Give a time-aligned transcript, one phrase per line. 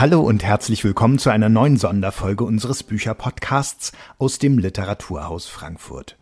[0.00, 6.16] Hallo und herzlich willkommen zu einer neuen Sonderfolge unseres Bücherpodcasts aus dem Literaturhaus Frankfurt.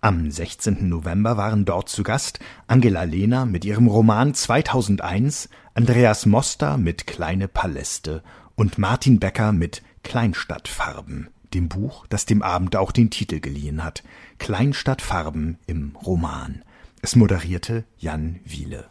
[0.00, 0.88] Am 16.
[0.88, 7.48] November waren dort zu Gast Angela Lehner mit ihrem Roman 2001, Andreas Moster mit Kleine
[7.48, 8.22] Paläste
[8.54, 14.04] und Martin Becker mit Kleinstadtfarben, dem Buch, das dem Abend auch den Titel geliehen hat.
[14.38, 16.62] Kleinstadtfarben im Roman.
[17.02, 18.84] Es moderierte Jan Wiele.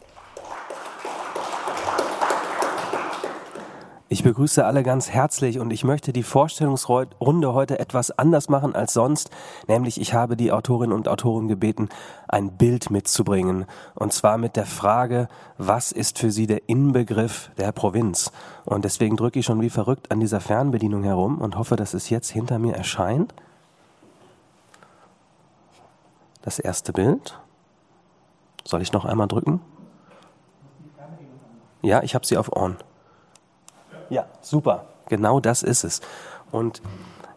[4.10, 8.92] Ich begrüße alle ganz herzlich und ich möchte die Vorstellungsrunde heute etwas anders machen als
[8.92, 9.30] sonst,
[9.66, 11.88] nämlich ich habe die Autorinnen und Autoren gebeten,
[12.28, 13.64] ein Bild mitzubringen
[13.94, 18.30] und zwar mit der Frage, was ist für sie der Inbegriff der Provinz?
[18.66, 22.10] Und deswegen drücke ich schon wie verrückt an dieser Fernbedienung herum und hoffe, dass es
[22.10, 23.34] jetzt hinter mir erscheint.
[26.42, 27.40] Das erste Bild.
[28.66, 29.60] Soll ich noch einmal drücken?
[31.80, 32.76] Ja, ich habe sie auf On.
[34.14, 34.84] Ja, super.
[35.08, 36.00] Genau das ist es.
[36.52, 36.80] Und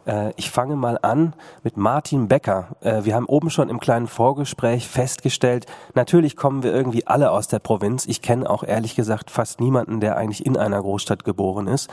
[0.06, 1.34] äh, ich fange mal an
[1.64, 2.68] mit Martin Becker.
[2.82, 7.48] Äh, wir haben oben schon im kleinen Vorgespräch festgestellt, natürlich kommen wir irgendwie alle aus
[7.48, 8.06] der Provinz.
[8.06, 11.90] Ich kenne auch ehrlich gesagt fast niemanden, der eigentlich in einer Großstadt geboren ist.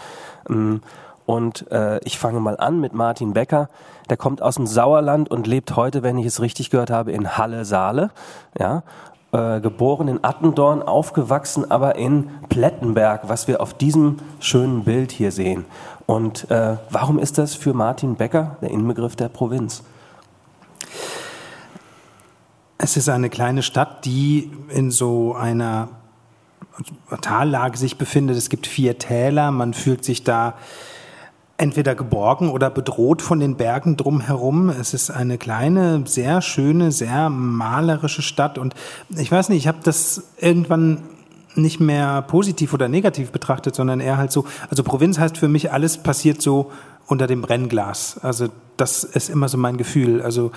[0.50, 0.82] Ähm,
[1.24, 3.70] und äh, ich fange mal an mit Martin Becker.
[4.10, 7.38] Der kommt aus dem Sauerland und lebt heute, wenn ich es richtig gehört habe, in
[7.38, 8.10] Halle-Saale.
[8.58, 8.82] Ja,
[9.34, 15.32] äh, geboren in Attendorn, aufgewachsen aber in Plettenberg, was wir auf diesem schönen Bild hier
[15.32, 15.64] sehen.
[16.06, 19.82] Und äh, warum ist das für Martin Becker der Inbegriff der Provinz?
[22.78, 25.88] Es ist eine kleine Stadt, die in so einer
[27.20, 28.36] Tallage sich befindet.
[28.36, 30.54] Es gibt vier Täler, man fühlt sich da
[31.56, 34.70] entweder geborgen oder bedroht von den Bergen drumherum.
[34.70, 38.74] Es ist eine kleine, sehr schöne, sehr malerische Stadt und
[39.16, 41.02] ich weiß nicht, ich habe das irgendwann
[41.54, 45.72] nicht mehr positiv oder negativ betrachtet, sondern eher halt so, also Provinz heißt für mich,
[45.72, 46.72] alles passiert so
[47.06, 48.18] unter dem Brennglas.
[48.22, 50.22] Also das ist immer so mein Gefühl.
[50.22, 50.50] Also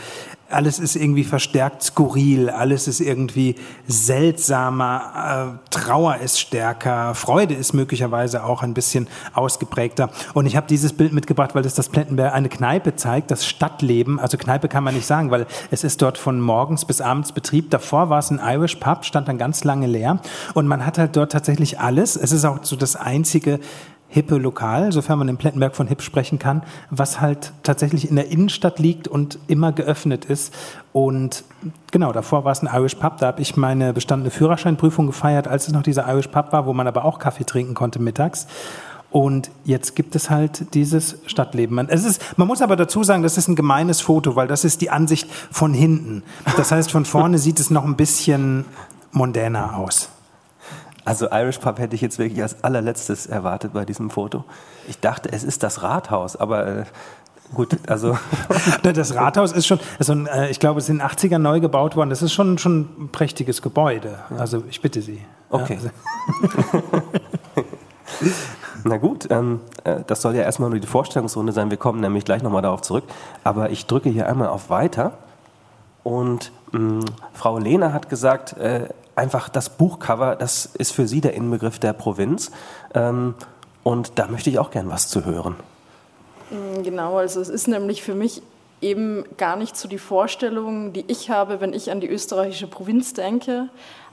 [0.50, 3.56] alles ist irgendwie verstärkt skurril, alles ist irgendwie
[3.88, 10.10] seltsamer, äh, Trauer ist stärker, Freude ist möglicherweise auch ein bisschen ausgeprägter.
[10.34, 14.20] Und ich habe dieses Bild mitgebracht, weil es das Plettenberg eine Kneipe zeigt, das Stadtleben.
[14.20, 17.70] Also Kneipe kann man nicht sagen, weil es ist dort von morgens bis abends Betrieb.
[17.70, 20.20] Davor war es ein Irish Pub, stand dann ganz lange leer.
[20.54, 22.16] Und man hat halt dort tatsächlich alles.
[22.16, 23.60] Es ist auch so das einzige
[24.10, 28.30] hippe Lokal, sofern man im Plettenberg von hip sprechen kann, was halt tatsächlich in der
[28.30, 30.54] Innenstadt liegt und immer geöffnet ist.
[30.94, 31.44] Und
[31.92, 35.68] genau, davor war es ein Irish Pub, da habe ich meine bestandene Führerscheinprüfung gefeiert, als
[35.68, 38.48] es noch dieser Irish Pub war, wo man aber auch Kaffee trinken konnte mittags.
[39.10, 41.76] Und jetzt gibt es halt dieses Stadtleben.
[41.76, 44.66] Man, es ist, man muss aber dazu sagen, das ist ein gemeines Foto, weil das
[44.66, 46.24] ist die Ansicht von hinten.
[46.58, 48.66] Das heißt, von vorne sieht es noch ein bisschen
[49.12, 50.10] mondäner aus.
[51.08, 54.44] Also Irish Pub hätte ich jetzt wirklich als allerletztes erwartet bei diesem Foto.
[54.90, 56.84] Ich dachte, es ist das Rathaus, aber äh,
[57.54, 58.18] gut, also.
[58.84, 60.14] das Rathaus ist schon, also,
[60.50, 62.10] ich glaube, es ist in den 80ern neu gebaut worden.
[62.10, 64.20] Das ist schon, schon ein prächtiges Gebäude.
[64.38, 65.22] Also ich bitte Sie.
[65.50, 65.80] Okay.
[65.82, 65.90] Ja,
[66.76, 66.84] also.
[68.84, 71.70] Na gut, ähm, äh, das soll ja erstmal nur die Vorstellungsrunde sein.
[71.70, 73.06] Wir kommen nämlich gleich nochmal darauf zurück.
[73.46, 75.14] Aber ich drücke hier einmal auf Weiter.
[76.04, 81.22] Und mh, mm, Frau Lehner hat gesagt, äh, einfach das Buchcover, das ist für Sie
[81.22, 82.52] der Inbegriff der Provinz.
[82.94, 83.36] Ähm,
[83.84, 85.56] und da möchte ich auch gern was zu hören.
[86.52, 88.42] Mm, genau, also es ist nämlich für mich
[88.82, 93.14] eben gar nicht so die Vorstellung, die ich habe, wenn ich an die österreichische Provinz
[93.14, 93.70] denke,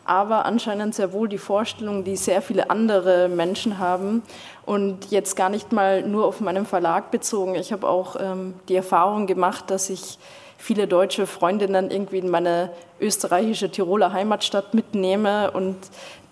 [0.07, 4.23] aber anscheinend sehr wohl die Vorstellung, die sehr viele andere Menschen haben
[4.65, 7.55] und jetzt gar nicht mal nur auf meinen Verlag bezogen.
[7.55, 10.19] Ich habe auch ähm, die Erfahrung gemacht, dass ich
[10.65, 15.77] viele deutsche Freundinnen irgendwie in meine österreichische Tiroler Heimatstadt mitnehme und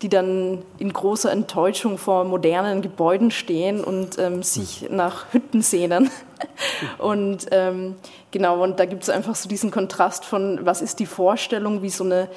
[0.01, 6.09] die dann in großer Enttäuschung vor modernen Gebäuden stehen und ähm, sich nach Hütten sehnen.
[6.97, 7.93] und ähm,
[8.31, 11.91] genau, und da gibt es einfach so diesen Kontrast von, was ist die Vorstellung, wie
[11.91, 12.27] so eine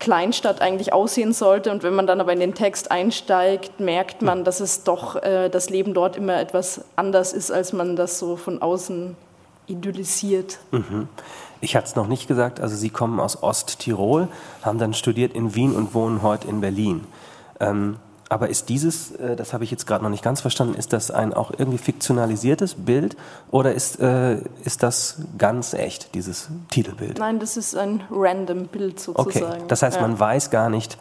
[0.00, 1.70] Kleinstadt eigentlich aussehen sollte.
[1.70, 5.48] Und wenn man dann aber in den Text einsteigt, merkt man, dass es doch äh,
[5.48, 9.16] das Leben dort immer etwas anders ist, als man das so von außen
[9.68, 10.58] idyllisiert.
[10.70, 11.08] Mhm.
[11.60, 14.28] Ich hatte es noch nicht gesagt, also Sie kommen aus Osttirol,
[14.62, 17.04] haben dann studiert in Wien und wohnen heute in Berlin.
[17.60, 17.96] Ähm,
[18.28, 21.10] aber ist dieses, äh, das habe ich jetzt gerade noch nicht ganz verstanden, ist das
[21.10, 23.16] ein auch irgendwie fiktionalisiertes Bild
[23.50, 27.18] oder ist, äh, ist das ganz echt, dieses Titelbild?
[27.18, 29.46] Nein, das ist ein random Bild sozusagen.
[29.46, 30.02] Okay, das heißt, ja.
[30.02, 30.98] man weiß gar nicht,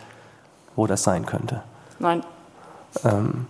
[0.76, 1.64] wo das sein könnte.
[2.00, 2.24] Nein.
[3.04, 3.48] Ähm,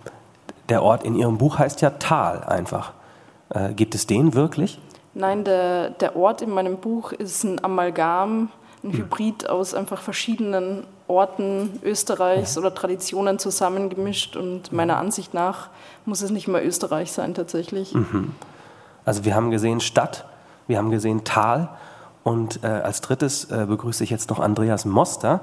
[0.68, 2.92] der Ort in Ihrem Buch heißt ja Tal einfach.
[3.50, 4.80] Äh, gibt es den wirklich?
[5.18, 8.50] Nein, der, der Ort in meinem Buch ist ein Amalgam
[8.84, 15.70] ein Hybrid aus einfach verschiedenen Orten Österreichs oder Traditionen zusammengemischt und meiner Ansicht nach
[16.04, 17.94] muss es nicht mehr Österreich sein tatsächlich.
[17.94, 18.36] Mhm.
[19.04, 20.24] Also wir haben gesehen Stadt,
[20.68, 21.68] wir haben gesehen Tal
[22.22, 25.40] und äh, als drittes äh, begrüße ich jetzt noch Andreas Moster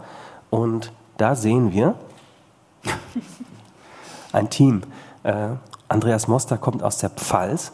[0.49, 1.95] und da sehen wir
[4.31, 4.83] ein Team.
[5.23, 5.49] Äh,
[5.89, 7.73] Andreas Moster kommt aus der Pfalz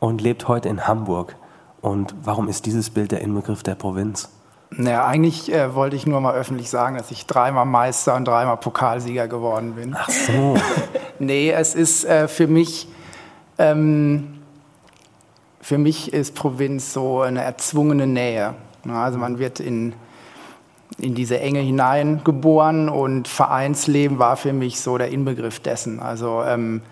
[0.00, 1.36] und lebt heute in Hamburg.
[1.80, 4.28] Und warum ist dieses Bild der Inbegriff der Provinz?
[4.70, 8.56] Naja, eigentlich äh, wollte ich nur mal öffentlich sagen, dass ich dreimal Meister und dreimal
[8.56, 9.94] Pokalsieger geworden bin.
[9.96, 10.56] Ach so.
[11.18, 12.88] nee, es ist äh, für mich,
[13.58, 14.40] ähm,
[15.60, 18.54] für mich ist Provinz so eine erzwungene Nähe.
[18.88, 19.94] Also man wird in,
[20.98, 26.00] in diese Enge hineingeboren und Vereinsleben war für mich so der Inbegriff dessen.
[26.00, 26.82] Also ähm,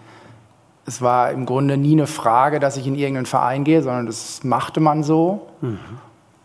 [0.87, 4.45] es war im Grunde nie eine Frage, dass ich in irgendeinen Verein gehe, sondern das
[4.45, 5.47] machte man so.
[5.61, 5.79] Mhm.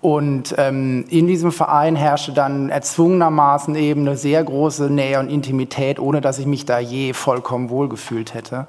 [0.01, 5.99] Und ähm, in diesem Verein herrschte dann erzwungenermaßen eben eine sehr große Nähe und Intimität,
[5.99, 8.67] ohne dass ich mich da je vollkommen wohlgefühlt hätte.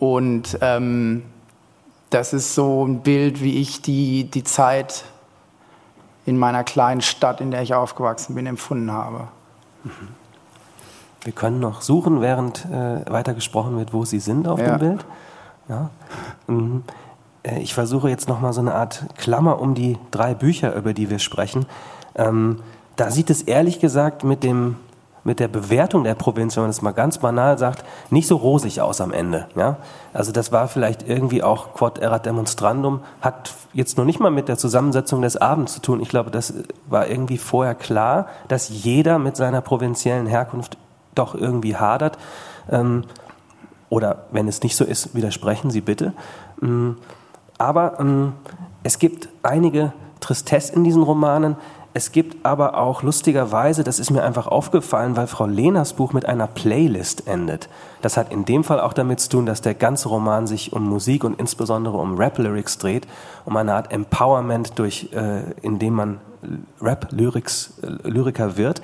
[0.00, 1.22] Und ähm,
[2.10, 5.04] das ist so ein Bild, wie ich die, die Zeit
[6.26, 9.28] in meiner kleinen Stadt, in der ich aufgewachsen bin, empfunden habe.
[9.84, 10.08] Mhm.
[11.24, 14.76] Wir können noch suchen, während äh, weiter gesprochen wird, wo Sie sind auf ja.
[14.76, 15.06] dem Bild.
[15.68, 15.90] Ja.
[16.48, 16.82] Mhm.
[17.42, 20.94] Äh, ich versuche jetzt noch mal so eine Art Klammer um die drei Bücher, über
[20.94, 21.66] die wir sprechen.
[22.14, 22.58] Ähm,
[22.96, 24.76] da sieht es ehrlich gesagt mit dem
[25.24, 28.80] mit der Bewertung der Provinz, wenn man das mal ganz banal sagt, nicht so rosig
[28.80, 29.46] aus am Ende.
[29.54, 29.76] Ja?
[30.12, 34.48] Also das war vielleicht irgendwie auch Quod erat demonstrandum, hat jetzt noch nicht mal mit
[34.48, 36.00] der Zusammensetzung des Abends zu tun.
[36.00, 36.54] Ich glaube, das
[36.88, 40.76] war irgendwie vorher klar, dass jeder mit seiner provinziellen Herkunft
[41.14, 42.18] doch irgendwie hadert.
[42.70, 43.04] Ähm,
[43.88, 46.12] oder wenn es nicht so ist, widersprechen Sie bitte.
[46.62, 46.96] Ähm,
[47.58, 48.32] aber ähm,
[48.82, 51.56] es gibt einige Tristesse in diesen Romanen.
[51.94, 56.24] Es gibt aber auch lustigerweise, das ist mir einfach aufgefallen, weil Frau Lehners Buch mit
[56.24, 57.68] einer Playlist endet.
[58.00, 60.88] Das hat in dem Fall auch damit zu tun, dass der ganze Roman sich um
[60.88, 63.06] Musik und insbesondere um Rap-Lyrics dreht,
[63.44, 66.20] um eine Art Empowerment, durch, äh, indem man
[66.80, 68.80] Rap-Lyriker äh, wird.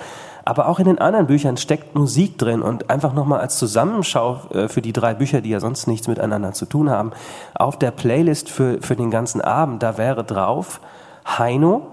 [0.48, 4.68] Aber auch in den anderen Büchern steckt Musik drin und einfach nochmal als Zusammenschau äh,
[4.68, 7.12] für die drei Bücher, die ja sonst nichts miteinander zu tun haben,
[7.52, 10.80] auf der Playlist für, für den ganzen Abend, da wäre drauf
[11.26, 11.88] Heino,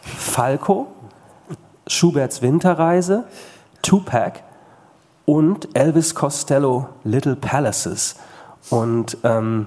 [0.00, 0.86] Falco,
[1.86, 3.24] Schuberts Winterreise,
[3.82, 4.40] Tupac
[5.26, 8.16] und Elvis Costello Little Palaces.
[8.70, 9.66] Und ähm,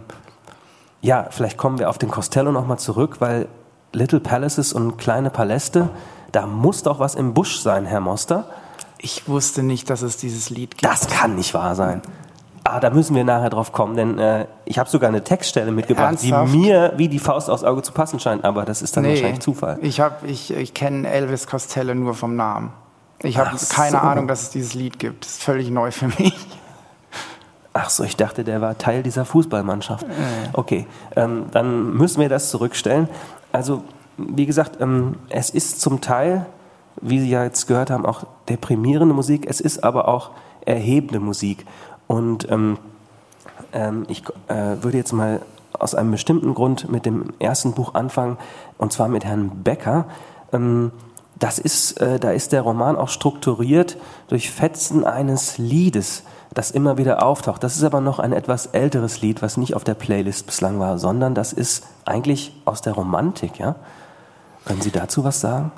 [1.01, 3.47] ja, vielleicht kommen wir auf den Costello nochmal zurück, weil
[3.91, 5.89] Little Palaces und kleine Paläste,
[6.33, 8.45] da muss doch was im Busch sein, Herr Moster.
[8.97, 10.85] Ich wusste nicht, dass es dieses Lied gibt.
[10.85, 12.01] Das kann nicht wahr sein.
[12.65, 16.23] Ah, da müssen wir nachher drauf kommen, denn äh, ich habe sogar eine Textstelle mitgebracht,
[16.23, 16.53] Ernsthaft?
[16.53, 19.11] die mir wie die Faust aufs Auge zu passen scheint, aber das ist dann nee,
[19.11, 19.77] wahrscheinlich Zufall.
[19.81, 22.71] Ich, ich, ich kenne Elvis Costello nur vom Namen.
[23.21, 23.97] Ich habe keine so.
[23.97, 25.25] Ahnung, dass es dieses Lied gibt.
[25.25, 26.33] Das ist völlig neu für mich.
[27.73, 30.05] Ach so, ich dachte, der war Teil dieser Fußballmannschaft.
[30.53, 33.09] Okay, ähm, dann müssen wir das zurückstellen.
[33.51, 33.83] Also
[34.17, 36.45] wie gesagt, ähm, es ist zum Teil,
[37.01, 40.31] wie Sie ja jetzt gehört haben, auch deprimierende Musik, es ist aber auch
[40.65, 41.65] erhebende Musik.
[42.07, 42.77] Und ähm,
[43.73, 45.41] ähm, ich äh, würde jetzt mal
[45.73, 48.37] aus einem bestimmten Grund mit dem ersten Buch anfangen,
[48.77, 50.05] und zwar mit Herrn Becker.
[50.51, 50.91] Ähm,
[51.39, 56.23] das ist, äh, da ist der Roman auch strukturiert durch Fetzen eines Liedes,
[56.53, 57.63] das immer wieder auftaucht.
[57.63, 60.99] Das ist aber noch ein etwas älteres Lied, was nicht auf der Playlist bislang war,
[60.99, 63.75] sondern das ist eigentlich aus der Romantik, ja.
[64.65, 65.71] Können Sie dazu was sagen?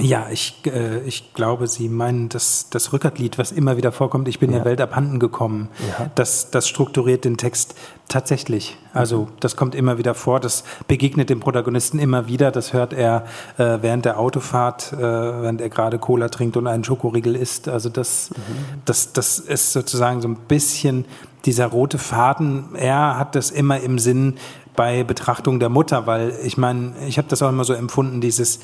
[0.00, 4.40] Ja, ich, äh, ich glaube, Sie meinen das, das Rückertlied, was immer wieder vorkommt, ich
[4.40, 4.56] bin ja.
[4.56, 5.68] der Welt abhanden gekommen.
[5.88, 6.10] Ja.
[6.16, 7.76] Das, das strukturiert den Text
[8.08, 8.76] tatsächlich.
[8.92, 13.24] Also das kommt immer wieder vor, das begegnet dem Protagonisten immer wieder, das hört er
[13.56, 17.68] äh, während der Autofahrt, äh, während er gerade Cola trinkt und einen Schokoriegel isst.
[17.68, 18.80] Also das, mhm.
[18.84, 21.04] das, das ist sozusagen so ein bisschen
[21.44, 22.74] dieser rote Faden.
[22.74, 24.38] Er hat das immer im Sinn,
[24.76, 28.60] bei Betrachtung der Mutter, weil ich meine, ich habe das auch immer so empfunden, dieses,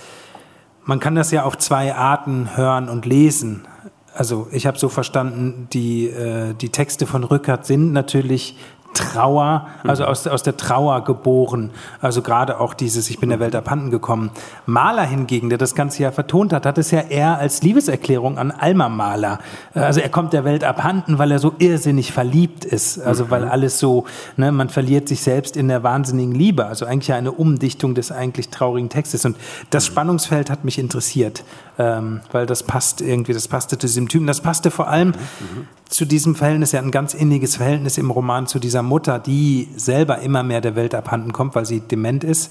[0.85, 3.67] man kann das ja auf zwei Arten hören und lesen.
[4.15, 8.57] Also ich habe so verstanden, die, äh, die Texte von Rückert sind natürlich
[8.95, 11.71] Trauer, also aus, aus der Trauer geboren.
[12.01, 14.31] Also gerade auch dieses Ich bin der Welt abhanden gekommen.
[14.67, 18.51] Mahler hingegen, der das Ganze ja vertont hat, hat es ja eher als Liebeserklärung an
[18.51, 19.39] Alma Mahler.
[19.75, 23.01] Also er kommt der Welt abhanden, weil er so irrsinnig verliebt ist.
[23.01, 23.51] Also weil mhm.
[23.51, 24.05] alles so,
[24.37, 26.67] ne, man verliert sich selbst in der wahnsinnigen Liebe.
[26.67, 29.25] Also eigentlich eine Umdichtung des eigentlich traurigen Textes.
[29.25, 29.37] Und
[29.71, 29.93] das mhm.
[29.93, 31.45] Spannungsfeld hat mich interessiert,
[31.79, 34.27] ähm, weil das passt irgendwie, das passte zu diesem Typen.
[34.27, 38.47] Das passte vor allem mhm zu diesem Verhältnis, ja ein ganz inniges Verhältnis im Roman
[38.47, 42.51] zu dieser Mutter, die selber immer mehr der Welt abhanden kommt, weil sie dement ist.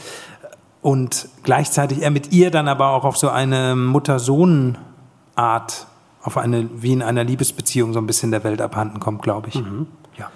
[0.81, 5.87] und gleichzeitig er mit ihr dann aber auch auf so eine Mutter-Sohn-Art,
[6.23, 9.55] auf eine, wie in einer Liebesbeziehung so ein bisschen der Welt abhanden kommt, glaube ich.
[9.55, 9.87] Mhm.
[10.17, 10.29] Ja.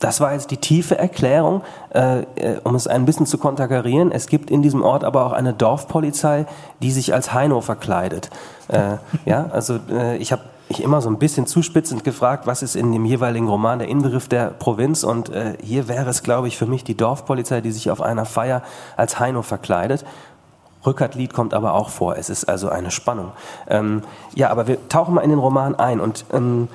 [0.00, 1.62] Das war jetzt die tiefe Erklärung,
[1.94, 4.10] äh, äh, um es ein bisschen zu konterkarieren.
[4.10, 6.46] Es gibt in diesem Ort aber auch eine Dorfpolizei,
[6.80, 8.30] die sich als Heino verkleidet.
[8.66, 10.42] Äh, ja, also äh, ich habe
[10.72, 14.28] ich immer so ein bisschen zuspitzend gefragt, was ist in dem jeweiligen Roman der Inbegriff
[14.28, 17.90] der Provinz und äh, hier wäre es, glaube ich, für mich die Dorfpolizei, die sich
[17.90, 18.62] auf einer Feier
[18.96, 20.04] als Heino verkleidet.
[20.84, 22.16] Rückertlied kommt aber auch vor.
[22.16, 23.32] Es ist also eine Spannung.
[23.68, 24.02] Ähm,
[24.34, 26.68] ja, aber wir tauchen mal in den Roman ein und ähm,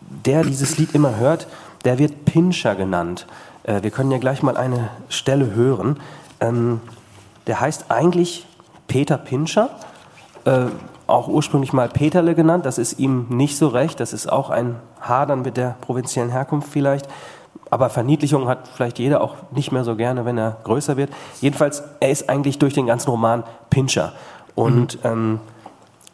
[0.00, 1.46] der dieses Lied immer hört,
[1.84, 3.26] der wird Pinscher genannt.
[3.62, 6.00] Äh, wir können ja gleich mal eine Stelle hören.
[6.40, 6.80] Ähm,
[7.46, 8.46] der heißt eigentlich
[8.86, 9.70] Peter Pinscher.
[10.44, 10.66] Äh,
[11.06, 12.66] auch ursprünglich mal Peterle genannt.
[12.66, 14.00] Das ist ihm nicht so recht.
[14.00, 17.08] Das ist auch ein Hadern mit der provinziellen Herkunft vielleicht.
[17.70, 21.10] Aber Verniedlichung hat vielleicht jeder auch nicht mehr so gerne, wenn er größer wird.
[21.40, 24.12] Jedenfalls, er ist eigentlich durch den ganzen Roman Pinscher.
[24.54, 25.10] Und mhm.
[25.10, 25.40] ähm,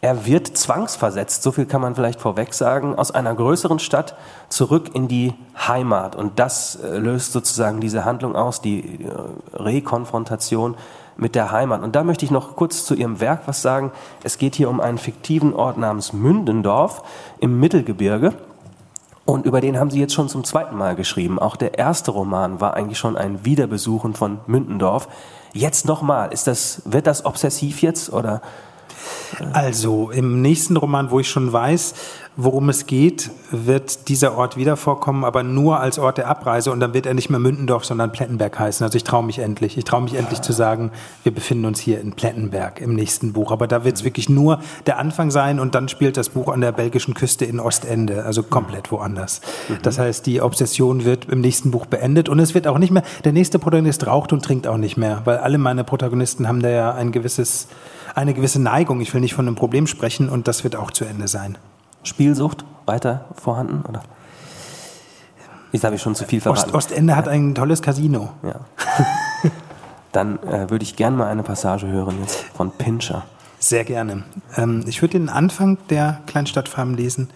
[0.02, 4.16] er wird zwangsversetzt, so viel kann man vielleicht vorweg sagen, aus einer größeren Stadt
[4.48, 5.34] zurück in die
[5.68, 6.16] Heimat.
[6.16, 9.08] Und das äh, löst sozusagen diese Handlung aus, die äh,
[9.52, 10.76] Rekonfrontation
[11.16, 11.82] mit der Heimat.
[11.82, 13.92] Und da möchte ich noch kurz zu Ihrem Werk was sagen.
[14.24, 17.02] Es geht hier um einen fiktiven Ort namens Mündendorf
[17.38, 18.32] im Mittelgebirge.
[19.26, 21.38] Und über den haben Sie jetzt schon zum zweiten Mal geschrieben.
[21.38, 25.08] Auch der erste Roman war eigentlich schon ein Wiederbesuchen von Mündendorf.
[25.52, 28.40] Jetzt nochmal, ist das, wird das obsessiv jetzt oder?
[29.52, 31.94] Also im nächsten Roman, wo ich schon weiß,
[32.36, 36.80] worum es geht, wird dieser Ort wieder vorkommen, aber nur als Ort der Abreise und
[36.80, 38.84] dann wird er nicht mehr Mündendorf, sondern Plettenberg heißen.
[38.84, 39.76] Also ich traue mich endlich.
[39.76, 40.90] Ich traue mich endlich zu sagen,
[41.22, 43.50] wir befinden uns hier in Plettenberg im nächsten Buch.
[43.50, 46.60] Aber da wird es wirklich nur der Anfang sein und dann spielt das Buch an
[46.60, 49.40] der belgischen Küste in Ostende, also komplett woanders.
[49.68, 49.78] Mhm.
[49.82, 53.02] Das heißt, die Obsession wird im nächsten Buch beendet und es wird auch nicht mehr,
[53.24, 56.68] der nächste Protagonist raucht und trinkt auch nicht mehr, weil alle meine Protagonisten haben da
[56.68, 57.66] ja ein gewisses
[58.14, 59.00] eine gewisse Neigung.
[59.00, 61.58] Ich will nicht von einem Problem sprechen und das wird auch zu Ende sein.
[62.02, 63.84] Spielsucht weiter vorhanden?
[63.88, 64.02] Oder?
[65.72, 66.70] Jetzt habe ich schon zu viel verraten.
[66.70, 68.32] Ost, Ostende hat ein tolles Casino.
[68.42, 68.60] Ja.
[70.12, 73.24] Dann äh, würde ich gerne mal eine Passage hören jetzt von Pinscher.
[73.60, 74.24] Sehr gerne.
[74.56, 77.28] Ähm, ich würde den Anfang der Kleinstadtfarm lesen,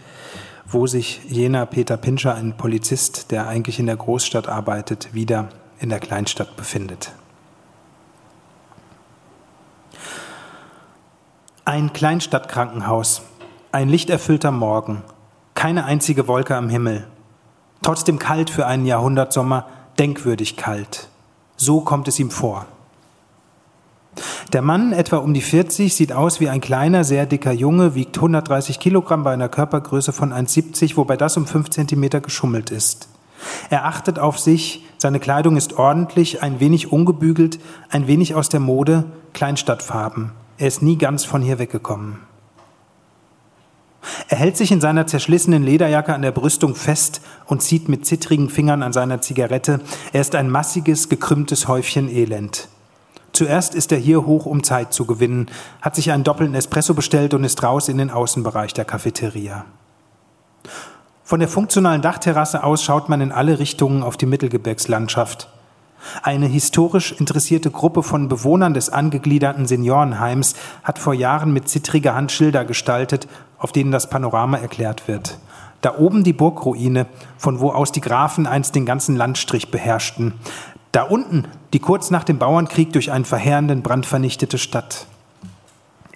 [0.67, 5.91] wo sich jener Peter Pinscher, ein Polizist, der eigentlich in der Großstadt arbeitet, wieder in
[5.91, 7.13] der Kleinstadt befindet.
[11.67, 13.23] Ein Kleinstadtkrankenhaus
[13.73, 15.03] ein lichterfüllter Morgen,
[15.55, 17.09] keine einzige Wolke am Himmel.
[17.81, 19.67] Trotzdem kalt für einen Jahrhundertsommer,
[19.99, 21.09] denkwürdig kalt.
[21.57, 22.67] So kommt es ihm vor.
[24.53, 28.17] Der Mann, etwa um die 40, sieht aus wie ein kleiner, sehr dicker Junge, wiegt
[28.17, 33.09] 130 Kilogramm bei einer Körpergröße von 1,70, wobei das um 5 Zentimeter geschummelt ist.
[33.71, 38.61] Er achtet auf sich, seine Kleidung ist ordentlich, ein wenig ungebügelt, ein wenig aus der
[38.61, 40.44] Mode, Kleinstadtfarben.
[40.59, 42.21] Er ist nie ganz von hier weggekommen.
[44.29, 48.51] Er hält sich in seiner zerschlissenen Lederjacke an der Brüstung fest und zieht mit zittrigen
[48.51, 49.81] Fingern an seiner Zigarette.
[50.13, 52.69] Er ist ein massiges, gekrümmtes Häufchen Elend.
[53.33, 55.49] Zuerst ist er hier hoch, um Zeit zu gewinnen,
[55.83, 59.65] hat sich einen doppelten Espresso bestellt und ist raus in den Außenbereich der Cafeteria.
[61.25, 65.49] Von der funktionalen Dachterrasse aus schaut man in alle Richtungen auf die Mittelgebirgslandschaft.
[66.23, 72.33] Eine historisch interessierte Gruppe von Bewohnern des angegliederten Seniorenheims hat vor Jahren mit zittriger Hand
[72.33, 75.39] Schilder gestaltet, auf denen das Panorama erklärt wird.
[75.81, 77.07] Da oben die Burgruine,
[77.37, 80.35] von wo aus die Grafen einst den ganzen Landstrich beherrschten.
[80.93, 85.07] Da unten die kurz nach dem Bauernkrieg durch einen verheerenden Brand vernichtete Stadt.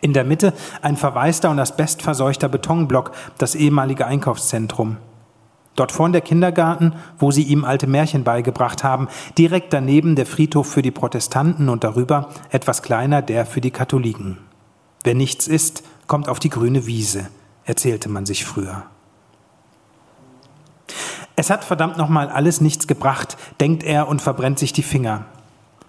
[0.00, 0.52] In der Mitte
[0.83, 4.97] ein verwaister und asbestverseuchter Betonblock, das ehemalige Einkaufszentrum.
[5.78, 9.06] Dort vorn der Kindergarten, wo sie ihm alte Märchen beigebracht haben,
[9.38, 14.38] direkt daneben der Friedhof für die Protestanten und darüber, etwas kleiner, der für die Katholiken.
[15.04, 17.28] Wer nichts ist, kommt auf die grüne Wiese,
[17.64, 18.87] erzählte man sich früher.
[21.37, 25.26] Es hat verdammt nochmal alles nichts gebracht, denkt er und verbrennt sich die Finger.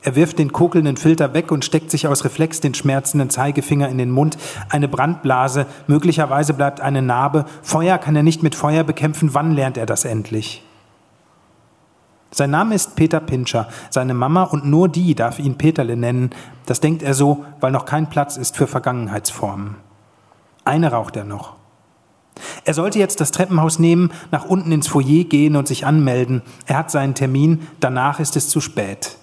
[0.01, 3.97] Er wirft den kokelnden Filter weg und steckt sich aus Reflex den schmerzenden Zeigefinger in
[3.97, 4.37] den Mund.
[4.69, 7.45] Eine Brandblase, möglicherweise bleibt eine Narbe.
[7.61, 9.33] Feuer kann er nicht mit Feuer bekämpfen.
[9.33, 10.63] Wann lernt er das endlich?
[12.31, 13.67] Sein Name ist Peter Pinscher.
[13.89, 16.29] Seine Mama und nur die darf ihn Peterle nennen.
[16.65, 19.75] Das denkt er so, weil noch kein Platz ist für Vergangenheitsformen.
[20.63, 21.55] Eine raucht er noch.
[22.63, 26.41] Er sollte jetzt das Treppenhaus nehmen, nach unten ins Foyer gehen und sich anmelden.
[26.67, 29.18] Er hat seinen Termin, danach ist es zu spät.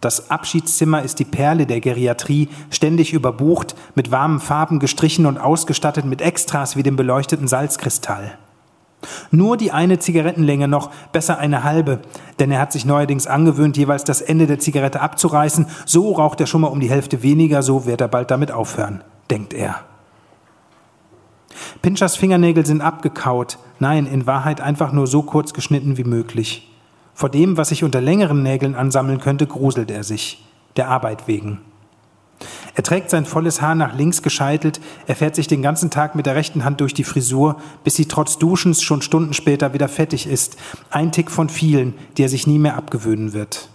[0.00, 6.04] Das Abschiedszimmer ist die Perle der Geriatrie, ständig überbucht, mit warmen Farben gestrichen und ausgestattet
[6.04, 8.38] mit Extras wie dem beleuchteten Salzkristall.
[9.30, 12.00] Nur die eine Zigarettenlänge noch, besser eine halbe,
[12.38, 15.66] denn er hat sich neuerdings angewöhnt, jeweils das Ende der Zigarette abzureißen.
[15.84, 19.02] So raucht er schon mal um die Hälfte weniger, so wird er bald damit aufhören,
[19.30, 19.80] denkt er.
[21.82, 26.70] Pinchers Fingernägel sind abgekaut, nein, in Wahrheit einfach nur so kurz geschnitten wie möglich.
[27.16, 30.44] Vor dem, was sich unter längeren Nägeln ansammeln könnte, gruselt er sich,
[30.76, 31.62] der Arbeit wegen.
[32.74, 36.26] Er trägt sein volles Haar nach links gescheitelt, er fährt sich den ganzen Tag mit
[36.26, 40.26] der rechten Hand durch die Frisur, bis sie trotz Duschens schon Stunden später wieder fettig
[40.26, 40.58] ist.
[40.90, 43.70] Ein Tick von vielen, die er sich nie mehr abgewöhnen wird.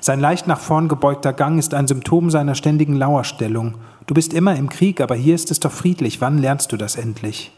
[0.00, 3.74] Sein leicht nach vorn gebeugter Gang ist ein Symptom seiner ständigen Lauerstellung.
[4.06, 6.22] Du bist immer im Krieg, aber hier ist es doch friedlich.
[6.22, 7.52] Wann lernst du das endlich?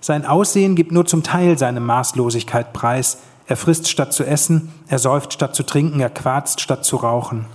[0.00, 3.18] Sein Aussehen gibt nur zum Teil seine Maßlosigkeit preis.
[3.46, 7.46] Er frisst statt zu essen, er säuft statt zu trinken, er quarzt statt zu rauchen.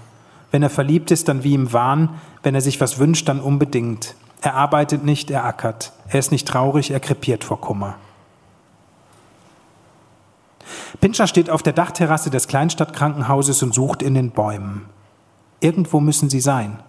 [0.51, 2.21] Wenn er verliebt ist, dann wie im Wahn.
[2.43, 4.15] Wenn er sich was wünscht, dann unbedingt.
[4.41, 5.93] Er arbeitet nicht, er ackert.
[6.07, 7.95] Er ist nicht traurig, er krepiert vor Kummer.
[10.99, 14.85] Pinscher steht auf der Dachterrasse des Kleinstadtkrankenhauses und sucht in den Bäumen.
[15.59, 16.79] Irgendwo müssen sie sein.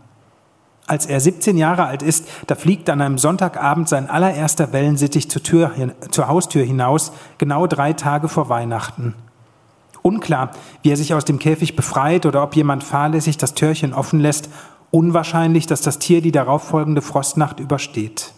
[0.86, 5.42] Als er 17 Jahre alt ist, da fliegt an einem Sonntagabend sein allererster Wellensittich zur,
[5.42, 5.70] Tür,
[6.10, 9.14] zur Haustür hinaus, genau drei Tage vor Weihnachten.
[10.02, 10.50] Unklar,
[10.82, 14.50] wie er sich aus dem Käfig befreit oder ob jemand fahrlässig das Türchen offen lässt.
[14.90, 18.32] Unwahrscheinlich, dass das Tier die darauffolgende Frostnacht übersteht.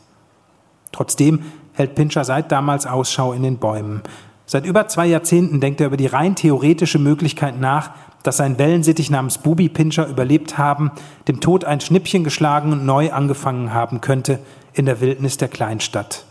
[0.93, 1.41] Trotzdem
[1.73, 4.03] hält Pinscher seit damals Ausschau in den Bäumen.
[4.47, 7.91] Seit über zwei Jahrzehnten denkt er über die rein theoretische Möglichkeit nach,
[8.25, 10.91] dass sein Wellensittich namens Bubi Pinscher überlebt haben,
[11.29, 14.41] dem Tod ein Schnippchen geschlagen und neu angefangen haben könnte
[14.73, 16.25] in der Wildnis der Kleinstadt.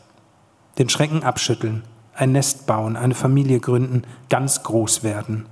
[0.80, 1.84] Den Schrecken abschütteln,
[2.16, 5.46] ein Nest bauen, eine Familie gründen, ganz groß werden.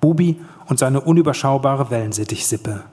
[0.00, 2.84] Bubi und seine unüberschaubare Wellensittichsippe.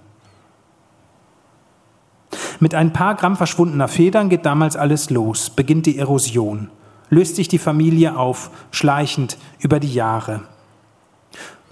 [2.60, 6.72] Mit ein paar Gramm verschwundener Federn geht damals alles los, beginnt die Erosion,
[7.10, 10.42] löst sich die Familie auf, schleichend über die Jahre.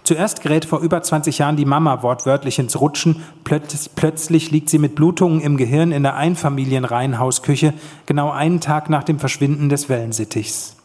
[0.04, 3.24] Zuerst gerät vor über 20 Jahren die Mama wortwörtlich ins Rutschen.
[3.44, 7.74] Plötzlich liegt sie mit Blutungen im Gehirn in der Einfamilienreihenhausküche,
[8.06, 10.76] genau einen Tag nach dem Verschwinden des Wellensittichs.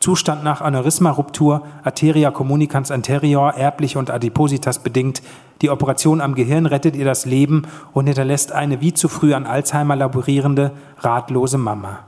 [0.00, 5.22] Zustand nach Aneurysma-Ruptur, Arteria communicans anterior, erblich und Adipositas bedingt.
[5.62, 9.46] Die Operation am Gehirn rettet ihr das Leben und hinterlässt eine wie zu früh an
[9.46, 12.07] Alzheimer laborierende, ratlose Mama.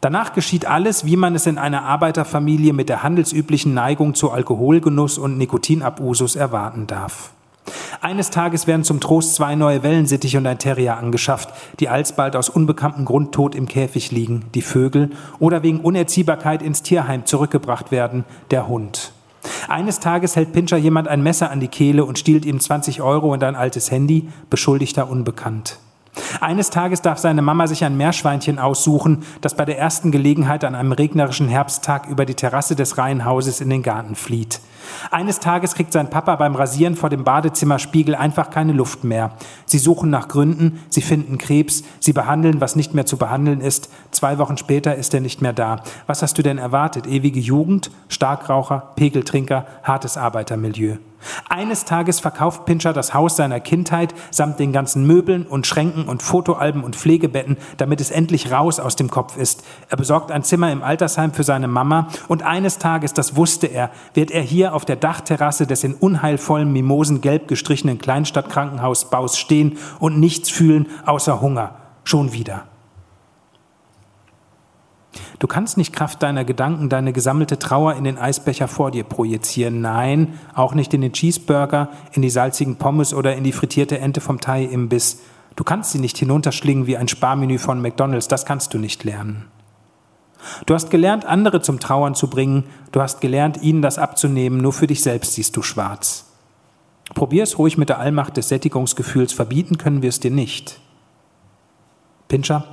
[0.00, 5.18] Danach geschieht alles, wie man es in einer Arbeiterfamilie mit der handelsüblichen Neigung zu Alkoholgenuss
[5.18, 7.32] und Nikotinabusus erwarten darf.
[8.00, 12.48] Eines Tages werden zum Trost zwei neue Wellensittiche und ein Terrier angeschafft, die alsbald aus
[12.48, 18.24] unbekanntem Grund tot im Käfig liegen, die Vögel, oder wegen Unerziehbarkeit ins Tierheim zurückgebracht werden,
[18.52, 19.12] der Hund.
[19.68, 23.32] Eines Tages hält Pinscher jemand ein Messer an die Kehle und stiehlt ihm 20 Euro
[23.32, 25.78] und ein altes Handy, beschuldigter unbekannt.
[26.40, 30.74] Eines Tages darf seine Mama sich ein Meerschweinchen aussuchen, das bei der ersten Gelegenheit an
[30.74, 34.60] einem regnerischen Herbsttag über die Terrasse des Reihenhauses in den Garten flieht.
[35.10, 39.32] Eines Tages kriegt sein Papa beim Rasieren vor dem Badezimmerspiegel einfach keine Luft mehr.
[39.66, 43.90] Sie suchen nach Gründen, sie finden Krebs, sie behandeln, was nicht mehr zu behandeln ist.
[44.10, 45.82] Zwei Wochen später ist er nicht mehr da.
[46.06, 47.06] Was hast du denn erwartet?
[47.06, 50.96] Ewige Jugend, Starkraucher, Pegeltrinker, hartes Arbeitermilieu.
[51.48, 56.22] Eines Tages verkauft Pinscher das Haus seiner Kindheit samt den ganzen Möbeln und Schränken und
[56.22, 59.64] Fotoalben und Pflegebetten, damit es endlich raus aus dem Kopf ist.
[59.88, 63.90] Er besorgt ein Zimmer im Altersheim für seine Mama und eines Tages, das wusste er,
[64.14, 70.50] wird er hier auf der Dachterrasse des in unheilvollem Mimosengelb gestrichenen Kleinstadtkrankenhausbaus stehen und nichts
[70.50, 71.76] fühlen außer Hunger.
[72.04, 72.64] Schon wieder.
[75.38, 79.80] Du kannst nicht Kraft deiner Gedanken deine gesammelte Trauer in den Eisbecher vor dir projizieren.
[79.80, 84.20] Nein, auch nicht in den Cheeseburger, in die salzigen Pommes oder in die frittierte Ente
[84.20, 85.20] vom Thai-Imbiss.
[85.54, 88.28] Du kannst sie nicht hinunterschlingen wie ein Sparmenü von McDonalds.
[88.28, 89.44] Das kannst du nicht lernen.
[90.66, 92.64] Du hast gelernt, andere zum Trauern zu bringen.
[92.92, 94.60] Du hast gelernt, ihnen das abzunehmen.
[94.60, 96.26] Nur für dich selbst siehst du schwarz.
[97.14, 99.32] Probier es ruhig mit der Allmacht des Sättigungsgefühls.
[99.32, 100.80] Verbieten können wir es dir nicht.
[102.28, 102.66] Pinscher,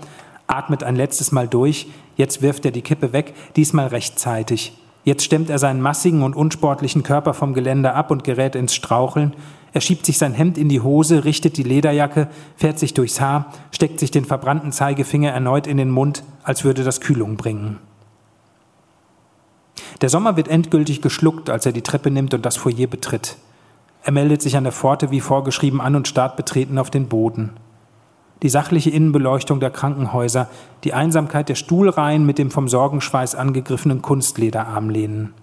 [0.48, 4.74] atmet ein letztes Mal durch, jetzt wirft er die Kippe weg, diesmal rechtzeitig.
[5.04, 9.36] Jetzt stemmt er seinen massigen und unsportlichen Körper vom Geländer ab und gerät ins Straucheln.
[9.72, 13.54] Er schiebt sich sein Hemd in die Hose, richtet die Lederjacke, fährt sich durchs Haar,
[13.72, 17.78] steckt sich den verbrannten Zeigefinger erneut in den Mund, als würde das Kühlung bringen.
[20.02, 23.38] Der Sommer wird endgültig geschluckt, als er die Treppe nimmt und das Foyer betritt.
[24.04, 27.52] Er meldet sich an der Pforte wie vorgeschrieben an und starrt betreten auf den Boden
[28.46, 30.48] die sachliche Innenbeleuchtung der Krankenhäuser,
[30.84, 35.34] die Einsamkeit der Stuhlreihen mit dem vom Sorgenschweiß angegriffenen Kunstlederarmlehnen.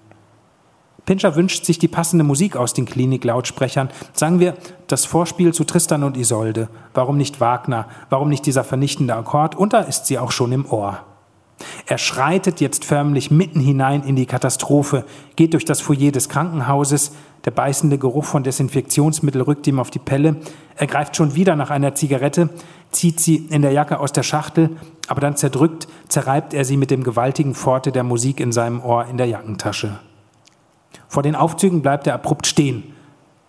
[1.05, 3.89] Pinscher wünscht sich die passende Musik aus den Kliniklautsprechern.
[4.13, 4.55] Sagen wir
[4.87, 6.69] das Vorspiel zu Tristan und Isolde.
[6.95, 7.89] Warum nicht Wagner?
[8.09, 9.57] Warum nicht dieser vernichtende Akkord?
[9.57, 11.01] Und da ist sie auch schon im Ohr.
[11.87, 15.05] Er schreitet jetzt förmlich mitten hinein in die Katastrophe,
[15.37, 17.13] geht durch das Foyer des Krankenhauses,
[17.45, 20.37] der beißende Geruch von Desinfektionsmittel rückt ihm auf die Pelle,
[20.77, 22.51] er greift schon wieder nach einer Zigarette,
[22.93, 24.71] zieht sie in der Jacke aus der Schachtel,
[25.09, 29.07] aber dann zerdrückt, zerreibt er sie mit dem gewaltigen Pforte der Musik in seinem Ohr
[29.07, 29.99] in der Jackentasche.
[31.09, 32.95] Vor den Aufzügen bleibt er abrupt stehen.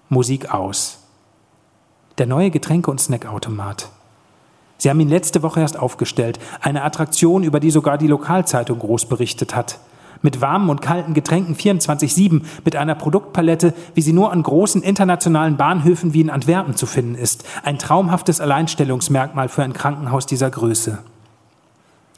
[0.09, 0.99] Musik aus.
[2.17, 3.89] Der neue Getränke- und Snackautomat.
[4.77, 6.39] Sie haben ihn letzte Woche erst aufgestellt.
[6.61, 9.79] Eine Attraktion, über die sogar die Lokalzeitung groß berichtet hat.
[10.23, 15.57] Mit warmen und kalten Getränken 24-7, mit einer Produktpalette, wie sie nur an großen internationalen
[15.57, 17.43] Bahnhöfen wie in Antwerpen zu finden ist.
[17.63, 20.99] Ein traumhaftes Alleinstellungsmerkmal für ein Krankenhaus dieser Größe.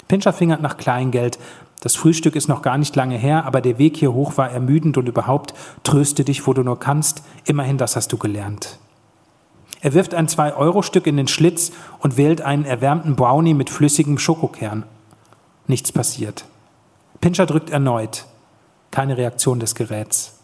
[0.07, 1.39] Pinscher fingert nach Kleingeld.
[1.81, 4.97] Das Frühstück ist noch gar nicht lange her, aber der Weg hier hoch war ermüdend
[4.97, 7.23] und überhaupt tröste dich, wo du nur kannst.
[7.45, 8.77] Immerhin das hast du gelernt.
[9.81, 14.83] Er wirft ein 2-Euro-Stück in den Schlitz und wählt einen erwärmten Brownie mit flüssigem Schokokern.
[15.67, 16.45] Nichts passiert.
[17.25, 18.27] Pinscher drückt erneut.
[18.91, 20.37] Keine Reaktion des Geräts.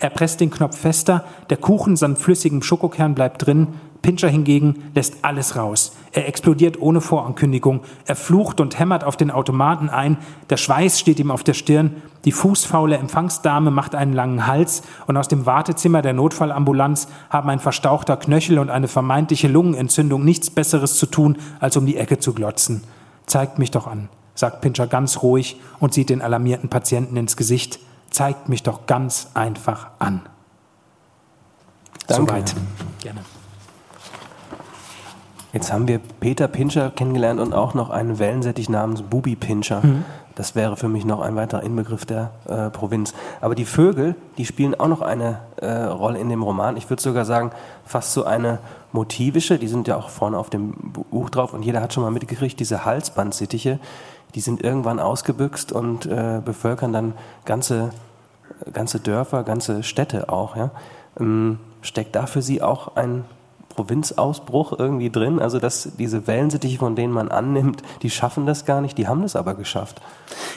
[0.00, 3.68] Er presst den Knopf fester, der Kuchen samt flüssigem Schokokern bleibt drin,
[4.02, 5.92] Pinscher hingegen lässt alles raus.
[6.10, 7.82] Er explodiert ohne Vorankündigung.
[8.04, 10.16] Er flucht und hämmert auf den Automaten ein.
[10.50, 12.02] Der Schweiß steht ihm auf der Stirn.
[12.24, 17.60] Die fußfaule Empfangsdame macht einen langen Hals und aus dem Wartezimmer der Notfallambulanz haben ein
[17.60, 22.34] verstauchter Knöchel und eine vermeintliche Lungenentzündung nichts Besseres zu tun, als um die Ecke zu
[22.34, 22.82] glotzen.
[23.24, 24.08] Zeigt mich doch an,
[24.44, 27.78] sagt Pinscher ganz ruhig und sieht den alarmierten Patienten ins Gesicht.
[28.10, 30.20] Zeigt mich doch ganz einfach an.
[32.06, 32.30] Danke.
[32.30, 32.54] Soweit.
[33.00, 33.20] Gerne.
[35.54, 39.80] Jetzt haben wir Peter Pinscher kennengelernt und auch noch einen Wellensättich namens Bubi Pinscher.
[40.34, 43.14] Das wäre für mich noch ein weiterer Inbegriff der äh, Provinz.
[43.40, 46.76] Aber die Vögel, die spielen auch noch eine äh, Rolle in dem Roman.
[46.76, 47.52] Ich würde sogar sagen,
[47.86, 48.58] fast so eine
[48.92, 49.58] motivische.
[49.58, 52.58] Die sind ja auch vorne auf dem Buch drauf und jeder hat schon mal mitgekriegt,
[52.58, 53.78] diese Halsbandsittiche,
[54.34, 57.90] die sind irgendwann ausgebüxt und äh, bevölkern dann ganze,
[58.72, 60.56] ganze Dörfer, ganze Städte auch.
[60.56, 60.70] Ja?
[61.18, 63.24] Ähm, steckt da für Sie auch ein
[63.74, 65.40] Provinzausbruch irgendwie drin.
[65.40, 69.22] Also dass diese Wellensittiche, von denen man annimmt, die schaffen das gar nicht, die haben
[69.22, 70.00] das aber geschafft.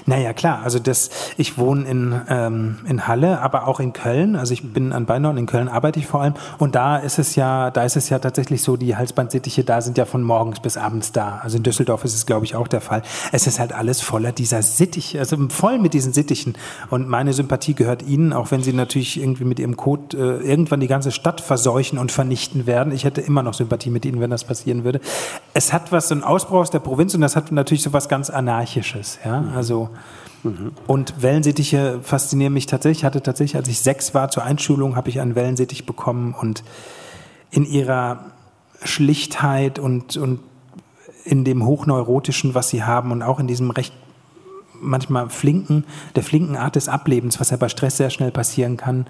[0.06, 0.62] Naja, klar.
[0.64, 4.36] Also das, ich wohne in, ähm, in Halle, aber auch in Köln.
[4.36, 6.34] Also ich bin an Beinau und in Köln arbeite ich vor allem.
[6.58, 9.98] Und da ist es ja, da ist es ja tatsächlich so, die Halsbandsittiche da sind
[9.98, 11.40] ja von morgens bis abends da.
[11.44, 13.02] Also in Düsseldorf ist es, glaube ich, auch der Fall.
[13.32, 16.56] Es ist halt alles voller dieser Sittich, also voll mit diesen Sittichen.
[16.90, 20.80] Und meine Sympathie gehört ihnen, auch wenn sie natürlich irgendwie mit ihrem Code äh, irgendwann
[20.80, 22.94] die ganze Stadt verseuchen und vernichten werden.
[22.94, 25.02] Ich hätte immer noch Sympathie mit ihnen, wenn das passieren würde.
[25.54, 28.10] Es hat was, so ein Ausbruch aus der Provinz und das hat natürlich so was
[28.10, 29.20] ganz Anarchisches.
[29.26, 29.44] Ja?
[29.58, 29.90] Also,
[30.86, 33.00] und Wellensittiche faszinieren mich tatsächlich.
[33.00, 36.64] Ich hatte tatsächlich, als ich sechs war zur Einschulung, habe ich einen Wellensittich bekommen und
[37.52, 38.26] in ihrer
[38.84, 40.40] Schlichtheit und, und
[41.26, 43.94] in dem Hochneurotischen, was sie haben und auch in diesem recht
[44.80, 45.84] manchmal flinken,
[46.16, 49.08] der flinken Art des Ablebens, was ja bei Stress sehr schnell passieren kann.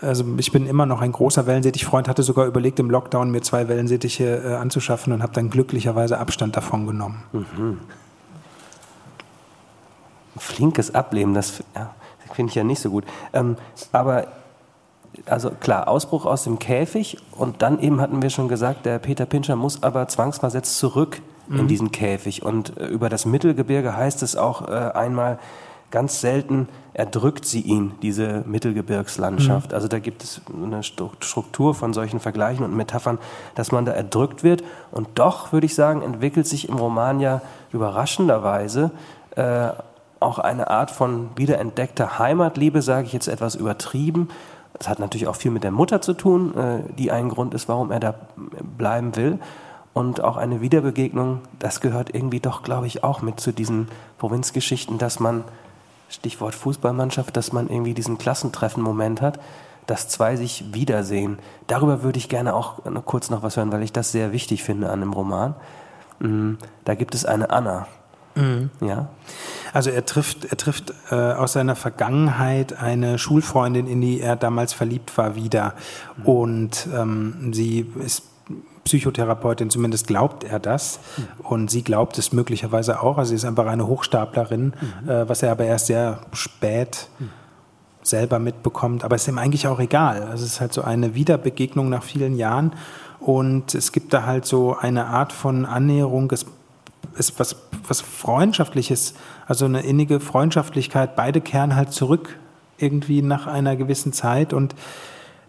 [0.00, 3.68] Also ich bin immer noch ein großer Wellensittich-Freund, hatte sogar überlegt, im Lockdown mir zwei
[3.68, 7.22] Wellensittiche äh, anzuschaffen und habe dann glücklicherweise Abstand davon genommen.
[7.32, 7.78] Ein
[10.38, 11.94] flinkes Ableben, das ja,
[12.32, 13.04] finde ich ja nicht so gut.
[13.32, 13.56] Ähm,
[13.92, 14.26] aber
[15.24, 19.24] also klar, Ausbruch aus dem Käfig und dann eben hatten wir schon gesagt, der Peter
[19.24, 22.42] Pinscher muss aber zwangsversetzt zurück in diesen Käfig.
[22.42, 25.38] Und äh, über das Mittelgebirge heißt es auch äh, einmal
[25.92, 29.72] ganz selten, erdrückt sie ihn, diese Mittelgebirgslandschaft.
[29.72, 33.18] Also da gibt es eine Stru- Struktur von solchen Vergleichen und Metaphern,
[33.54, 34.64] dass man da erdrückt wird.
[34.90, 38.90] Und doch, würde ich sagen, entwickelt sich im Roman ja überraschenderweise
[39.36, 39.68] äh,
[40.20, 44.28] auch eine Art von wiederentdeckter Heimatliebe, sage ich jetzt etwas übertrieben.
[44.78, 47.68] Das hat natürlich auch viel mit der Mutter zu tun, äh, die ein Grund ist,
[47.68, 48.14] warum er da
[48.76, 49.38] bleiben will.
[49.94, 54.98] Und auch eine Wiederbegegnung, das gehört irgendwie doch, glaube ich, auch mit zu diesen Provinzgeschichten,
[54.98, 55.44] dass man,
[56.08, 59.40] Stichwort Fußballmannschaft, dass man irgendwie diesen Klassentreffen-Moment hat,
[59.86, 61.38] dass zwei sich wiedersehen.
[61.66, 64.90] Darüber würde ich gerne auch kurz noch was hören, weil ich das sehr wichtig finde
[64.90, 65.54] an dem Roman.
[66.18, 67.86] Mm, Da gibt es eine Anna.
[68.80, 69.08] Ja,
[69.72, 74.72] Also er trifft, er trifft äh, aus seiner Vergangenheit eine Schulfreundin, in die er damals
[74.72, 75.74] verliebt war, wieder.
[76.24, 78.22] Und ähm, sie ist
[78.84, 81.00] Psychotherapeutin, zumindest glaubt er das.
[81.42, 83.18] Und sie glaubt es möglicherweise auch.
[83.18, 84.74] Also sie ist einfach eine Hochstaplerin,
[85.06, 87.08] äh, was er aber erst sehr spät
[88.02, 89.02] selber mitbekommt.
[89.02, 90.22] Aber es ist ihm eigentlich auch egal.
[90.22, 92.72] Also es ist halt so eine Wiederbegegnung nach vielen Jahren.
[93.18, 96.30] Und es gibt da halt so eine Art von Annäherung.
[96.30, 96.46] Es
[97.18, 99.14] ist was, was Freundschaftliches,
[99.46, 101.16] also eine innige Freundschaftlichkeit.
[101.16, 102.38] Beide kehren halt zurück
[102.78, 104.74] irgendwie nach einer gewissen Zeit und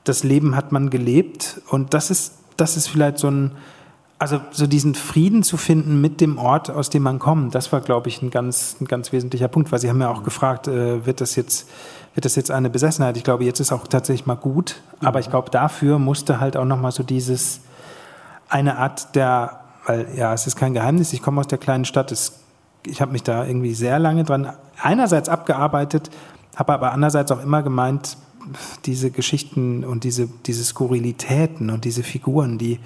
[0.03, 3.51] das Leben hat man gelebt und das ist, das ist vielleicht so ein
[4.19, 7.81] also so diesen Frieden zu finden mit dem Ort, aus dem man kommt, das war,
[7.81, 11.05] glaube ich, ein ganz, ein ganz wesentlicher Punkt, weil Sie haben ja auch gefragt, äh,
[11.05, 11.69] wird das jetzt
[12.17, 13.15] wird das jetzt eine Besessenheit?
[13.15, 16.65] Ich glaube, jetzt ist auch tatsächlich mal gut, aber ich glaube, dafür musste halt auch
[16.65, 17.61] noch mal so dieses
[18.49, 22.11] eine Art der, weil ja, es ist kein Geheimnis, ich komme aus der kleinen Stadt,
[22.11, 22.41] es,
[22.85, 26.11] ich habe mich da irgendwie sehr lange dran einerseits abgearbeitet,
[26.55, 28.17] habe aber andererseits auch immer gemeint,
[28.85, 32.79] diese Geschichten und diese, diese Skurrilitäten und diese Figuren, die,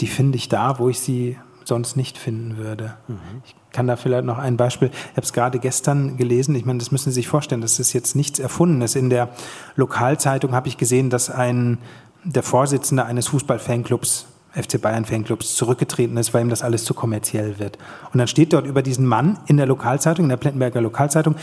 [0.00, 2.94] die finde ich da, wo ich sie sonst nicht finden würde.
[3.08, 3.18] Mhm.
[3.44, 6.78] Ich kann da vielleicht noch ein Beispiel, ich habe es gerade gestern gelesen, ich meine,
[6.78, 8.96] das müssen Sie sich vorstellen, das ist jetzt nichts Erfundenes.
[8.96, 9.30] In der
[9.76, 11.78] Lokalzeitung habe ich gesehen, dass ein,
[12.24, 17.58] der Vorsitzende eines Fußballfanclubs FC Bayern Fanclubs zurückgetreten ist, weil ihm das alles zu kommerziell
[17.58, 17.78] wird.
[18.12, 21.36] Und dann steht dort über diesen Mann in der Lokalzeitung, in der Plettenberger Lokalzeitung,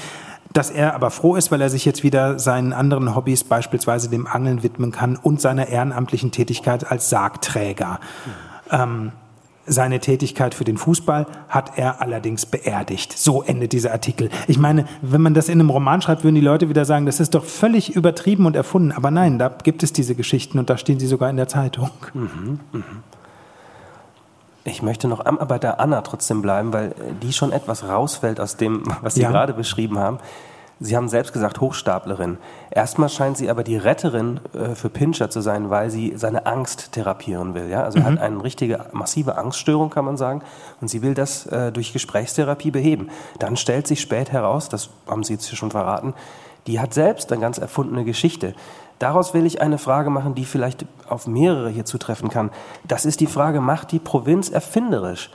[0.54, 4.26] dass er aber froh ist, weil er sich jetzt wieder seinen anderen Hobbys, beispielsweise dem
[4.28, 8.00] Angeln, widmen kann und seiner ehrenamtlichen Tätigkeit als Sargträger.
[8.26, 8.32] Mhm.
[8.72, 9.12] Ähm,
[9.70, 13.18] seine Tätigkeit für den Fußball hat er allerdings beerdigt.
[13.18, 14.30] So endet dieser Artikel.
[14.48, 17.20] Ich meine, wenn man das in einem Roman schreibt, würden die Leute wieder sagen, das
[17.20, 18.92] ist doch völlig übertrieben und erfunden.
[18.92, 21.92] Aber nein, da gibt es diese Geschichten und da stehen sie sogar in der Zeitung.
[22.14, 22.84] Mhm, mh.
[24.66, 28.58] Ich möchte noch am, bei der Anna trotzdem bleiben, weil die schon etwas rausfällt aus
[28.58, 29.30] dem, was Sie ja.
[29.32, 30.20] gerade beschrieben haben.
[30.82, 32.38] Sie haben selbst gesagt, Hochstaplerin.
[32.72, 36.94] Erstmal scheint sie aber die Retterin äh, für Pinscher zu sein, weil sie seine Angst
[36.94, 37.70] therapieren will.
[37.70, 37.84] Ja?
[37.84, 38.06] Also mhm.
[38.06, 38.26] er hat mhm.
[38.26, 40.42] eine richtige massive Angststörung, kann man sagen.
[40.80, 43.10] Und sie will das äh, durch Gesprächstherapie beheben.
[43.40, 46.14] Dann stellt sich spät heraus, das haben Sie jetzt schon verraten,
[46.68, 48.54] die hat selbst eine ganz erfundene Geschichte.
[49.00, 52.52] Daraus will ich eine Frage machen, die vielleicht auf mehrere hier zutreffen kann.
[52.86, 55.32] Das ist die Frage, macht die Provinz erfinderisch?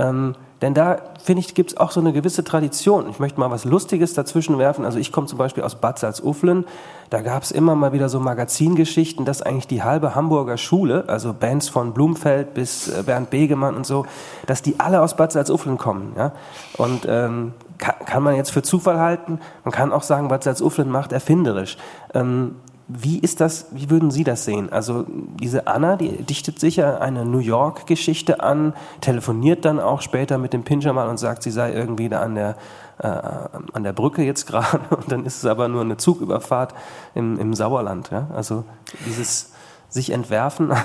[0.00, 3.08] Ähm, denn da, finde ich, gibt es auch so eine gewisse Tradition.
[3.08, 4.84] Ich möchte mal was Lustiges dazwischen werfen.
[4.84, 6.66] Also ich komme zum Beispiel aus Bad Salzuflen.
[7.08, 11.32] Da gab es immer mal wieder so Magazingeschichten, dass eigentlich die halbe Hamburger Schule, also
[11.32, 14.04] Bands von Blumfeld bis äh, Bernd Begemann und so,
[14.46, 16.12] dass die alle aus Bad Salzuflen kommen.
[16.16, 16.32] Ja?
[16.76, 19.40] Und ähm, kann, kann man jetzt für Zufall halten.
[19.64, 21.78] Man kann auch sagen, Bad Salzuflen macht erfinderisch.
[22.12, 22.56] Ähm,
[22.92, 24.72] wie ist das, wie würden Sie das sehen?
[24.72, 30.52] Also diese Anna, die dichtet sicher eine New York-Geschichte an, telefoniert dann auch später mit
[30.52, 32.56] dem Pinscher mal und sagt, sie sei irgendwie da an der,
[32.98, 36.74] äh, an der Brücke jetzt gerade und dann ist es aber nur eine Zugüberfahrt
[37.14, 38.10] im, im Sauerland.
[38.10, 38.28] Ja?
[38.34, 38.64] Also
[39.06, 39.52] dieses
[39.88, 40.72] sich entwerfen.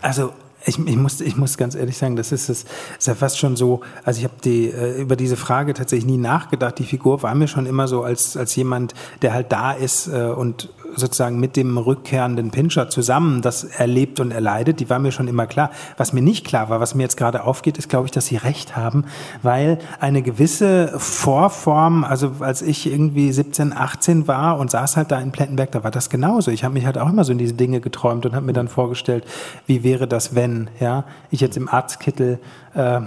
[0.00, 0.32] Also
[0.64, 2.64] ich, ich, muss, ich muss ganz ehrlich sagen, das ist, das
[2.98, 6.18] ist ja fast schon so, also ich habe die, äh, über diese Frage tatsächlich nie
[6.18, 6.78] nachgedacht.
[6.78, 10.26] Die Figur war mir schon immer so als, als jemand, der halt da ist äh,
[10.26, 15.28] und sozusagen mit dem rückkehrenden Pinscher zusammen das erlebt und erleidet, die war mir schon
[15.28, 15.70] immer klar.
[15.96, 18.36] Was mir nicht klar war, was mir jetzt gerade aufgeht, ist, glaube ich, dass sie
[18.36, 19.04] recht haben,
[19.42, 25.20] weil eine gewisse Vorform, also als ich irgendwie 17, 18 war und saß halt da
[25.20, 26.50] in Plettenberg, da war das genauso.
[26.50, 28.68] Ich habe mich halt auch immer so in diese Dinge geträumt und habe mir dann
[28.68, 29.24] vorgestellt,
[29.66, 32.38] wie wäre das, wenn ja, ich jetzt im Arztkittel
[32.74, 33.00] äh,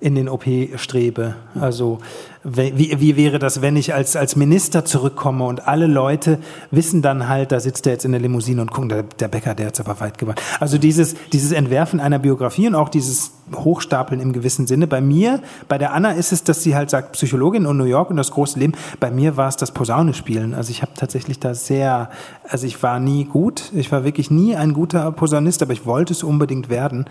[0.00, 0.44] in den OP
[0.76, 1.36] strebe.
[1.58, 1.98] Also
[2.48, 6.38] wie, wie wäre das, wenn ich als, als Minister zurückkomme und alle Leute
[6.70, 9.56] wissen dann halt, da sitzt er jetzt in der Limousine und gucken, der, der Bäcker,
[9.56, 10.40] der hat's aber weit gebracht.
[10.60, 14.86] Also dieses, dieses Entwerfen einer Biografie und auch dieses Hochstapeln im gewissen Sinne.
[14.86, 18.10] Bei mir, bei der Anna ist es, dass sie halt sagt, Psychologin und New York
[18.10, 18.74] und das große Leben.
[19.00, 20.54] Bei mir war es das Posaune spielen.
[20.54, 22.10] Also ich habe tatsächlich da sehr,
[22.48, 23.72] also ich war nie gut.
[23.74, 27.06] Ich war wirklich nie ein guter Posaunist, aber ich wollte es unbedingt werden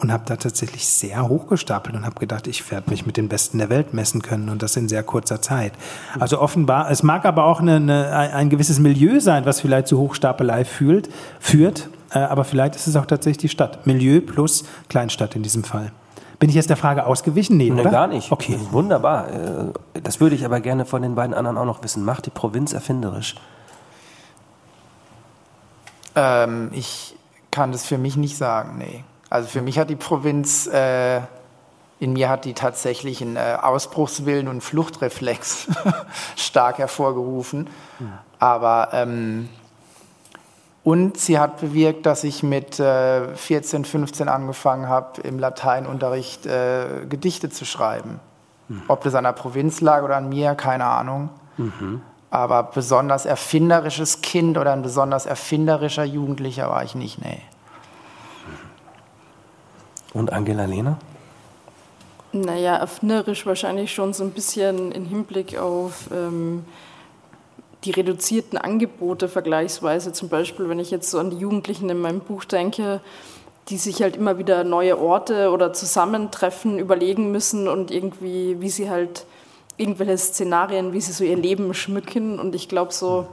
[0.00, 3.58] und habe da tatsächlich sehr hochgestapelt und habe gedacht, ich werde mich mit den Besten
[3.58, 5.72] der Welt messen können und das in sehr kurzer Zeit.
[6.20, 9.98] Also offenbar, es mag aber auch eine, eine, ein gewisses Milieu sein, was vielleicht zu
[9.98, 11.08] Hochstapelei fühlt,
[11.40, 13.86] führt, äh, aber vielleicht ist es auch tatsächlich die Stadt.
[13.86, 15.92] Milieu plus Kleinstadt in diesem Fall.
[16.38, 17.56] Bin ich jetzt der Frage ausgewichen?
[17.56, 18.30] Nee, nee gar nicht.
[18.30, 18.58] Okay.
[18.70, 19.28] Wunderbar.
[19.28, 22.04] Äh, das würde ich aber gerne von den beiden anderen auch noch wissen.
[22.04, 23.34] Macht die Provinz erfinderisch?
[26.14, 27.16] Ähm, ich
[27.50, 29.02] kann das für mich nicht sagen, nee.
[29.30, 31.20] Also für mich hat die Provinz, äh,
[32.00, 35.68] in mir hat die tatsächlich einen äh, Ausbruchswillen und Fluchtreflex
[36.36, 37.68] stark hervorgerufen.
[37.98, 38.12] Mhm.
[38.38, 39.48] Aber ähm,
[40.84, 47.04] und sie hat bewirkt, dass ich mit äh, 14, 15 angefangen habe, im Lateinunterricht äh,
[47.06, 48.20] Gedichte zu schreiben.
[48.68, 48.82] Mhm.
[48.88, 51.28] Ob das an der Provinz lag oder an mir, keine Ahnung.
[51.58, 52.00] Mhm.
[52.30, 57.42] Aber besonders erfinderisches Kind oder ein besonders erfinderischer Jugendlicher war ich nicht, nee.
[60.18, 60.98] Und Angela Lehner?
[62.32, 66.64] Naja, erfinderisch wahrscheinlich schon so ein bisschen im Hinblick auf ähm,
[67.84, 70.12] die reduzierten Angebote vergleichsweise.
[70.12, 73.00] Zum Beispiel, wenn ich jetzt so an die Jugendlichen in meinem Buch denke,
[73.68, 78.90] die sich halt immer wieder neue Orte oder Zusammentreffen überlegen müssen und irgendwie, wie sie
[78.90, 79.24] halt
[79.76, 82.40] irgendwelche Szenarien, wie sie so ihr Leben schmücken.
[82.40, 83.28] Und ich glaube so,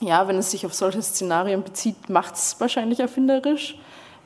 [0.00, 3.78] ja, wenn es sich auf solche Szenarien bezieht, macht es wahrscheinlich erfinderisch.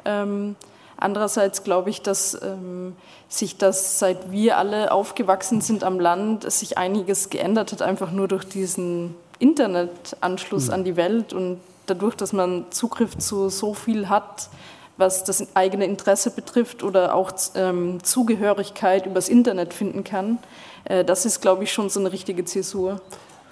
[0.05, 0.55] Ähm,
[1.01, 2.95] Andererseits glaube ich, dass ähm,
[3.29, 8.29] sich das, seit wir alle aufgewachsen sind am Land, sich einiges geändert hat, einfach nur
[8.29, 10.75] durch diesen Internetanschluss mhm.
[10.75, 14.51] an die Welt und dadurch, dass man Zugriff zu so viel hat,
[14.97, 20.39] was das eigene Interesse betrifft oder auch ähm, Zugehörigkeit übers Internet finden kann.
[20.85, 23.01] Äh, das ist, glaube ich, schon so eine richtige Zäsur.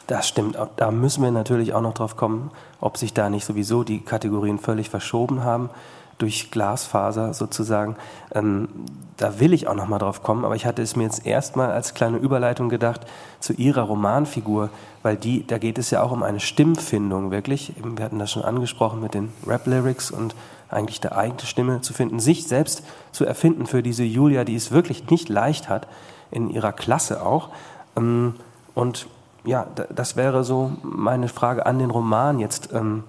[0.07, 0.59] Das stimmt.
[0.77, 4.59] Da müssen wir natürlich auch noch drauf kommen, ob sich da nicht sowieso die Kategorien
[4.59, 5.71] völlig verschoben haben
[6.19, 7.97] durch Glasfaser sozusagen.
[8.35, 8.69] Ähm,
[9.17, 11.73] da will ich auch noch mal drauf kommen, aber ich hatte es mir jetzt erstmal
[11.73, 13.07] als kleine Überleitung gedacht
[13.41, 14.71] zu Ihrer Romanfigur,
[15.03, 17.73] weil die, da geht es ja auch um eine Stimmfindung wirklich.
[17.83, 20.37] Wir hatten das schon angesprochen mit den Rap-Lyrics und
[20.71, 24.71] eigentlich der eigene Stimme zu finden, sich selbst zu erfinden für diese Julia, die es
[24.71, 25.89] wirklich nicht leicht hat,
[26.31, 27.49] in ihrer Klasse auch.
[27.97, 28.35] Ähm,
[28.75, 29.09] und
[29.45, 33.05] ja, das wäre so meine Frage an den Roman jetzt, ähm,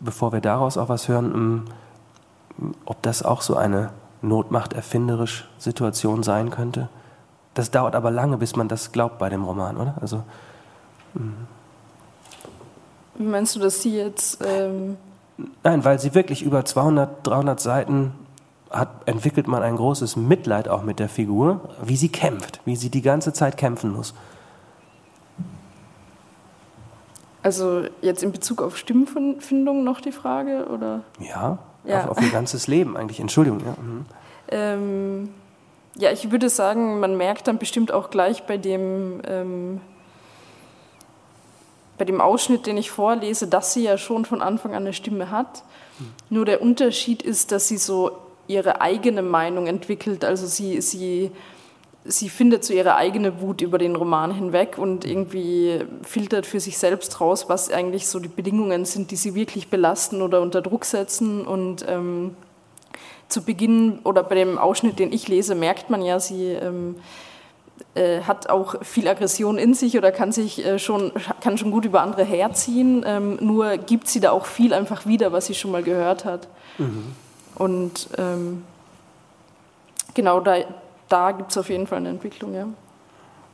[0.00, 1.64] bevor wir daraus auch was hören, ähm,
[2.84, 3.90] ob das auch so eine
[4.22, 6.88] notmachterfinderisch Situation sein könnte.
[7.54, 9.94] Das dauert aber lange, bis man das glaubt bei dem Roman, oder?
[10.00, 10.24] Also,
[13.14, 14.42] Wie meinst du, dass sie jetzt...
[14.44, 14.96] Ähm
[15.62, 18.12] Nein, weil sie wirklich über 200, 300 Seiten
[18.70, 22.90] hat, entwickelt man ein großes Mitleid auch mit der Figur, wie sie kämpft, wie sie
[22.90, 24.14] die ganze Zeit kämpfen muss.
[27.42, 31.02] Also jetzt in Bezug auf Stimmfindung noch die Frage, oder?
[31.20, 32.04] Ja, ja.
[32.04, 33.20] Auf, auf ihr ganzes Leben eigentlich.
[33.20, 33.60] Entschuldigung.
[33.60, 33.76] Ja.
[33.80, 34.04] Mhm.
[34.48, 35.28] Ähm,
[35.96, 39.80] ja, ich würde sagen, man merkt dann bestimmt auch gleich bei dem, ähm,
[41.98, 45.30] bei dem Ausschnitt, den ich vorlese, dass sie ja schon von Anfang an eine Stimme
[45.30, 45.62] hat.
[45.98, 46.04] Mhm.
[46.30, 48.18] Nur der Unterschied ist, dass sie so
[48.48, 50.24] ihre eigene Meinung entwickelt.
[50.24, 51.30] Also sie, sie,
[52.04, 56.76] sie findet so ihre eigene Wut über den Roman hinweg und irgendwie filtert für sich
[56.76, 60.84] selbst raus, was eigentlich so die Bedingungen sind, die sie wirklich belasten oder unter Druck
[60.84, 61.46] setzen.
[61.46, 62.36] Und ähm,
[63.28, 66.96] zu Beginn oder bei dem Ausschnitt, den ich lese, merkt man ja, sie ähm,
[67.94, 71.86] äh, hat auch viel Aggression in sich oder kann sich äh, schon, kann schon gut
[71.86, 73.02] über andere herziehen.
[73.06, 76.48] Ähm, nur gibt sie da auch viel einfach wieder, was sie schon mal gehört hat.
[76.76, 77.04] Mhm.
[77.54, 78.62] Und ähm,
[80.12, 80.56] genau da,
[81.08, 82.66] da gibt es auf jeden Fall eine Entwicklung, ja.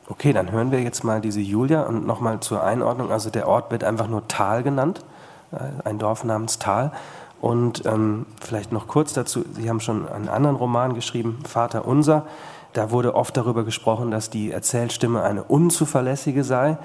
[0.08, 3.12] Okay, dann hören wir jetzt mal diese Julia und nochmal zur Einordnung.
[3.12, 5.04] Also der Ort wird einfach nur Tal genannt,
[5.52, 6.92] äh, ein Dorf namens Tal.
[7.40, 12.26] Und ähm, vielleicht noch kurz dazu, Sie haben schon einen anderen Roman geschrieben, Vater Unser.
[12.72, 16.76] Da wurde oft darüber gesprochen, dass die Erzählstimme eine unzuverlässige sei.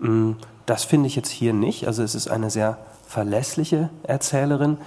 [0.00, 0.32] Mm,
[0.66, 1.86] das finde ich jetzt hier nicht.
[1.86, 4.78] Also es ist eine sehr verlässliche Erzählerin,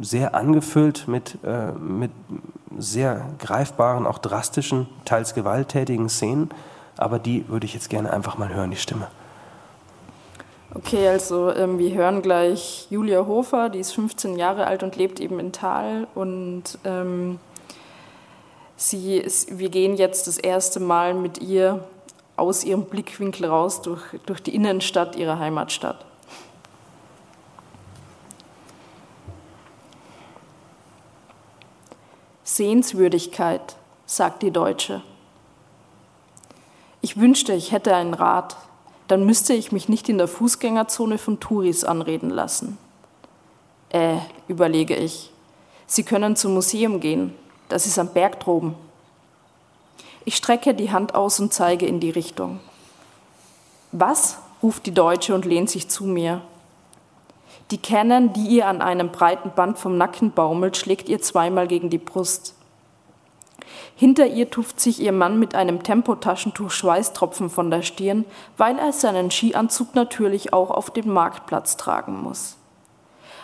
[0.00, 2.10] sehr angefüllt mit, äh, mit
[2.76, 6.50] sehr greifbaren, auch drastischen, teils gewalttätigen Szenen.
[6.96, 9.08] Aber die würde ich jetzt gerne einfach mal hören, die Stimme.
[10.74, 15.18] Okay, also ähm, wir hören gleich Julia Hofer, die ist 15 Jahre alt und lebt
[15.18, 16.06] eben in Thal.
[16.14, 17.38] Und ähm,
[18.76, 21.84] sie ist, wir gehen jetzt das erste Mal mit ihr
[22.36, 26.04] aus ihrem Blickwinkel raus durch, durch die Innenstadt ihrer Heimatstadt.
[32.48, 35.02] Sehenswürdigkeit, sagt die Deutsche.
[37.02, 38.56] Ich wünschte, ich hätte ein Rad,
[39.06, 42.78] dann müsste ich mich nicht in der Fußgängerzone von Touris anreden lassen.
[43.90, 44.16] Äh,
[44.48, 45.30] überlege ich.
[45.86, 47.34] Sie können zum Museum gehen,
[47.68, 48.74] das ist am Berg droben.
[50.24, 52.60] Ich strecke die Hand aus und zeige in die Richtung.
[53.92, 54.38] Was?
[54.62, 56.40] ruft die Deutsche und lehnt sich zu mir.
[57.70, 61.90] Die Cannon, die ihr an einem breiten Band vom Nacken baumelt, schlägt ihr zweimal gegen
[61.90, 62.54] die Brust.
[63.94, 68.24] Hinter ihr tuft sich ihr Mann mit einem Tempotaschentuch Schweißtropfen von der Stirn,
[68.56, 72.56] weil er seinen Skianzug natürlich auch auf dem Marktplatz tragen muss.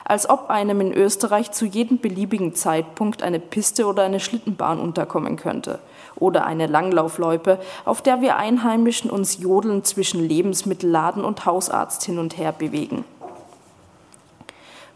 [0.06, 5.36] Als ob einem in Österreich zu jedem beliebigen Zeitpunkt eine Piste oder eine Schlittenbahn unterkommen
[5.36, 5.80] könnte
[6.16, 12.38] oder eine Langlaufloipe, auf der wir Einheimischen uns jodelnd zwischen Lebensmittelladen und Hausarzt hin und
[12.38, 13.04] her bewegen.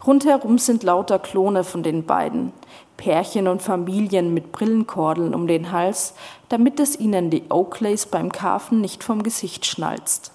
[0.05, 2.53] Rundherum sind lauter Klone von den beiden,
[2.95, 6.13] Pärchen und Familien mit Brillenkordeln um den Hals,
[6.47, 10.31] damit es ihnen die Oakleys beim Karfen nicht vom Gesicht schnalzt.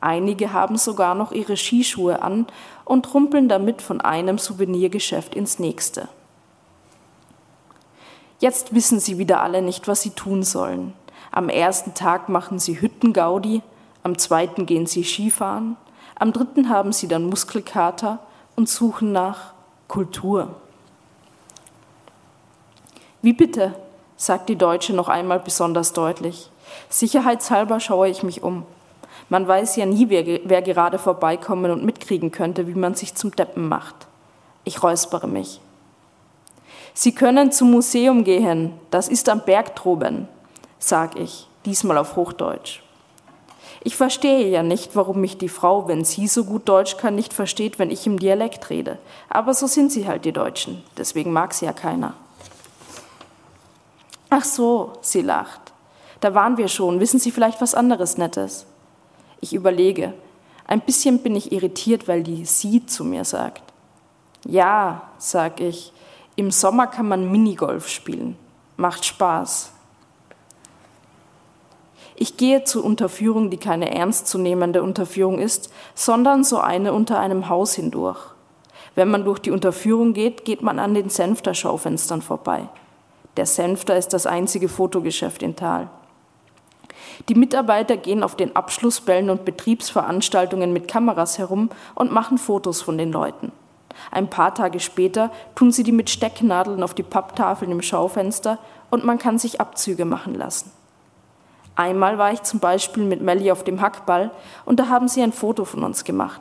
[0.00, 2.46] Einige haben sogar noch ihre Skischuhe an
[2.84, 6.08] und rumpeln damit von einem Souvenirgeschäft ins nächste.
[8.38, 10.92] Jetzt wissen sie wieder alle nicht, was sie tun sollen.
[11.30, 13.62] Am ersten Tag machen sie Hüttengaudi,
[14.02, 15.76] am zweiten gehen sie Skifahren,
[16.16, 18.20] am dritten haben sie dann Muskelkater
[18.56, 19.52] und suchen nach
[19.86, 20.56] Kultur.
[23.22, 23.74] Wie bitte?
[24.18, 26.50] sagt die Deutsche noch einmal besonders deutlich.
[26.88, 28.64] Sicherheitshalber schaue ich mich um.
[29.28, 33.34] Man weiß ja nie, wer, wer, gerade vorbeikommen und mitkriegen könnte, wie man sich zum
[33.36, 33.94] Deppen macht.
[34.64, 35.60] Ich räuspere mich.
[36.94, 40.28] Sie können zum Museum gehen, das ist am Berg droben,
[40.78, 42.80] sag ich, diesmal auf Hochdeutsch.
[43.86, 47.32] Ich verstehe ja nicht, warum mich die Frau, wenn sie so gut Deutsch kann, nicht
[47.32, 48.98] versteht, wenn ich im Dialekt rede.
[49.28, 50.82] Aber so sind sie halt, die Deutschen.
[50.98, 52.14] Deswegen mag sie ja keiner.
[54.28, 55.72] Ach so, sie lacht.
[56.18, 56.98] Da waren wir schon.
[56.98, 58.66] Wissen Sie vielleicht was anderes Nettes?
[59.40, 60.14] Ich überlege.
[60.66, 63.62] Ein bisschen bin ich irritiert, weil die sie zu mir sagt.
[64.44, 65.92] Ja, sag ich.
[66.34, 68.36] Im Sommer kann man Minigolf spielen.
[68.76, 69.70] Macht Spaß.
[72.18, 77.74] Ich gehe zur Unterführung, die keine ernstzunehmende Unterführung ist, sondern so eine unter einem Haus
[77.74, 78.18] hindurch.
[78.94, 82.68] Wenn man durch die Unterführung geht, geht man an den Senfter Schaufenstern vorbei.
[83.36, 85.90] Der Senfter ist das einzige Fotogeschäft in Tal.
[87.28, 92.96] Die Mitarbeiter gehen auf den Abschlussbällen und Betriebsveranstaltungen mit Kameras herum und machen Fotos von
[92.96, 93.52] den Leuten.
[94.10, 98.58] Ein paar Tage später tun sie die mit Stecknadeln auf die Papptafeln im Schaufenster
[98.90, 100.72] und man kann sich Abzüge machen lassen.
[101.76, 104.30] Einmal war ich zum Beispiel mit Melly auf dem Hackball
[104.64, 106.40] und da haben sie ein Foto von uns gemacht.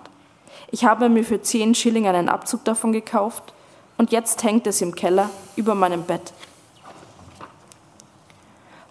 [0.72, 3.54] Ich habe mir für 10 Schilling einen Abzug davon gekauft
[3.98, 6.34] und jetzt hängt es im Keller über meinem Bett.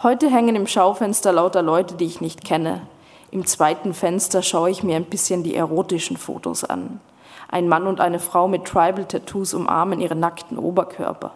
[0.03, 2.83] Heute hängen im Schaufenster lauter Leute, die ich nicht kenne.
[3.31, 7.01] Im zweiten Fenster schaue ich mir ein bisschen die erotischen Fotos an.
[7.49, 11.33] Ein Mann und eine Frau mit Tribal-Tattoos umarmen ihren nackten Oberkörper.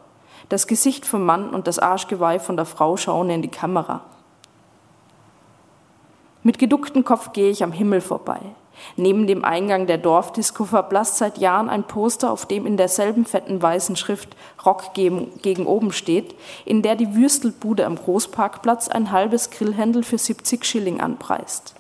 [0.51, 4.03] Das Gesicht vom Mann und das Arschgeweih von der Frau schauen in die Kamera.
[6.49, 8.41] Mit geducktem Kopf gehe ich am Himmel vorbei.
[8.97, 13.61] Neben dem Eingang der Dorfdisco verblasst seit Jahren ein Poster, auf dem in derselben fetten
[13.61, 14.35] weißen Schrift
[14.65, 16.35] Rock gegen oben steht,
[16.65, 21.75] in der die Würstelbude am Großparkplatz ein halbes Grillhändel für 70 Schilling anpreist.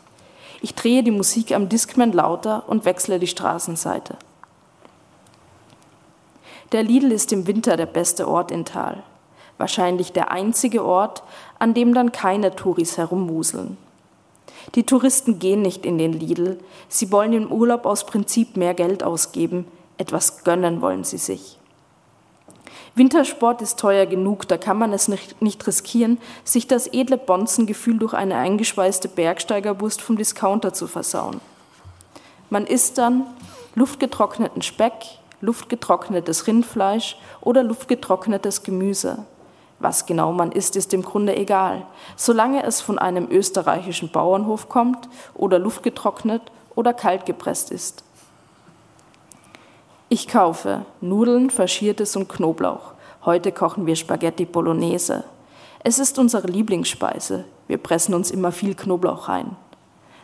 [0.61, 4.19] Ich drehe die Musik am Discman lauter und wechsle die Straßenseite.
[6.73, 9.03] Der Lidl ist im Winter der beste Ort in Tal.
[9.57, 11.23] Wahrscheinlich der einzige Ort,
[11.59, 13.79] an dem dann keine Touris herumwuseln.
[14.75, 16.59] Die Touristen gehen nicht in den Lidl.
[16.89, 19.67] Sie wollen im Urlaub aus Prinzip mehr Geld ausgeben.
[19.97, 21.59] Etwas gönnen wollen sie sich.
[22.95, 28.13] Wintersport ist teuer genug, da kann man es nicht, riskieren, sich das edle Bonzengefühl durch
[28.13, 31.41] eine eingeschweißte Bergsteigerwurst vom Discounter zu versauen.
[32.51, 33.27] Man isst dann
[33.75, 34.95] luftgetrockneten Speck,
[35.41, 39.25] luftgetrocknetes Rindfleisch oder luftgetrocknetes Gemüse.
[39.81, 45.09] Was genau man isst, ist im Grunde egal, solange es von einem österreichischen Bauernhof kommt
[45.35, 46.43] oder luftgetrocknet
[46.75, 48.03] oder kaltgepresst ist.
[50.09, 52.93] Ich kaufe Nudeln, Faschiertes und Knoblauch.
[53.25, 55.25] Heute kochen wir Spaghetti Bolognese.
[55.85, 57.45] Es ist unsere Lieblingsspeise.
[57.67, 59.55] Wir pressen uns immer viel Knoblauch rein.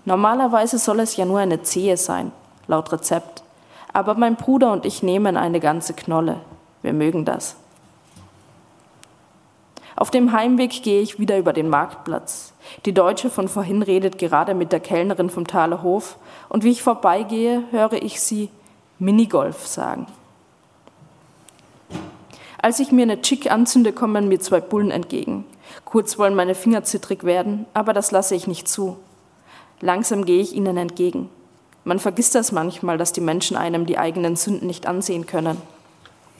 [0.05, 2.32] Normalerweise soll es ja nur eine Zehe sein,
[2.66, 3.42] laut Rezept.
[3.92, 6.40] Aber mein Bruder und ich nehmen eine ganze Knolle.
[6.82, 7.57] Wir mögen das.
[9.97, 12.53] Auf dem Heimweg gehe ich wieder über den Marktplatz.
[12.84, 16.16] Die Deutsche von vorhin redet gerade mit der Kellnerin vom Thaler Hof
[16.49, 18.51] und wie ich vorbeigehe, höre ich sie
[18.99, 20.07] Minigolf sagen.
[22.61, 25.45] Als ich mir eine Chick anzünde, kommen mir zwei Bullen entgegen.
[25.84, 28.97] Kurz wollen meine Finger zittrig werden, aber das lasse ich nicht zu.
[29.80, 31.28] Langsam gehe ich ihnen entgegen.
[31.84, 35.61] Man vergisst das manchmal, dass die Menschen einem die eigenen Sünden nicht ansehen können.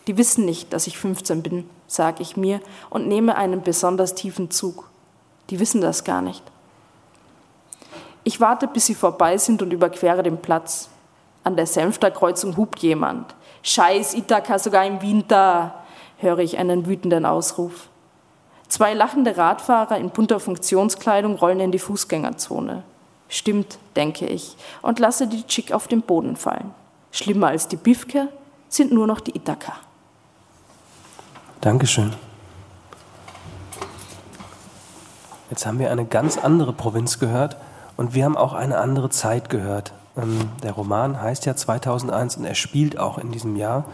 [0.07, 4.51] Die wissen nicht, dass ich 15 bin, sage ich mir und nehme einen besonders tiefen
[4.51, 4.91] Zug.
[5.51, 6.43] Die wissen das gar nicht.
[8.23, 10.89] Ich warte, bis sie vorbei sind und überquere den Platz.
[11.43, 13.35] An der Senfter Kreuzung hupt jemand.
[13.63, 15.75] Scheiß Ithaka, sogar im Winter,
[16.19, 17.89] höre ich einen wütenden Ausruf.
[18.69, 22.83] Zwei lachende Radfahrer in bunter Funktionskleidung rollen in die Fußgängerzone.
[23.29, 26.75] Stimmt, denke ich, und lasse die Chick auf den Boden fallen.
[27.11, 28.29] Schlimmer als die Bifke
[28.69, 29.75] sind nur noch die Ithaka.
[31.65, 32.13] Dankeschön.
[35.49, 37.57] Jetzt haben wir eine ganz andere Provinz gehört
[37.97, 39.95] und wir haben auch eine andere Zeit gehört.
[40.15, 43.87] Ähm, der Roman heißt ja 2001 und er spielt auch in diesem Jahr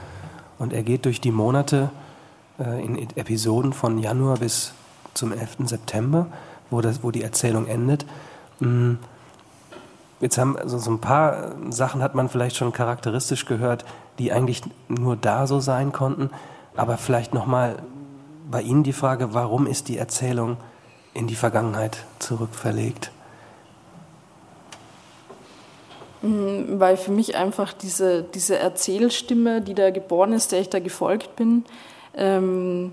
[0.58, 1.90] und er geht durch die Monate
[2.58, 4.72] äh, in Episoden von Januar bis
[5.14, 5.58] zum 11.
[5.66, 6.26] September,
[6.70, 8.04] wo, das, wo die Erzählung endet.
[8.58, 8.94] Mm,
[10.18, 13.84] jetzt haben also so ein paar Sachen hat man vielleicht schon charakteristisch gehört,
[14.18, 16.30] die eigentlich nur da so sein konnten.
[16.80, 17.76] Aber vielleicht nochmal
[18.50, 20.56] bei Ihnen die Frage, warum ist die Erzählung
[21.12, 23.10] in die Vergangenheit zurückverlegt?
[26.22, 30.78] Mhm, weil für mich einfach diese, diese Erzählstimme, die da geboren ist, der ich da
[30.78, 31.66] gefolgt bin,
[32.16, 32.92] ähm,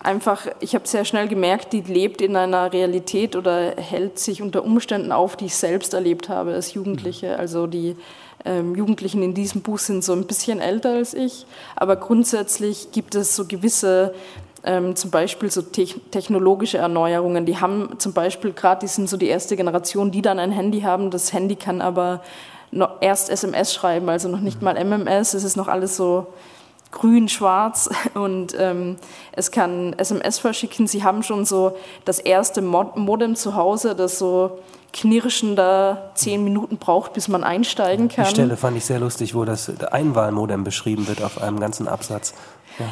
[0.00, 4.64] einfach, ich habe sehr schnell gemerkt, die lebt in einer Realität oder hält sich unter
[4.64, 7.38] Umständen auf, die ich selbst erlebt habe als Jugendliche.
[7.38, 7.94] Also die
[8.44, 13.14] ähm, Jugendlichen in diesem Buch sind so ein bisschen älter als ich, aber grundsätzlich gibt
[13.14, 14.14] es so gewisse
[14.64, 17.46] ähm, zum Beispiel so te technologische Erneuerungen.
[17.46, 20.82] Die haben zum Beispiel gerade, die sind so die erste Generation, die dann ein Handy
[20.82, 21.10] haben.
[21.10, 22.22] Das Handy kann aber
[23.00, 25.34] erst SMS schreiben, also noch nicht mal MMS.
[25.34, 26.28] Es ist noch alles so
[26.90, 28.96] grün, schwarz und ähm,
[29.32, 30.86] es kann SMS verschicken.
[30.86, 34.58] Sie haben schon so das erste Modem zu Hause, das so
[34.92, 38.24] knirschender zehn Minuten braucht, bis man einsteigen kann.
[38.24, 42.34] Die Stelle fand ich sehr lustig, wo das Einwahlmodem beschrieben wird auf einem ganzen Absatz.
[42.78, 42.86] Ja.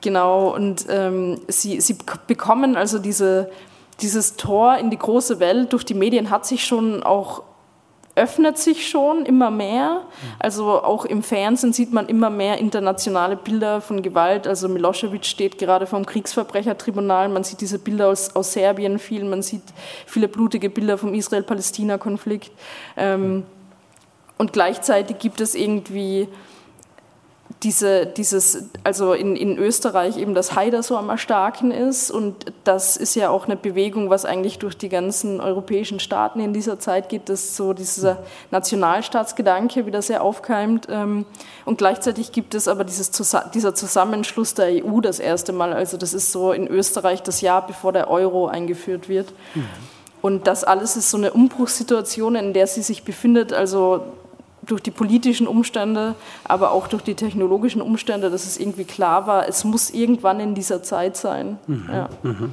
[0.00, 3.50] Genau, und ähm, sie, sie bekommen also diese,
[4.00, 7.42] dieses Tor in die große Welt durch die Medien hat sich schon auch
[8.16, 10.02] öffnet sich schon immer mehr.
[10.38, 14.46] Also auch im Fernsehen sieht man immer mehr internationale Bilder von Gewalt.
[14.46, 17.28] Also Milosevic steht gerade vor dem Kriegsverbrechertribunal.
[17.28, 19.24] Man sieht diese Bilder aus, aus Serbien viel.
[19.24, 19.62] Man sieht
[20.06, 22.50] viele blutige Bilder vom Israel-Palästina-Konflikt.
[22.96, 23.44] Ähm,
[24.38, 26.28] und gleichzeitig gibt es irgendwie
[27.62, 32.96] diese, dieses, also in, in Österreich eben das Haider so am Erstarken ist und das
[32.96, 37.08] ist ja auch eine Bewegung, was eigentlich durch die ganzen europäischen Staaten in dieser Zeit
[37.08, 38.18] geht, dass so dieser
[38.50, 41.24] Nationalstaatsgedanke wieder sehr aufkeimt ähm,
[41.64, 43.10] und gleichzeitig gibt es aber dieses,
[43.54, 47.66] dieser Zusammenschluss der EU das erste Mal, also das ist so in Österreich das Jahr,
[47.66, 49.32] bevor der Euro eingeführt wird.
[49.54, 49.64] Mhm.
[50.22, 53.52] Und das alles ist so eine Umbruchssituation, in der sie sich befindet.
[53.52, 54.02] Also
[54.66, 56.14] durch die politischen Umstände,
[56.44, 60.54] aber auch durch die technologischen Umstände, dass es irgendwie klar war, es muss irgendwann in
[60.54, 61.58] dieser Zeit sein.
[61.66, 61.88] Mhm.
[61.92, 62.08] Ja.
[62.22, 62.52] Mhm.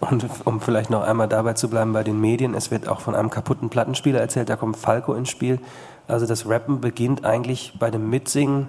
[0.00, 3.14] Und um vielleicht noch einmal dabei zu bleiben bei den Medien, es wird auch von
[3.14, 5.60] einem kaputten Plattenspieler erzählt, da kommt Falco ins Spiel.
[6.06, 8.68] Also das Rappen beginnt eigentlich bei dem Mitsingen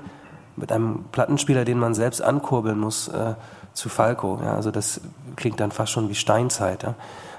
[0.56, 3.34] mit einem Plattenspieler, den man selbst ankurbeln muss, äh,
[3.74, 4.40] zu Falco.
[4.42, 5.02] Ja, also das
[5.36, 6.84] klingt dann fast schon wie Steinzeit.
[6.84, 6.96] Ja.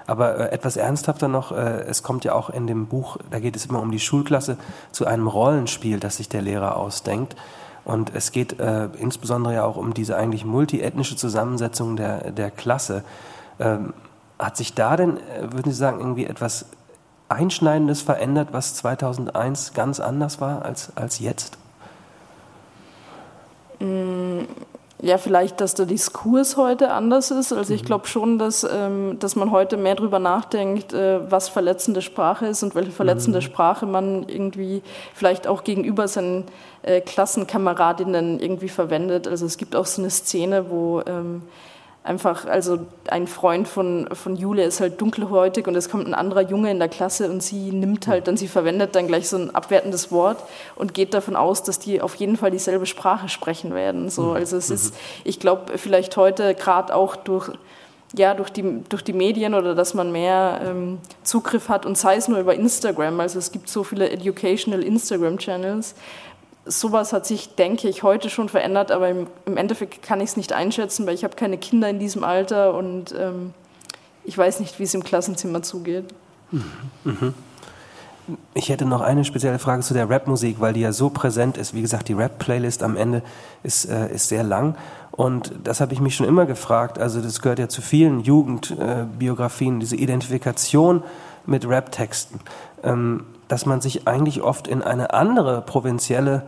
[0.06, 3.56] Aber äh, etwas ernsthafter noch, äh, es kommt ja auch in dem Buch, da geht
[3.56, 4.56] es immer um die Schulklasse,
[4.92, 7.36] zu einem Rollenspiel, das sich der Lehrer ausdenkt.
[7.84, 13.04] Und es geht äh, insbesondere ja auch um diese eigentlich multiethnische Zusammensetzung der, der Klasse.
[13.60, 13.94] Ähm,
[14.38, 16.66] hat sich da denn, äh, würden Sie sagen, irgendwie etwas
[17.28, 21.58] Einschneidendes verändert, was 2001 ganz anders war als, als jetzt?
[23.80, 24.05] Mm,
[25.02, 27.52] ja, vielleicht, dass der Diskurs heute anders ist.
[27.52, 27.86] Also ich mhm.
[27.86, 32.62] glaube schon, dass, ähm, dass man heute mehr darüber nachdenkt, äh, was verletzende Sprache ist
[32.62, 33.42] und welche verletzende mhm.
[33.42, 34.82] Sprache man irgendwie
[35.14, 36.44] vielleicht auch gegenüber seinen
[36.82, 39.28] äh, Klassenkameradinnen irgendwie verwendet.
[39.28, 41.42] Also es gibt auch so eine Szene, wo ähm,
[42.06, 42.78] einfach, also
[43.08, 46.78] ein Freund von, von Julia ist halt dunkelhäutig und es kommt ein anderer Junge in
[46.78, 50.42] der Klasse und sie nimmt halt dann, sie verwendet dann gleich so ein abwertendes Wort
[50.76, 54.08] und geht davon aus, dass die auf jeden Fall dieselbe Sprache sprechen werden.
[54.10, 54.36] So, mhm.
[54.36, 54.98] also es ist, mhm.
[55.24, 57.50] ich glaube, vielleicht heute gerade auch durch
[58.14, 62.16] ja, durch die, durch die Medien oder dass man mehr ähm, Zugriff hat und sei
[62.16, 63.18] es nur über Instagram.
[63.20, 65.94] Also es gibt so viele educational Instagram-Channels,
[66.66, 70.36] sowas hat sich, denke ich, heute schon verändert, aber im, im Endeffekt kann ich es
[70.36, 73.54] nicht einschätzen, weil ich habe keine Kinder in diesem Alter und ähm,
[74.24, 76.04] ich weiß nicht, wie es im Klassenzimmer zugeht.
[76.50, 76.64] Mhm.
[77.04, 77.34] Mhm.
[78.54, 81.74] Ich hätte noch eine spezielle Frage zu der Rap-Musik, weil die ja so präsent ist.
[81.74, 83.22] Wie gesagt, die Rap-Playlist am Ende
[83.62, 84.76] ist, äh, ist sehr lang.
[85.12, 86.98] Und das habe ich mich schon immer gefragt.
[86.98, 91.04] Also das gehört ja zu vielen Jugendbiografien, äh, diese Identifikation
[91.46, 92.40] mit Rap-Texten.
[92.82, 96.42] Ähm, dass man sich eigentlich oft in eine andere provinzielle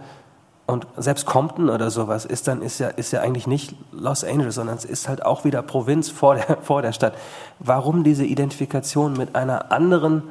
[0.67, 4.57] und selbst Compton oder sowas ist dann ist ja ist ja eigentlich nicht Los Angeles,
[4.57, 7.15] sondern es ist halt auch wieder Provinz vor der vor der Stadt.
[7.59, 10.23] Warum diese Identifikation mit einer anderen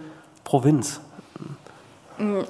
[0.44, 1.02] Provinz?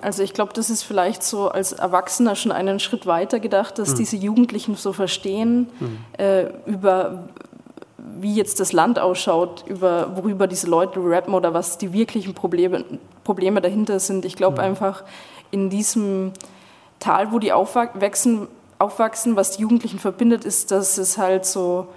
[0.01, 3.91] Also ich glaube, das ist vielleicht so als Erwachsener schon einen Schritt weiter gedacht, dass
[3.91, 3.97] mhm.
[3.97, 5.97] diese Jugendlichen so verstehen mhm.
[6.18, 7.28] äh, über
[8.20, 12.86] wie jetzt das Land ausschaut, über worüber diese Leute rappen oder was die wirklichen Probleme,
[13.24, 14.26] Probleme dahinter sind.
[14.26, 14.68] Ich glaube mhm.
[14.68, 15.03] einfach,
[15.51, 16.32] in diesem
[16.99, 18.47] Tal, wo die aufwachsen,
[18.80, 21.88] aufwachsen, was die Jugendlichen verbindet, ist, dass es halt so,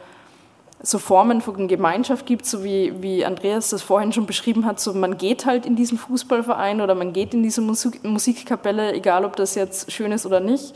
[0.83, 4.95] so Formen von Gemeinschaft gibt, so wie, wie Andreas das vorhin schon beschrieben hat, so
[4.95, 9.37] man geht halt in diesen Fußballverein oder man geht in diese Musik, Musikkapelle, egal ob
[9.37, 10.75] das jetzt schön ist oder nicht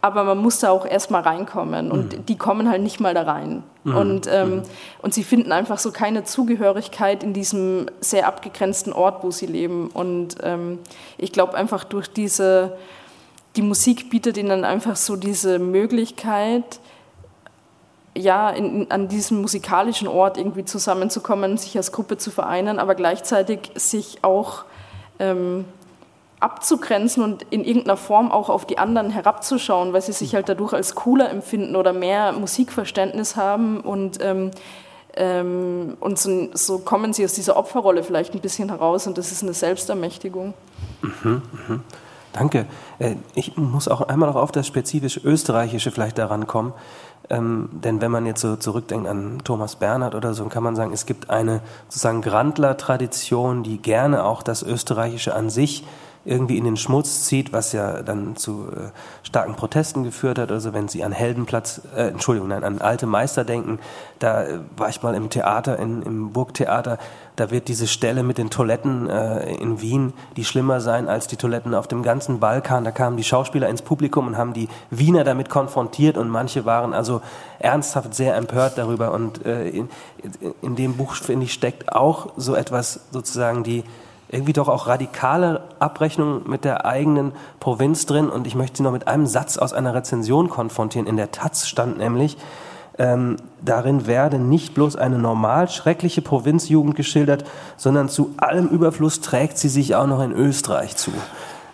[0.00, 2.26] aber man muss da auch erstmal reinkommen und mhm.
[2.26, 3.64] die kommen halt nicht mal da rein.
[3.82, 3.96] Mhm.
[3.96, 4.62] Und, ähm, mhm.
[5.02, 9.88] und sie finden einfach so keine Zugehörigkeit in diesem sehr abgegrenzten Ort, wo sie leben.
[9.88, 10.78] Und ähm,
[11.16, 12.76] ich glaube einfach durch diese,
[13.56, 16.78] die Musik bietet ihnen einfach so diese Möglichkeit,
[18.16, 23.70] ja, in, an diesem musikalischen Ort irgendwie zusammenzukommen, sich als Gruppe zu vereinen, aber gleichzeitig
[23.74, 24.64] sich auch
[25.18, 25.64] ähm,
[26.40, 30.72] abzugrenzen und in irgendeiner Form auch auf die anderen herabzuschauen, weil sie sich halt dadurch
[30.72, 34.50] als cooler empfinden oder mehr Musikverständnis haben und ähm,
[35.16, 39.32] ähm, und so, so, kommen sie aus dieser Opferrolle vielleicht ein bisschen heraus und das
[39.32, 40.54] ist eine Selbstermächtigung.
[41.02, 41.80] Mhm, mh.
[42.32, 42.66] Danke.
[42.98, 46.72] Äh, ich muss auch einmal noch auf das spezifisch Österreichische vielleicht daran kommen.
[47.30, 50.92] Ähm, denn wenn man jetzt so zurückdenkt an Thomas Bernhard oder so, kann man sagen,
[50.92, 55.84] es gibt eine sozusagen Grandler-Tradition, die gerne auch das Österreichische an sich
[56.28, 58.90] irgendwie in den Schmutz zieht, was ja dann zu äh,
[59.22, 60.52] starken Protesten geführt hat.
[60.52, 63.78] Also wenn Sie an Heldenplatz, äh, Entschuldigung, nein, an alte Meister denken,
[64.18, 66.98] da äh, war ich mal im Theater, in, im Burgtheater,
[67.36, 71.36] da wird diese Stelle mit den Toiletten äh, in Wien, die schlimmer sein als die
[71.36, 72.84] Toiletten auf dem ganzen Balkan.
[72.84, 76.92] Da kamen die Schauspieler ins Publikum und haben die Wiener damit konfrontiert und manche waren
[76.92, 77.22] also
[77.58, 79.12] ernsthaft sehr empört darüber.
[79.12, 79.88] Und äh, in,
[80.62, 83.84] in dem Buch, finde ich, steckt auch so etwas sozusagen die
[84.30, 88.28] irgendwie doch auch radikale Abrechnung mit der eigenen Provinz drin.
[88.28, 91.06] Und ich möchte Sie noch mit einem Satz aus einer Rezension konfrontieren.
[91.06, 92.36] In der Taz stand nämlich,
[92.98, 97.44] ähm, darin werde nicht bloß eine normal schreckliche Provinzjugend geschildert,
[97.76, 101.12] sondern zu allem Überfluss trägt sie sich auch noch in Österreich zu.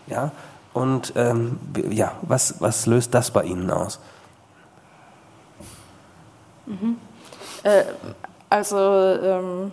[0.07, 0.33] Ja,
[0.75, 1.59] und ähm,
[1.91, 4.01] ja, was, was löst das bei Ihnen aus?
[6.67, 6.99] Mhm.
[7.63, 7.85] Äh,
[8.51, 9.73] also ähm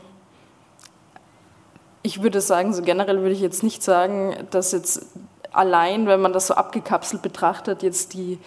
[2.04, 5.06] ich würde sagen, so generell würde ich jetzt nicht sagen, dass jetzt
[5.52, 8.39] allein, wenn man das so abgekapselt betrachtet, jetzt die,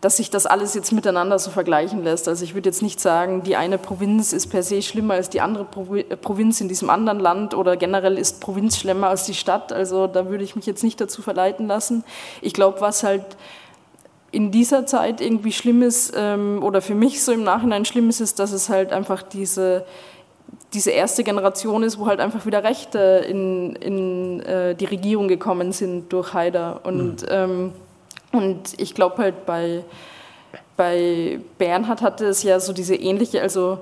[0.00, 2.28] dass sich das alles jetzt miteinander so vergleichen lässt.
[2.28, 5.40] Also ich würde jetzt nicht sagen, die eine Provinz ist per se schlimmer als die
[5.40, 9.72] andere Provinz in diesem anderen Land oder generell ist Provinz schlimmer als die Stadt.
[9.72, 12.04] Also da würde ich mich jetzt nicht dazu verleiten lassen.
[12.42, 13.24] Ich glaube, was halt
[14.30, 18.20] in dieser Zeit irgendwie schlimm ist ähm, oder für mich so im Nachhinein schlimm ist,
[18.20, 19.84] ist, dass es halt einfach diese
[20.74, 25.72] diese erste Generation ist, wo halt einfach wieder Rechte in, in äh, die Regierung gekommen
[25.72, 26.80] sind durch Haider.
[26.84, 27.28] Und, mhm.
[27.30, 27.72] ähm,
[28.32, 29.84] und ich glaube halt bei,
[30.76, 33.78] bei Bernhard hatte es ja so diese ähnliche, also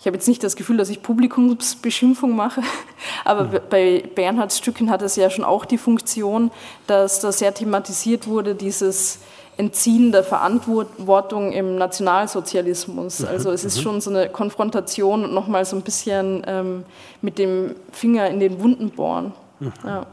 [0.00, 2.62] ich habe jetzt nicht das Gefühl, dass ich Publikumsbeschimpfung mache,
[3.24, 3.60] aber mhm.
[3.70, 6.50] bei Bernhards Stücken hat es ja schon auch die Funktion,
[6.88, 9.20] dass da sehr thematisiert wurde, dieses
[9.58, 13.20] Entziehen der Verantwortung im Nationalsozialismus.
[13.20, 13.28] Mhm.
[13.28, 13.82] Also es ist mhm.
[13.82, 16.84] schon so eine Konfrontation und nochmal so ein bisschen ähm,
[17.20, 19.32] mit dem Finger in den Wunden bohren.
[19.60, 19.72] Mhm.
[19.84, 20.06] Ja.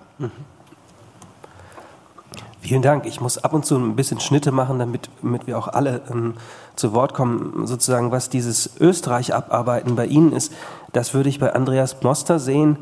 [2.60, 3.06] Vielen Dank.
[3.06, 6.34] Ich muss ab und zu ein bisschen Schnitte machen, damit, damit wir auch alle ähm,
[6.76, 7.68] zu Wort kommen.
[7.68, 10.52] Sozusagen, was dieses Österreich-Abarbeiten bei Ihnen ist,
[10.92, 12.80] das würde ich bei Andreas Moster sehen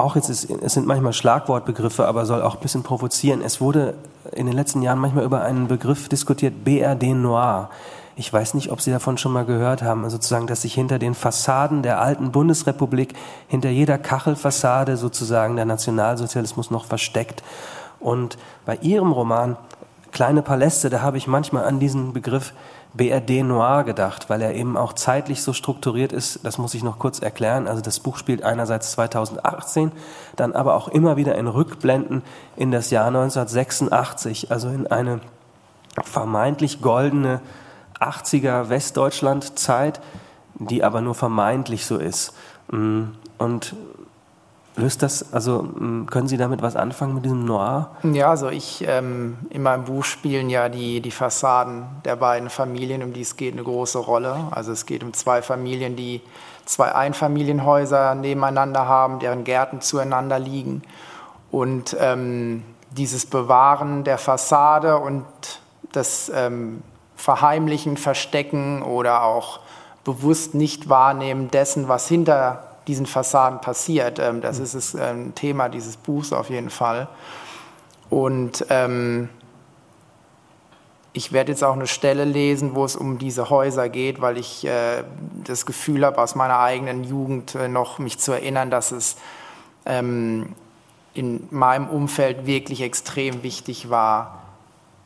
[0.00, 3.42] auch jetzt ist, es sind manchmal Schlagwortbegriffe, aber soll auch ein bisschen provozieren.
[3.42, 3.94] Es wurde
[4.32, 7.70] in den letzten Jahren manchmal über einen Begriff diskutiert, BRD Noir.
[8.16, 11.14] Ich weiß nicht, ob Sie davon schon mal gehört haben, sozusagen, dass sich hinter den
[11.14, 13.14] Fassaden der alten Bundesrepublik,
[13.48, 17.42] hinter jeder Kachelfassade sozusagen der Nationalsozialismus noch versteckt.
[17.98, 19.56] Und bei Ihrem Roman
[20.12, 22.52] Kleine Paläste, da habe ich manchmal an diesen Begriff
[22.94, 26.44] BRD Noir gedacht, weil er eben auch zeitlich so strukturiert ist.
[26.44, 27.68] Das muss ich noch kurz erklären.
[27.68, 29.92] Also das Buch spielt einerseits 2018,
[30.34, 32.22] dann aber auch immer wieder in Rückblenden
[32.56, 35.20] in das Jahr 1986, also in eine
[36.02, 37.40] vermeintlich goldene
[38.00, 40.00] 80er Westdeutschland-Zeit,
[40.54, 42.34] die aber nur vermeintlich so ist.
[42.68, 43.76] Und
[44.80, 45.68] Löst das, also
[46.06, 47.90] können Sie damit was anfangen mit diesem Noir?
[48.02, 53.02] Ja, also ich, ähm, in meinem Buch spielen ja die, die Fassaden der beiden Familien,
[53.02, 54.48] um die es geht, eine große Rolle.
[54.52, 56.22] Also es geht um zwei Familien, die
[56.64, 60.80] zwei Einfamilienhäuser nebeneinander haben, deren Gärten zueinander liegen.
[61.50, 65.26] Und ähm, dieses Bewahren der Fassade und
[65.92, 66.82] das ähm,
[67.16, 69.60] Verheimlichen, Verstecken oder auch
[70.04, 74.18] bewusst nicht wahrnehmen dessen, was hinter diesen Fassaden passiert.
[74.18, 74.64] Ähm, das mhm.
[74.64, 77.08] ist das ähm, Thema dieses Buchs auf jeden Fall.
[78.10, 79.28] Und ähm,
[81.12, 84.66] ich werde jetzt auch eine Stelle lesen, wo es um diese Häuser geht, weil ich
[84.66, 85.04] äh,
[85.44, 89.16] das Gefühl habe, aus meiner eigenen Jugend äh, noch mich zu erinnern, dass es
[89.86, 90.54] ähm,
[91.14, 94.42] in meinem Umfeld wirklich extrem wichtig war,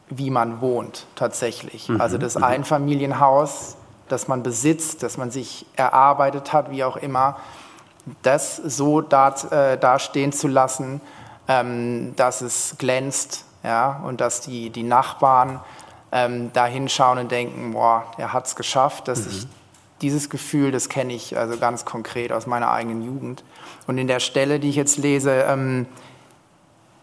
[0.09, 1.91] wie man wohnt tatsächlich.
[1.91, 2.01] Mhm.
[2.01, 2.45] Also das mhm.
[2.45, 3.76] Einfamilienhaus,
[4.09, 7.37] das man besitzt, das man sich erarbeitet hat, wie auch immer,
[8.22, 11.00] das so da, äh, dastehen zu lassen,
[11.48, 15.61] ähm, dass es glänzt ja, und dass die, die Nachbarn
[16.12, 19.30] ähm, da hinschauen und denken, boah, er hat es geschafft, dass mhm.
[19.30, 19.46] ich
[20.00, 23.42] dieses Gefühl, das kenne ich also ganz konkret aus meiner eigenen Jugend.
[23.86, 25.86] Und in der Stelle, die ich jetzt lese, ähm,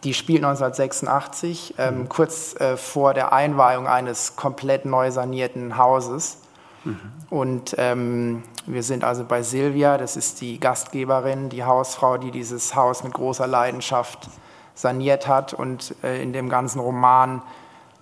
[0.04, 2.10] die spielt 1986, ähm, mhm.
[2.10, 6.38] kurz äh, vor der Einweihung eines komplett neu sanierten Hauses.
[6.84, 7.00] Mhm.
[7.30, 12.76] Und ähm, wir sind also bei Silvia, das ist die Gastgeberin, die Hausfrau, die dieses
[12.76, 14.30] Haus mit großer Leidenschaft
[14.76, 15.54] saniert hat.
[15.54, 17.42] Und äh, in dem ganzen Roman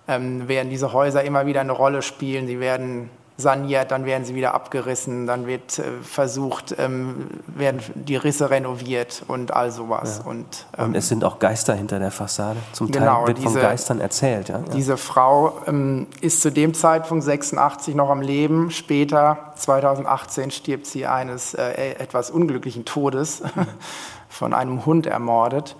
[0.06, 2.46] ähm, werden diese Häuser immer wieder eine Rolle spielen.
[2.46, 3.10] Sie werden
[3.40, 9.22] saniert, dann werden sie wieder abgerissen, dann wird äh, versucht, ähm, werden die Risse renoviert
[9.26, 10.20] und all sowas.
[10.22, 10.30] Ja.
[10.30, 12.58] Und, ähm, und, es sind auch Geister hinter der Fassade.
[12.72, 14.48] Zum Teil genau, wird diese, von Geistern erzählt.
[14.48, 14.58] Ja?
[14.58, 18.70] Diese Frau ähm, ist zu dem Zeitpunkt 86 noch am Leben.
[18.70, 23.42] Später, 2018, stirbt sie eines äh, etwas unglücklichen Todes,
[24.28, 25.76] von einem Hund ermordet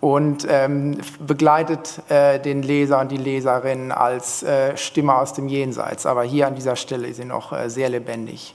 [0.00, 6.06] und ähm, begleitet äh, den Leser und die Leserin als äh, Stimme aus dem Jenseits.
[6.06, 8.54] Aber hier an dieser Stelle ist sie noch äh, sehr lebendig.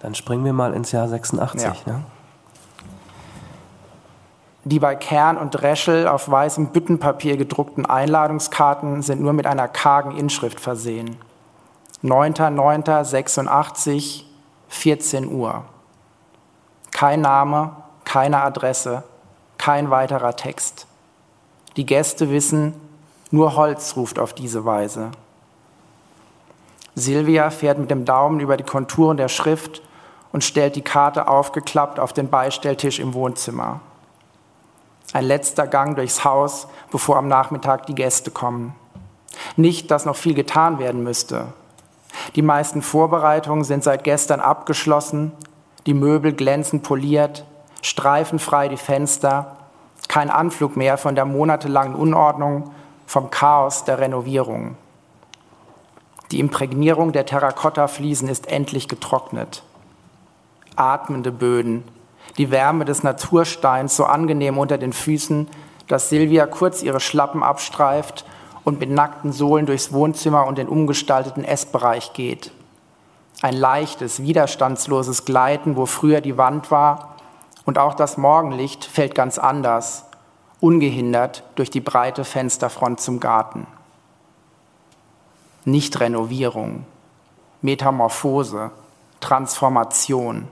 [0.00, 1.86] Dann springen wir mal ins Jahr 86.
[1.86, 1.86] Ja.
[1.86, 2.02] Ne?
[4.64, 10.16] Die bei Kern und Reschel auf weißem Büttenpapier gedruckten Einladungskarten sind nur mit einer kargen
[10.16, 11.16] Inschrift versehen.
[12.04, 14.22] 9.9.86,
[14.68, 15.64] 14 Uhr.
[16.92, 17.72] Kein Name,
[18.04, 19.02] keine Adresse,
[19.62, 20.88] kein weiterer Text.
[21.76, 22.74] Die Gäste wissen,
[23.30, 25.12] nur Holz ruft auf diese Weise.
[26.96, 29.80] Silvia fährt mit dem Daumen über die Konturen der Schrift
[30.32, 33.78] und stellt die Karte aufgeklappt auf den Beistelltisch im Wohnzimmer.
[35.12, 38.74] Ein letzter Gang durchs Haus, bevor am Nachmittag die Gäste kommen.
[39.54, 41.52] Nicht, dass noch viel getan werden müsste.
[42.34, 45.30] Die meisten Vorbereitungen sind seit gestern abgeschlossen,
[45.86, 47.44] die Möbel glänzen poliert,
[47.82, 49.56] streifenfrei die Fenster,
[50.08, 52.70] kein Anflug mehr von der monatelangen Unordnung,
[53.06, 54.76] vom Chaos der Renovierung.
[56.30, 59.62] Die Imprägnierung der Terrakottafliesen ist endlich getrocknet.
[60.76, 61.84] Atmende Böden,
[62.38, 65.48] die Wärme des Natursteins so angenehm unter den Füßen,
[65.88, 68.24] dass Silvia kurz ihre Schlappen abstreift
[68.64, 72.52] und mit nackten Sohlen durchs Wohnzimmer und den umgestalteten Essbereich geht.
[73.42, 77.11] Ein leichtes, widerstandsloses Gleiten, wo früher die Wand war,
[77.64, 80.04] und auch das Morgenlicht fällt ganz anders,
[80.60, 83.66] ungehindert durch die breite Fensterfront zum Garten.
[85.64, 86.84] Nicht Renovierung,
[87.60, 88.70] Metamorphose,
[89.20, 90.48] Transformation.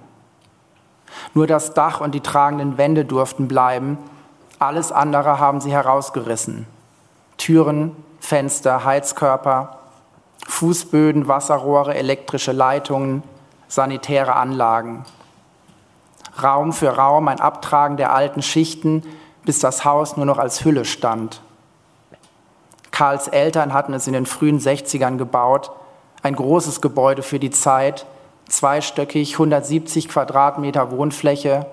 [1.35, 3.99] Nur das Dach und die tragenden Wände durften bleiben,
[4.61, 6.67] alles andere haben sie herausgerissen.
[7.37, 9.79] Türen, Fenster, Heizkörper,
[10.47, 13.23] Fußböden, Wasserrohre, elektrische Leitungen,
[13.69, 15.05] sanitäre Anlagen.
[16.43, 19.03] Raum für Raum ein Abtragen der alten Schichten,
[19.45, 21.41] bis das Haus nur noch als Hülle stand.
[22.91, 25.71] Karls Eltern hatten es in den frühen 60ern gebaut,
[26.23, 28.07] ein großes Gebäude für die Zeit,
[28.49, 31.67] zweistöckig, 170 Quadratmeter Wohnfläche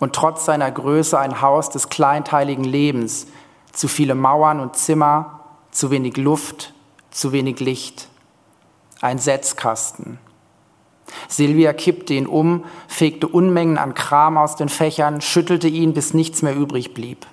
[0.00, 3.26] und trotz seiner Größe ein Haus des kleinteiligen Lebens,
[3.72, 5.40] zu viele Mauern und Zimmer,
[5.70, 6.72] zu wenig Luft,
[7.10, 8.08] zu wenig Licht.
[9.00, 10.18] Ein Setzkasten.
[11.28, 16.42] Silvia kippte ihn um, fegte Unmengen an Kram aus den Fächern, schüttelte ihn, bis nichts
[16.42, 17.26] mehr übrig blieb.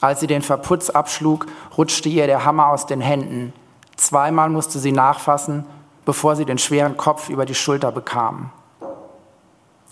[0.00, 3.52] Als sie den Verputz abschlug, rutschte ihr der Hammer aus den Händen.
[3.96, 5.64] Zweimal musste sie nachfassen,
[6.04, 8.50] bevor sie den schweren Kopf über die Schulter bekam.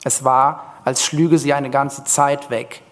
[0.04, 2.82] Es war, als schlüge sie eine ganze Zeit weg.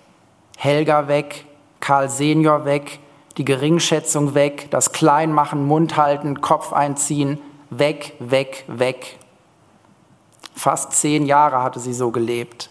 [0.56, 1.44] Helga weg,
[1.80, 3.00] Karl Senior weg,
[3.36, 7.38] die Geringschätzung weg, das Kleinmachen, Mund halten, Kopf einziehen,
[7.70, 9.18] weg, weg, weg.
[10.60, 12.68] Fast zehn Jahre hatte sie so gelebt.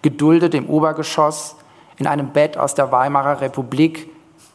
[0.00, 1.54] Geduldet im Obergeschoss,
[1.98, 4.08] in einem Bett aus der Weimarer Republik,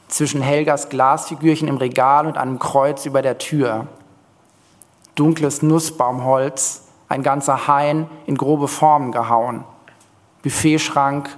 [0.07, 3.85] zwischen Helgas Glasfigürchen im Regal und einem Kreuz über der Tür.
[5.13, 9.63] Dunkles Nussbaumholz, ein ganzer Hain in grobe Formen gehauen.
[10.41, 11.29] Buffetschrank,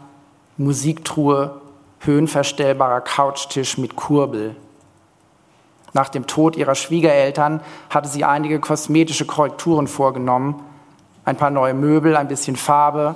[0.56, 1.60] Musiktruhe,
[2.00, 4.56] höhenverstellbarer Couchtisch mit Kurbel.
[5.92, 7.60] Nach dem Tod ihrer Schwiegereltern
[7.90, 10.64] hatte sie einige kosmetische Korrekturen vorgenommen
[11.30, 13.16] ein paar neue Möbel, ein bisschen Farbe.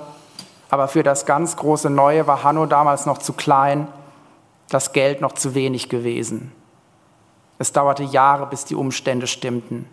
[0.70, 3.88] Aber für das ganz große Neue war Hanno damals noch zu klein,
[4.70, 6.52] das Geld noch zu wenig gewesen.
[7.58, 9.88] Es dauerte Jahre, bis die Umstände stimmten.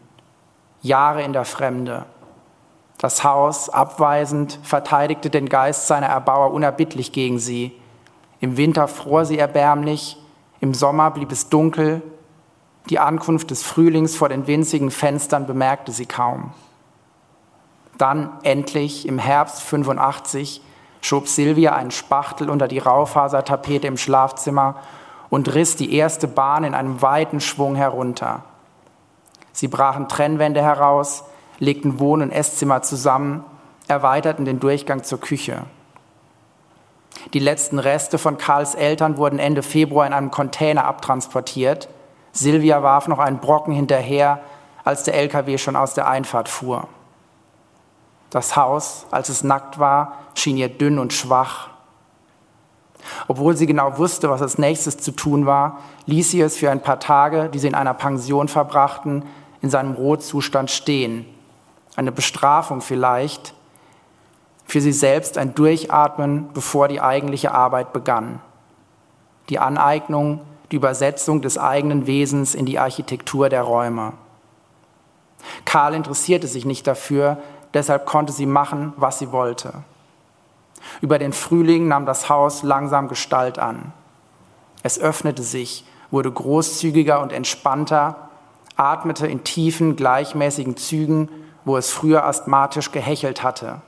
[0.82, 2.06] Jahre in der Fremde.
[2.98, 7.76] Das Haus, abweisend, verteidigte den Geist seiner Erbauer unerbittlich gegen sie.
[8.40, 10.18] Im Winter fror sie erbärmlich,
[10.60, 12.02] im Sommer blieb es dunkel.
[12.90, 16.54] Die Ankunft des Frühlings vor den winzigen Fenstern bemerkte sie kaum.
[18.02, 20.64] Dann endlich im Herbst 85
[21.02, 24.78] schob Silvia einen Spachtel unter die Raufasertapete im Schlafzimmer
[25.30, 28.44] und riss die erste Bahn in einem weiten Schwung herunter.
[29.52, 31.26] Sie brachen Trennwände heraus,
[31.60, 33.44] legten Wohn- und Esszimmer zusammen,
[33.88, 35.62] erweiterten den Durchgang zur Küche.
[37.36, 41.88] Die letzten Reste von Karls Eltern wurden Ende Februar in einem Container abtransportiert.
[42.32, 44.40] Silvia warf noch einen Brocken hinterher,
[44.84, 46.88] als der LKW schon aus der Einfahrt fuhr.
[48.32, 51.70] Das Haus, als es nackt war, schien ihr dünn und schwach.
[53.28, 56.82] Obwohl sie genau wusste, was als nächstes zu tun war, ließ sie es für ein
[56.82, 59.24] paar Tage, die sie in einer Pension verbrachten,
[59.62, 61.26] in seinem Rohzustand stehen.
[61.96, 63.54] Eine Bestrafung vielleicht,
[64.66, 68.40] für sie selbst ein Durchatmen, bevor die eigentliche Arbeit begann.
[69.50, 70.40] Die Aneignung,
[70.72, 74.14] die Übersetzung des eigenen Wesens in die Architektur der Räume.
[75.66, 77.38] Karl interessierte sich nicht dafür,
[77.74, 79.84] deshalb konnte sie machen, was sie wollte.
[81.02, 83.94] Über den Frühling nahm das Haus langsam Gestalt an.
[84.84, 88.30] Es öffnete sich, wurde großzügiger und entspannter,
[88.76, 91.30] atmete in tiefen, gleichmäßigen Zügen,
[91.66, 93.82] wo es früher asthmatisch gehechelt hatte.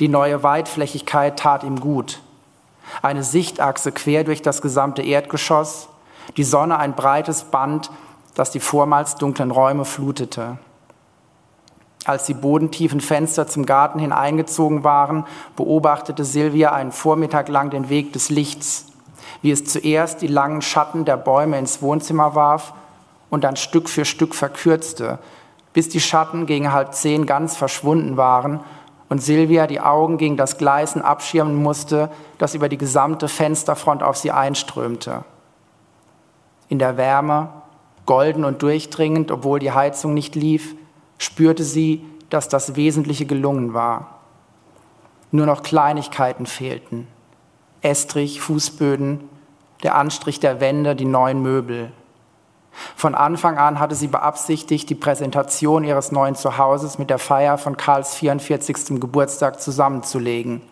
[0.00, 2.20] Die neue Weitflächigkeit tat ihm gut.
[3.02, 5.88] Eine Sichtachse quer durch das gesamte Erdgeschoss,
[6.36, 7.90] die Sonne ein breites Band,
[8.34, 10.58] das die vormals dunklen Räume flutete.
[12.06, 15.24] Als die bodentiefen Fenster zum Garten hineingezogen waren,
[15.56, 18.86] beobachtete Silvia einen Vormittag lang den Weg des Lichts,
[19.42, 22.74] wie es zuerst die langen Schatten der Bäume ins Wohnzimmer warf
[23.28, 25.18] und dann Stück für Stück verkürzte,
[25.72, 28.60] bis die Schatten gegen halb zehn ganz verschwunden waren
[29.08, 34.16] und Silvia die Augen gegen das Gleisen abschirmen musste, das über die gesamte Fensterfront auf
[34.16, 35.24] sie einströmte.
[36.68, 37.48] In der Wärme,
[38.06, 40.76] golden und durchdringend, obwohl die Heizung nicht lief,
[41.18, 44.20] spürte sie, dass das Wesentliche gelungen war.
[45.30, 47.06] Nur noch Kleinigkeiten fehlten.
[47.82, 49.28] Estrich, Fußböden,
[49.82, 51.92] der Anstrich der Wände, die neuen Möbel.
[52.94, 57.76] Von Anfang an hatte sie beabsichtigt, die Präsentation ihres neuen Zuhauses mit der Feier von
[57.76, 59.00] Karls 44.
[59.00, 60.62] Geburtstag zusammenzulegen.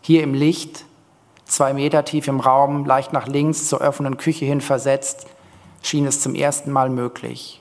[0.00, 0.84] Hier im Licht,
[1.44, 5.26] zwei Meter tief im Raum, leicht nach links zur offenen Küche hin versetzt,
[5.82, 7.57] schien es zum ersten Mal möglich.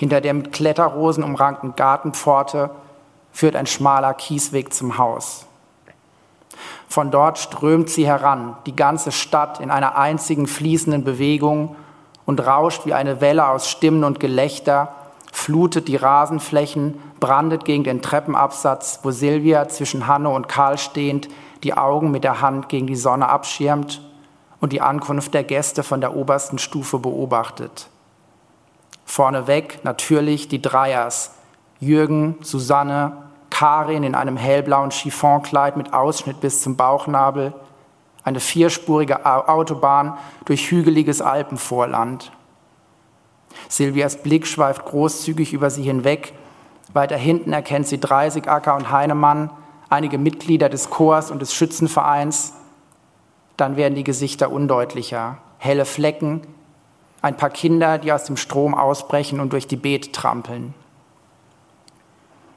[0.00, 2.70] Hinter der mit Kletterrosen umrankten Gartenpforte
[3.32, 5.44] führt ein schmaler Kiesweg zum Haus.
[6.88, 11.76] Von dort strömt sie heran, die ganze Stadt in einer einzigen fließenden Bewegung
[12.24, 14.88] und rauscht wie eine Welle aus Stimmen und Gelächter,
[15.32, 21.28] flutet die Rasenflächen, brandet gegen den Treppenabsatz, wo Silvia zwischen Hanno und Karl stehend
[21.62, 24.00] die Augen mit der Hand gegen die Sonne abschirmt
[24.62, 27.90] und die Ankunft der Gäste von der obersten Stufe beobachtet.
[29.04, 31.32] Vorneweg natürlich die Dreiers.
[31.80, 33.16] Jürgen, Susanne,
[33.48, 37.52] Karin in einem hellblauen Chiffonkleid mit Ausschnitt bis zum Bauchnabel.
[38.22, 42.32] Eine vierspurige Autobahn durch hügeliges Alpenvorland.
[43.68, 46.32] Silvias Blick schweift großzügig über sie hinweg.
[46.92, 49.50] Weiter hinten erkennt sie Dreißigacker und Heinemann,
[49.88, 52.54] einige Mitglieder des Chors und des Schützenvereins.
[53.56, 55.38] Dann werden die Gesichter undeutlicher.
[55.58, 56.42] Helle Flecken,
[57.22, 60.74] ein paar Kinder, die aus dem Strom ausbrechen und durch die Beete trampeln.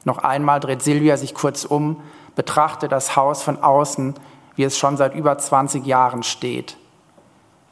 [0.04, 2.00] Noch einmal dreht Silvia sich kurz um,
[2.34, 4.14] betrachtet das Haus von außen,
[4.56, 6.76] wie es schon seit über 20 Jahren steht.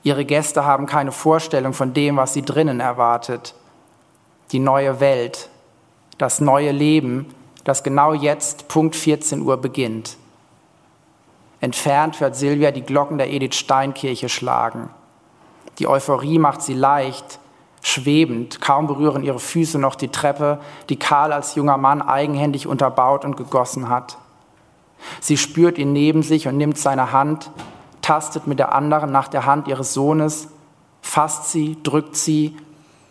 [0.02, 3.54] Ihre Gäste haben keine Vorstellung von dem, was sie drinnen erwartet.
[4.50, 5.48] Die neue Welt,
[6.18, 7.32] das neue Leben,
[7.64, 10.16] das genau jetzt Punkt 14 Uhr beginnt.
[11.60, 14.90] Entfernt hört Silvia die Glocken der Edith Stein Kirche schlagen.
[15.78, 17.38] Die Euphorie macht sie leicht,
[17.82, 23.24] schwebend, kaum berühren ihre Füße noch die Treppe, die Karl als junger Mann eigenhändig unterbaut
[23.24, 24.18] und gegossen hat.
[25.20, 27.50] Sie spürt ihn neben sich und nimmt seine Hand,
[28.02, 30.48] tastet mit der anderen nach der Hand ihres Sohnes,
[31.00, 32.56] fasst sie, drückt sie,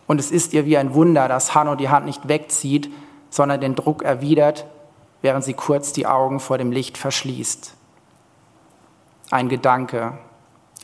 [0.07, 2.91] und es ist ihr wie ein Wunder, dass Hanno die Hand nicht wegzieht,
[3.30, 4.66] sondern den Druck erwidert,
[5.22, 7.76] während sie kurz die Augen vor dem Licht verschließt.
[9.30, 10.18] Ein Gedanke,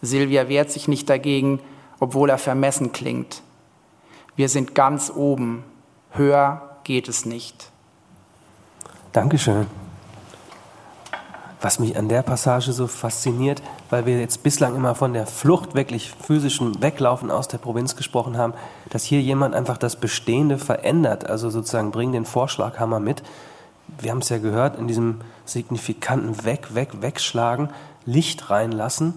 [0.02, 1.60] Silvia wehrt sich nicht dagegen,
[2.00, 3.42] obwohl er vermessen klingt.
[4.36, 5.64] Wir sind ganz oben.
[6.12, 7.72] Höher geht es nicht.
[9.12, 9.66] Dankeschön.
[11.60, 15.74] Was mich an der Passage so fasziniert, weil wir jetzt bislang immer von der Flucht,
[15.74, 18.54] wirklich physischen Weglaufen aus der Provinz gesprochen haben,
[18.92, 23.24] dass hier jemand einfach das Bestehende verändert, also sozusagen bring den Vorschlaghammer mit.
[24.00, 27.72] Wir haben es ja gehört, in diesem signifikanten Weg, Weg, Wegschlagen,
[28.06, 29.16] Licht reinlassen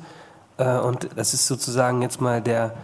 [0.65, 2.75] und das ist sozusagen jetzt mal der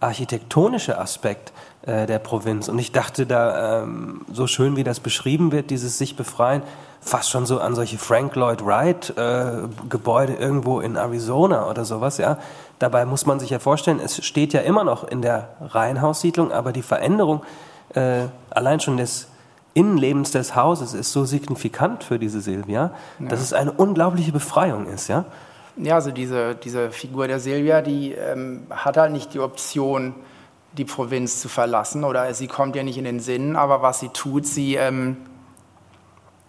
[0.00, 1.52] architektonische Aspekt
[1.82, 2.68] äh, der Provinz.
[2.68, 6.62] Und ich dachte da, ähm, so schön wie das beschrieben wird, dieses sich befreien,
[7.00, 12.18] fast schon so an solche Frank Lloyd Wright äh, Gebäude irgendwo in Arizona oder sowas,
[12.18, 12.38] ja.
[12.78, 16.72] Dabei muss man sich ja vorstellen, es steht ja immer noch in der Reihenhaussiedlung, aber
[16.72, 17.42] die Veränderung
[17.94, 19.28] äh, allein schon des
[19.72, 23.28] Innenlebens des Hauses ist so signifikant für diese Silvia, ja.
[23.28, 25.24] dass es eine unglaubliche Befreiung ist, ja.
[25.76, 30.14] Ja, also diese, diese Figur der Silvia, die ähm, hat halt nicht die Option,
[30.72, 34.08] die Provinz zu verlassen oder sie kommt ja nicht in den Sinn, aber was sie
[34.08, 35.18] tut, sie, ähm,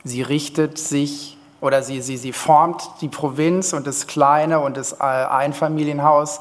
[0.04, 4.94] sie richtet sich oder sie, sie, sie formt die Provinz und das kleine und das
[4.94, 6.40] äh, Einfamilienhaus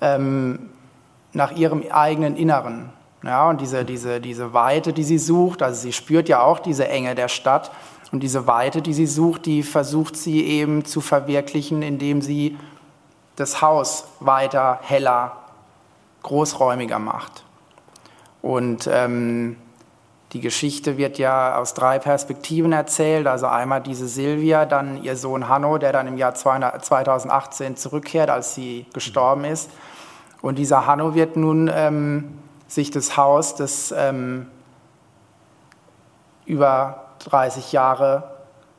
[0.00, 0.70] ähm,
[1.32, 2.90] nach ihrem eigenen Inneren.
[3.22, 6.88] Ja, und diese, diese, diese Weite, die sie sucht, also sie spürt ja auch diese
[6.88, 7.70] Enge der Stadt
[8.10, 12.56] und diese Weite, die sie sucht, die versucht sie eben zu verwirklichen, indem sie
[13.36, 15.36] das Haus weiter heller,
[16.22, 17.44] großräumiger macht.
[18.42, 19.56] Und ähm,
[20.32, 23.26] die Geschichte wird ja aus drei Perspektiven erzählt.
[23.26, 28.54] Also einmal diese Silvia, dann ihr Sohn Hanno, der dann im Jahr 2018 zurückkehrt, als
[28.54, 29.70] sie gestorben ist.
[30.42, 34.46] Und dieser Hanno wird nun ähm, sich das Haus, das ähm,
[36.44, 38.24] über 30 Jahre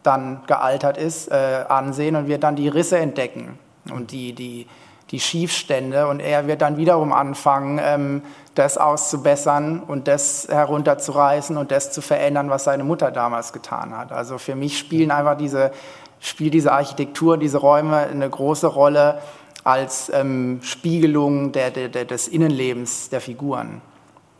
[0.03, 3.59] dann gealtert ist, äh, ansehen und wird dann die Risse entdecken
[3.91, 4.67] und die, die,
[5.11, 6.07] die Schiefstände.
[6.07, 8.21] Und er wird dann wiederum anfangen, ähm,
[8.55, 14.11] das auszubessern und das herunterzureißen und das zu verändern, was seine Mutter damals getan hat.
[14.11, 15.71] Also für mich spielen einfach diese,
[16.19, 19.19] spielt diese Architektur, diese Räume eine große Rolle
[19.63, 23.81] als ähm, Spiegelung der, der, des Innenlebens der Figuren.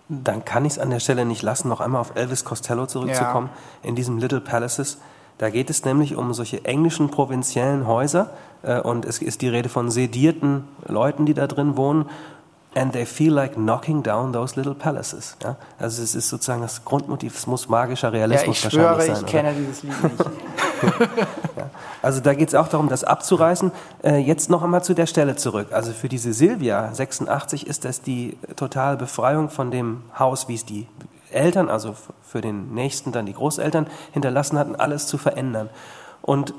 [0.09, 3.49] Dann kann ich es an der Stelle nicht lassen, noch einmal auf Elvis Costello zurückzukommen,
[3.83, 3.89] ja.
[3.89, 4.97] in diesem Little Palaces.
[5.37, 8.31] Da geht es nämlich um solche englischen provinziellen Häuser
[8.63, 12.09] äh, und es ist die Rede von sedierten Leuten, die da drin wohnen.
[12.75, 15.35] And they feel like knocking down those little palaces.
[15.41, 15.55] Ja?
[15.79, 19.23] Also es ist sozusagen das Grundmotiv, es muss magischer Realismus ja, ich schwöre, sein.
[19.25, 20.19] Ich kenne dieses Lied nicht.
[21.57, 21.69] ja.
[22.03, 23.71] Also da geht es auch darum, das abzureißen.
[24.03, 25.69] Äh, jetzt noch einmal zu der Stelle zurück.
[25.71, 30.63] Also für diese Silvia 86 ist das die totale Befreiung von dem Haus, wie es
[30.63, 30.85] die
[31.31, 35.69] Eltern, also für den Nächsten dann die Großeltern hinterlassen hatten, alles zu verändern.
[36.21, 36.53] Und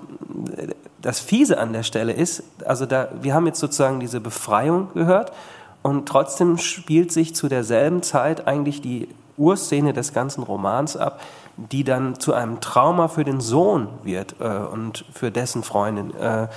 [1.00, 5.32] das Fiese an der Stelle ist, also da, wir haben jetzt sozusagen diese Befreiung gehört
[5.82, 11.20] und trotzdem spielt sich zu derselben Zeit eigentlich die Urszene des ganzen Romans ab,
[11.56, 16.14] die dann zu einem Trauma für den Sohn wird äh, und für dessen Freundin.
[16.14, 16.48] Äh,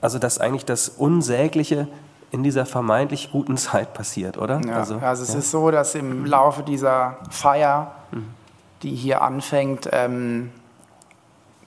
[0.00, 1.88] also dass eigentlich das Unsägliche
[2.30, 4.60] in dieser vermeintlich guten Zeit passiert, oder?
[4.66, 5.38] Ja, also, also es ja.
[5.38, 8.28] ist so, dass im Laufe dieser Feier, mhm.
[8.82, 10.50] die hier anfängt, ähm,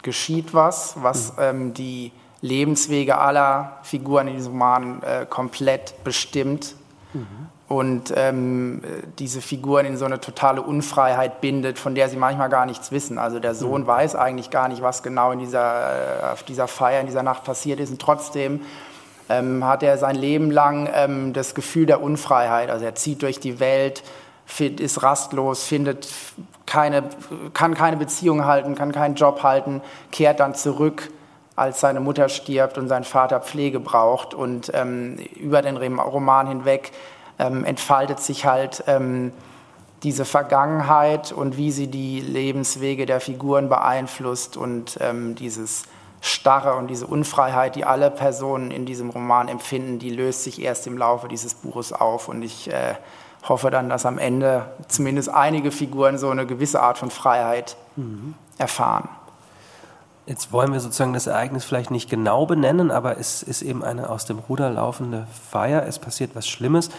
[0.01, 1.43] geschieht was, was mhm.
[1.43, 6.75] ähm, die Lebenswege aller Figuren in diesem Roman äh, komplett bestimmt
[7.67, 8.81] und ähm,
[9.17, 13.17] diese Figuren in so eine totale Unfreiheit bindet, von der sie manchmal gar nichts wissen.
[13.17, 13.87] Also der Sohn mhm.
[13.87, 17.43] weiß eigentlich gar nicht, was genau in dieser, äh, auf dieser Feier, in dieser Nacht
[17.43, 17.89] passiert ist.
[17.89, 18.61] Und trotzdem
[19.29, 22.69] ähm, hat er sein Leben lang ähm, das Gefühl der Unfreiheit.
[22.69, 24.03] Also er zieht durch die Welt,
[24.59, 26.07] ist rastlos, findet
[26.67, 27.03] keine,
[27.53, 31.09] kann keine Beziehung halten, kann keinen Job halten, kehrt dann zurück
[31.55, 34.33] als seine Mutter stirbt und sein Vater Pflege braucht.
[34.33, 36.91] Und ähm, über den Roman hinweg
[37.39, 39.31] ähm, entfaltet sich halt ähm,
[40.03, 45.83] diese Vergangenheit und wie sie die Lebenswege der Figuren beeinflusst und ähm, dieses
[46.21, 50.87] Starre und diese Unfreiheit, die alle Personen in diesem Roman empfinden, die löst sich erst
[50.87, 52.29] im Laufe dieses Buches auf.
[52.29, 52.95] Und ich äh,
[53.47, 58.33] hoffe dann, dass am Ende zumindest einige Figuren so eine gewisse Art von Freiheit mhm.
[58.57, 59.09] erfahren.
[60.27, 64.09] Jetzt wollen wir sozusagen das Ereignis vielleicht nicht genau benennen, aber es ist eben eine
[64.09, 65.85] aus dem Ruder laufende Feier.
[65.87, 66.89] Es passiert was Schlimmes.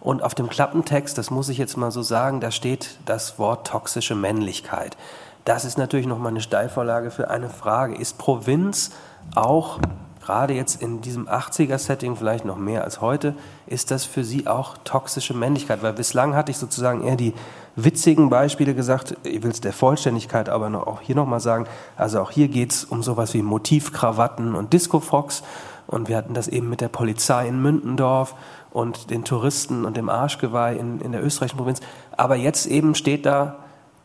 [0.00, 3.66] Und auf dem Klappentext, das muss ich jetzt mal so sagen, da steht das Wort
[3.66, 4.96] toxische Männlichkeit.
[5.44, 7.96] Das ist natürlich nochmal eine Steilvorlage für eine Frage.
[7.96, 8.92] Ist Provinz
[9.34, 9.78] auch,
[10.20, 13.34] gerade jetzt in diesem 80er-Setting, vielleicht noch mehr als heute,
[13.66, 15.82] ist das für Sie auch toxische Männlichkeit?
[15.82, 17.34] Weil bislang hatte ich sozusagen eher die
[17.76, 19.16] witzigen Beispiele gesagt.
[19.24, 21.66] Ich will es der Vollständigkeit aber noch, auch hier nochmal sagen.
[21.96, 25.42] Also auch hier geht es um sowas wie Motivkrawatten und Discofox.
[25.86, 28.36] Und wir hatten das eben mit der Polizei in Mündendorf
[28.70, 31.80] und den Touristen und dem Arschgeweih in, in der österreichischen Provinz.
[32.16, 33.56] Aber jetzt eben steht da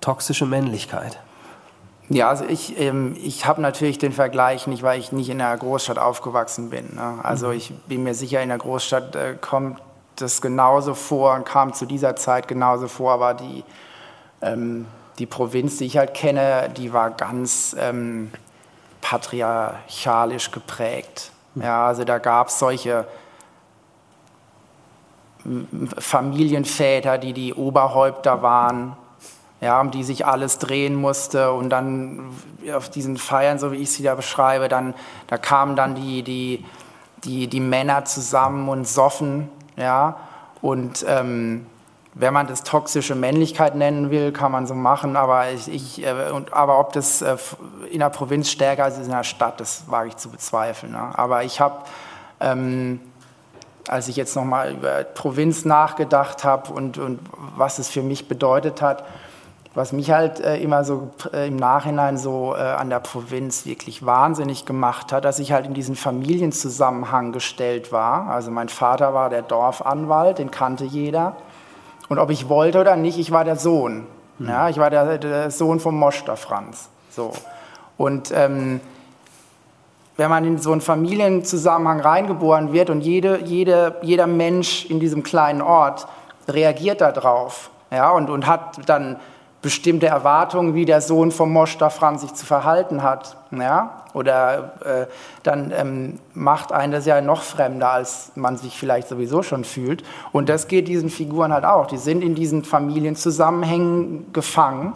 [0.01, 1.19] toxische Männlichkeit.
[2.09, 5.57] Ja, also ich, ähm, ich habe natürlich den Vergleich nicht, weil ich nicht in einer
[5.57, 6.95] Großstadt aufgewachsen bin.
[6.95, 7.19] Ne?
[7.23, 7.53] Also mhm.
[7.53, 9.81] ich bin mir sicher, in der Großstadt äh, kommt
[10.17, 13.63] das genauso vor und kam zu dieser Zeit genauso vor, aber die,
[14.41, 14.85] ähm,
[15.17, 18.31] die Provinz, die ich halt kenne, die war ganz ähm,
[19.01, 21.31] patriarchalisch geprägt.
[21.55, 21.63] Mhm.
[21.63, 23.07] Ja, also da gab es solche
[25.97, 28.95] Familienväter, die die Oberhäupter waren,
[29.65, 32.29] ja, um die sich alles drehen musste und dann
[32.71, 34.93] auf diesen Feiern, so wie ich sie da beschreibe, dann,
[35.25, 36.63] da kamen dann die, die,
[37.23, 40.17] die, die Männer zusammen und soffen, ja,
[40.61, 41.65] und ähm,
[42.13, 46.29] wenn man das toxische Männlichkeit nennen will, kann man so machen, aber, ich, ich äh,
[46.31, 47.35] und, aber ob das äh,
[47.89, 50.91] in der Provinz stärker ist als in der Stadt, das wage ich zu bezweifeln.
[50.91, 51.11] Ne?
[51.17, 51.79] Aber ich habe
[52.39, 52.99] ähm,
[53.87, 57.19] als ich jetzt nochmal über Provinz nachgedacht habe und, und
[57.55, 59.03] was es für mich bedeutet hat,
[59.75, 64.05] was mich halt äh, immer so äh, im Nachhinein so äh, an der Provinz wirklich
[64.05, 68.27] wahnsinnig gemacht hat, dass ich halt in diesen Familienzusammenhang gestellt war.
[68.29, 71.35] Also mein Vater war der Dorfanwalt, den kannte jeder.
[72.07, 74.07] Und ob ich wollte oder nicht, ich war der Sohn.
[74.39, 74.47] Mhm.
[74.47, 76.89] Ja, ich war der, der Sohn vom Moster Franz.
[77.09, 77.33] So.
[77.97, 78.79] Und ähm,
[80.15, 85.23] wenn man in so einen Familienzusammenhang reingeboren wird und jede, jede, jeder Mensch in diesem
[85.23, 86.07] kleinen Ort
[86.47, 89.17] reagiert darauf ja, und, und hat dann
[89.65, 93.35] bestimmte Erwartungen, wie der Sohn vom Moschta Franz sich zu verhalten hat.
[93.49, 94.03] Ja?
[94.13, 95.07] Oder äh,
[95.41, 100.03] dann ähm, macht einen das ja noch fremder, als man sich vielleicht sowieso schon fühlt.
[100.31, 101.87] Und das geht diesen Figuren halt auch.
[101.87, 104.93] Die sind in diesen Familienzusammenhängen gefangen.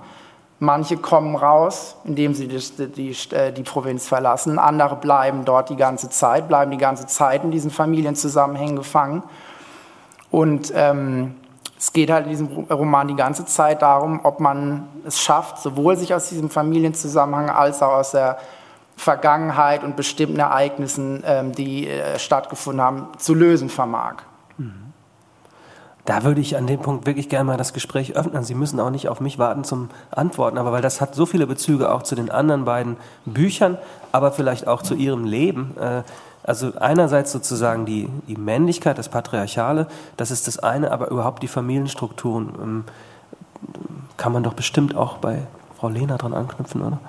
[0.60, 2.60] Manche kommen raus, indem sie die,
[2.90, 4.60] die, äh, die Provinz verlassen.
[4.60, 9.24] Andere bleiben dort die ganze Zeit, bleiben die ganze Zeit in diesen Familienzusammenhängen gefangen.
[10.30, 11.34] Und ähm,
[11.80, 15.96] es geht halt in diesem Roman die ganze Zeit darum, ob man es schafft, sowohl
[15.96, 18.38] sich aus diesem Familienzusammenhang als auch aus der
[18.98, 24.16] Vergangenheit und bestimmten Ereignissen, ähm, die äh, stattgefunden haben, zu lösen vermag.
[24.58, 24.90] Mhm.
[26.04, 28.44] Da würde ich an dem Punkt wirklich gerne mal das Gespräch öffnen.
[28.44, 31.48] Sie müssen auch nicht auf mich warten zum Antworten, aber weil das hat so viele
[31.48, 33.78] Bezüge auch zu den anderen beiden Büchern,
[34.12, 35.76] aber vielleicht auch zu Ihrem Leben.
[36.44, 39.88] Also einerseits sozusagen die, die Männlichkeit, das Patriarchale,
[40.18, 42.84] das ist das eine, aber überhaupt die Familienstrukturen ähm,
[44.18, 47.00] kann man doch bestimmt auch bei Frau Lehner dran anknüpfen, oder?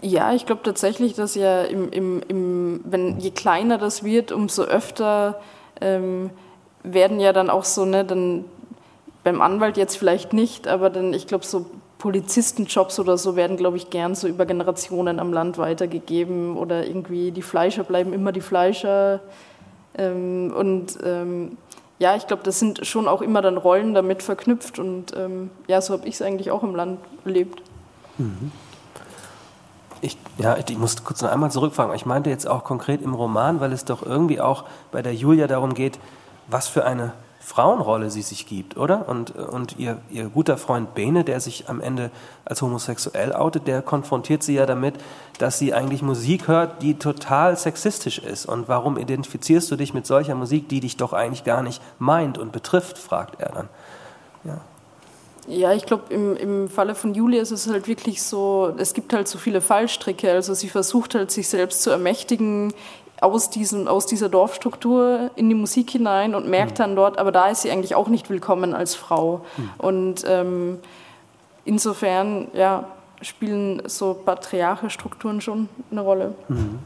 [0.00, 4.62] Ja, ich glaube tatsächlich, dass ja im, im, im, wenn je kleiner das wird, umso
[4.62, 5.40] öfter
[5.80, 6.30] ähm,
[6.84, 8.44] werden ja dann auch so, ne, dann
[9.24, 11.66] beim Anwalt jetzt vielleicht nicht, aber dann, ich glaube, so
[11.98, 17.32] Polizistenjobs oder so werden, glaube ich, gern so über Generationen am Land weitergegeben oder irgendwie
[17.32, 19.20] die Fleischer bleiben immer die Fleischer.
[19.96, 21.58] Ähm, und ähm,
[21.98, 25.80] ja, ich glaube, das sind schon auch immer dann Rollen damit verknüpft und ähm, ja,
[25.80, 27.62] so habe ich es eigentlich auch im Land erlebt.
[28.18, 28.52] Mhm.
[30.00, 31.92] Ich, ja, ich muss kurz noch einmal zurückfragen.
[31.96, 35.48] Ich meinte jetzt auch konkret im Roman, weil es doch irgendwie auch bei der Julia
[35.48, 35.98] darum geht,
[36.46, 37.14] was für eine
[37.48, 39.08] Frauenrolle sie sich gibt, oder?
[39.08, 42.10] Und, und ihr, ihr guter Freund Bene, der sich am Ende
[42.44, 44.96] als homosexuell outet, der konfrontiert sie ja damit,
[45.38, 48.44] dass sie eigentlich Musik hört, die total sexistisch ist.
[48.44, 52.36] Und warum identifizierst du dich mit solcher Musik, die dich doch eigentlich gar nicht meint
[52.36, 53.68] und betrifft, fragt er dann.
[54.44, 54.60] Ja.
[55.46, 59.14] Ja, ich glaube, im, im Falle von Julia ist es halt wirklich so, es gibt
[59.14, 60.30] halt so viele Fallstricke.
[60.30, 62.74] Also sie versucht halt, sich selbst zu ermächtigen
[63.20, 66.82] aus, diesem, aus dieser Dorfstruktur in die Musik hinein und merkt mhm.
[66.82, 69.44] dann dort, aber da ist sie eigentlich auch nicht willkommen als Frau.
[69.56, 69.70] Mhm.
[69.78, 70.78] Und ähm,
[71.64, 72.84] insofern ja,
[73.22, 76.34] spielen so patriarche Strukturen schon eine Rolle.
[76.48, 76.78] Mhm.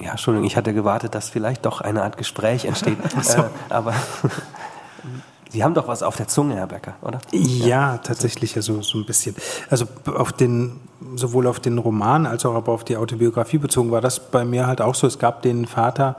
[0.00, 2.98] Ja, Entschuldigung, ich hatte gewartet, dass vielleicht doch eine Art Gespräch entsteht.
[3.22, 3.42] so.
[3.42, 3.94] äh, aber
[5.50, 7.18] Sie haben doch was auf der Zunge, Herr Becker, oder?
[7.32, 9.34] Ja, tatsächlich, also so ein bisschen.
[9.70, 10.80] Also auf den,
[11.16, 14.80] sowohl auf den Roman als auch auf die Autobiografie bezogen war das bei mir halt
[14.80, 15.06] auch so.
[15.06, 16.16] Es gab den Vater,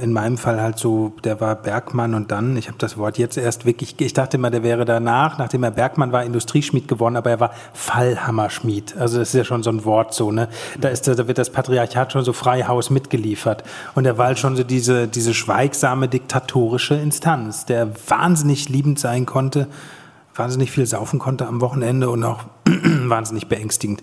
[0.00, 3.36] in meinem Fall halt so, der war Bergmann und dann, ich habe das Wort jetzt
[3.36, 7.30] erst wirklich, ich dachte immer, der wäre danach, nachdem er Bergmann war, Industrieschmied geworden, aber
[7.30, 8.96] er war Fallhammerschmied.
[8.96, 10.48] Also das ist ja schon so ein Wort so, ne?
[10.80, 13.62] Da ist, da wird das Patriarchat schon so Freihaus mitgeliefert.
[13.94, 19.26] Und er war halt schon so diese, diese schweigsame diktatorische Instanz, der wahnsinnig liebend sein
[19.26, 19.68] konnte,
[20.34, 24.00] wahnsinnig viel saufen konnte am Wochenende und auch wahnsinnig beängstigend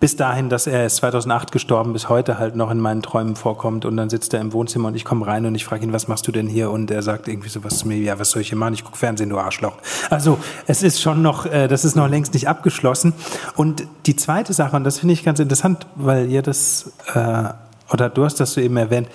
[0.00, 3.84] bis dahin, dass er ist 2008 gestorben, bis heute halt noch in meinen Träumen vorkommt
[3.84, 6.08] und dann sitzt er im Wohnzimmer und ich komme rein und ich frage ihn, was
[6.08, 6.70] machst du denn hier?
[6.70, 8.72] Und er sagt irgendwie sowas zu mir, ja, was soll ich hier machen?
[8.72, 9.76] Ich gucke Fernsehen, du Arschloch.
[10.08, 13.12] Also es ist schon noch, äh, das ist noch längst nicht abgeschlossen.
[13.56, 17.50] Und die zweite Sache, und das finde ich ganz interessant, weil ihr das, äh,
[17.92, 19.08] oder du hast das so eben erwähnt,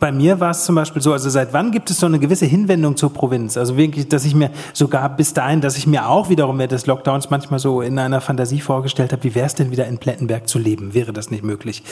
[0.00, 2.46] bei mir war es zum Beispiel so, also seit wann gibt es so eine gewisse
[2.46, 3.56] Hinwendung zur Provinz?
[3.56, 6.86] Also wirklich, dass ich mir sogar bis dahin, dass ich mir auch wiederum während des
[6.86, 10.48] Lockdowns manchmal so in einer Fantasie vorgestellt habe, wie wäre es denn wieder in Plettenberg
[10.48, 10.94] zu leben?
[10.94, 11.84] Wäre das nicht möglich?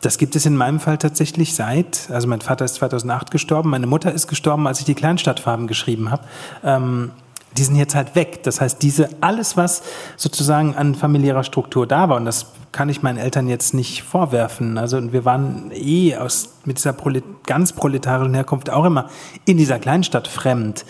[0.00, 3.86] Das gibt es in meinem Fall tatsächlich seit, also mein Vater ist 2008 gestorben, meine
[3.86, 6.24] Mutter ist gestorben, als ich die Kleinstadtfarben geschrieben habe.
[6.64, 7.12] Ähm,
[7.56, 8.42] die sind jetzt halt weg.
[8.42, 9.82] Das heißt, diese, alles, was
[10.16, 14.78] sozusagen an familiärer Struktur da war, und das kann ich meinen Eltern jetzt nicht vorwerfen.
[14.78, 19.10] Also wir waren eh aus, mit dieser Prolet ganz proletarischen Herkunft auch immer
[19.44, 20.86] in dieser Kleinstadt fremd.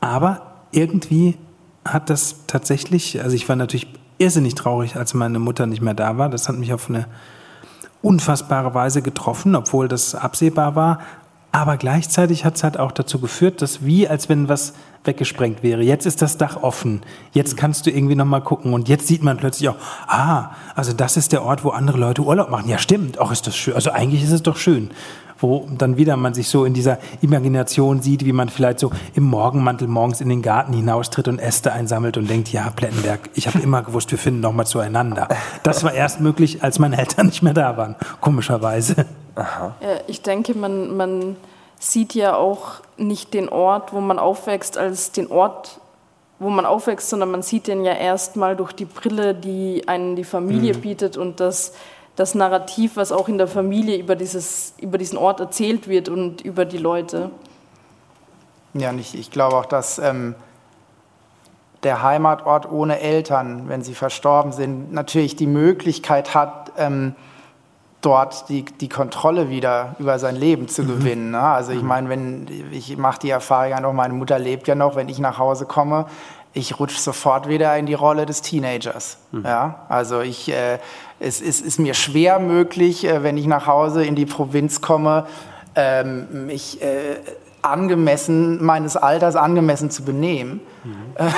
[0.00, 0.42] Aber
[0.72, 1.36] irgendwie
[1.84, 3.86] hat das tatsächlich, also ich war natürlich
[4.18, 6.28] irrsinnig traurig, als meine Mutter nicht mehr da war.
[6.28, 7.06] Das hat mich auf eine
[8.02, 10.98] unfassbare Weise getroffen, obwohl das absehbar war.
[11.52, 14.72] Aber gleichzeitig hat es halt auch dazu geführt, dass wie, als wenn was
[15.04, 15.82] weggesprengt wäre.
[15.82, 17.02] Jetzt ist das Dach offen.
[17.32, 19.76] Jetzt kannst du irgendwie noch mal gucken und jetzt sieht man plötzlich auch,
[20.06, 22.68] ah, also das ist der Ort, wo andere Leute Urlaub machen.
[22.68, 23.18] Ja, stimmt.
[23.18, 23.74] Auch ist das schön.
[23.74, 24.90] Also eigentlich ist es doch schön
[25.42, 29.24] wo dann wieder man sich so in dieser Imagination sieht, wie man vielleicht so im
[29.24, 33.58] Morgenmantel morgens in den Garten hinaustritt und Äste einsammelt und denkt, ja, Plettenberg, ich habe
[33.58, 35.28] immer gewusst, wir finden noch mal zueinander.
[35.62, 39.06] Das war erst möglich, als meine Eltern nicht mehr da waren, komischerweise.
[39.34, 39.74] Aha.
[40.06, 41.36] Ich denke, man, man
[41.82, 45.80] sieht ja auch nicht den Ort, wo man aufwächst, als den Ort,
[46.38, 50.24] wo man aufwächst, sondern man sieht den ja erstmal durch die Brille, die einen die
[50.24, 50.80] Familie mhm.
[50.80, 51.72] bietet und das
[52.16, 56.42] das Narrativ, was auch in der Familie über, dieses, über diesen Ort erzählt wird und
[56.42, 57.30] über die Leute.
[58.74, 60.34] Ja, und ich, ich glaube auch, dass ähm,
[61.82, 67.14] der Heimatort ohne Eltern, wenn sie verstorben sind, natürlich die Möglichkeit hat, ähm,
[68.02, 70.88] dort die, die Kontrolle wieder über sein Leben zu mhm.
[70.88, 71.30] gewinnen.
[71.30, 71.40] Ne?
[71.40, 71.88] Also ich mhm.
[71.88, 75.18] meine, wenn ich mache die Erfahrung ja noch, meine Mutter lebt ja noch, wenn ich
[75.18, 76.06] nach Hause komme,
[76.52, 79.18] ich rutsche sofort wieder in die Rolle des Teenagers.
[79.30, 79.44] Mhm.
[79.44, 79.86] Ja?
[79.88, 80.78] Also ich, äh,
[81.18, 85.26] es, es, ist mir schwer möglich, äh, wenn ich nach Hause in die Provinz komme,
[85.74, 87.16] ähm, mich äh,
[87.62, 90.60] angemessen, meines Alters angemessen zu benehmen.
[90.84, 91.14] Mhm.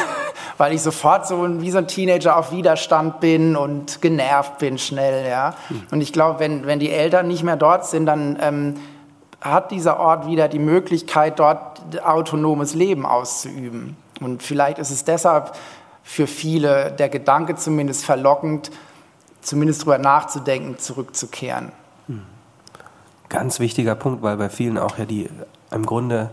[0.56, 5.28] weil ich sofort so wie so ein Teenager auf Widerstand bin und genervt bin schnell.
[5.28, 5.54] Ja?
[5.68, 5.82] Mhm.
[5.90, 8.74] Und ich glaube, wenn, wenn die Eltern nicht mehr dort sind, dann ähm,
[9.40, 13.96] hat dieser Ort wieder die Möglichkeit, dort autonomes Leben auszuüben.
[14.20, 15.52] Und vielleicht ist es deshalb
[16.02, 18.70] für viele der Gedanke zumindest verlockend,
[19.40, 21.72] zumindest darüber nachzudenken, zurückzukehren.
[22.06, 22.22] Hm.
[23.28, 25.28] Ganz wichtiger Punkt, weil bei vielen auch ja die
[25.74, 26.30] im Grunde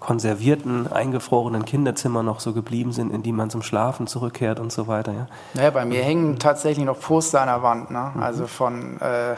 [0.00, 4.86] konservierten, eingefrorenen Kinderzimmer noch so geblieben sind, in die man zum Schlafen zurückkehrt und so
[4.86, 5.12] weiter.
[5.12, 8.12] Ja, naja, bei mir hängen tatsächlich noch Poster an der Wand, ne?
[8.14, 8.22] Mhm.
[8.22, 9.34] also von äh,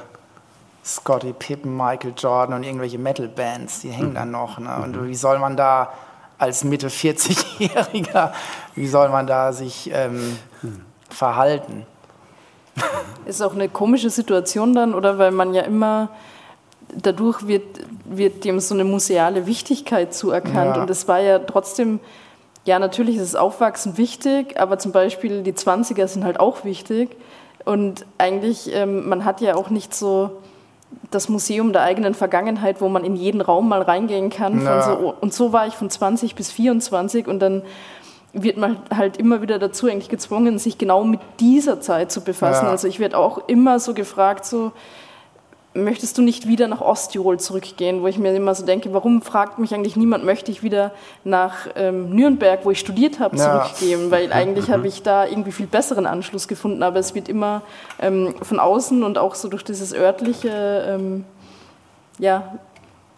[0.85, 4.15] Scotty Pippen, Michael Jordan und irgendwelche Metal-Bands, die hängen mhm.
[4.15, 4.59] dann noch.
[4.59, 4.77] Ne?
[4.83, 5.09] Und mhm.
[5.09, 5.93] wie soll man da
[6.39, 8.33] als Mitte 40-Jähriger,
[8.75, 10.39] wie soll man da sich ähm,
[11.09, 11.87] verhalten?
[13.25, 15.19] Ist auch eine komische Situation dann, oder?
[15.19, 16.11] Weil man ja immer,
[16.95, 17.65] dadurch wird,
[18.05, 20.77] wird dem so eine museale Wichtigkeit zuerkannt.
[20.77, 20.83] Ja.
[20.83, 22.01] Und es war ja trotzdem,
[22.65, 27.17] ja, natürlich ist es Aufwachsen wichtig, aber zum Beispiel die 20er sind halt auch wichtig.
[27.65, 30.31] Und eigentlich, ähm, man hat ja auch nicht so
[31.11, 34.65] das Museum der eigenen Vergangenheit, wo man in jeden Raum mal reingehen kann.
[34.65, 34.83] Ja.
[34.83, 37.63] So, und so war ich von 20 bis 24 und dann
[38.33, 42.67] wird man halt immer wieder dazu eigentlich gezwungen, sich genau mit dieser Zeit zu befassen.
[42.67, 42.71] Ja.
[42.71, 44.73] Also ich werde auch immer so gefragt, so,
[45.85, 49.59] möchtest du nicht wieder nach Osttirol zurückgehen, wo ich mir immer so denke, warum fragt
[49.59, 50.93] mich eigentlich niemand, möchte ich wieder
[51.25, 54.11] nach ähm, Nürnberg, wo ich studiert habe, zurückgehen, ja.
[54.11, 57.63] weil eigentlich habe ich da irgendwie viel besseren Anschluss gefunden, aber es wird immer
[57.99, 61.25] ähm, von außen und auch so durch dieses örtliche, ähm,
[62.19, 62.59] ja,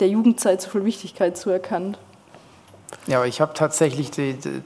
[0.01, 1.99] der Jugendzeit so viel Wichtigkeit zuerkannt.
[3.07, 4.63] Ja, aber ich habe tatsächlich die, die,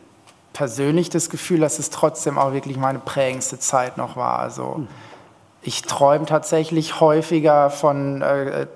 [0.53, 4.89] persönlich das Gefühl, dass es trotzdem auch wirklich meine prägendste Zeit noch war, also mhm
[5.63, 8.67] ich träume tatsächlich häufiger von äh, äh,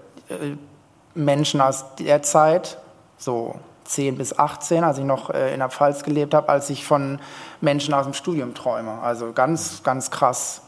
[1.15, 2.79] Menschen aus der Zeit,
[3.19, 6.85] so 10 bis 18, als ich noch äh, in der Pfalz gelebt habe, als ich
[6.85, 7.19] von
[7.61, 9.01] Menschen aus dem Studium träume.
[9.01, 10.63] Also ganz, ganz krass.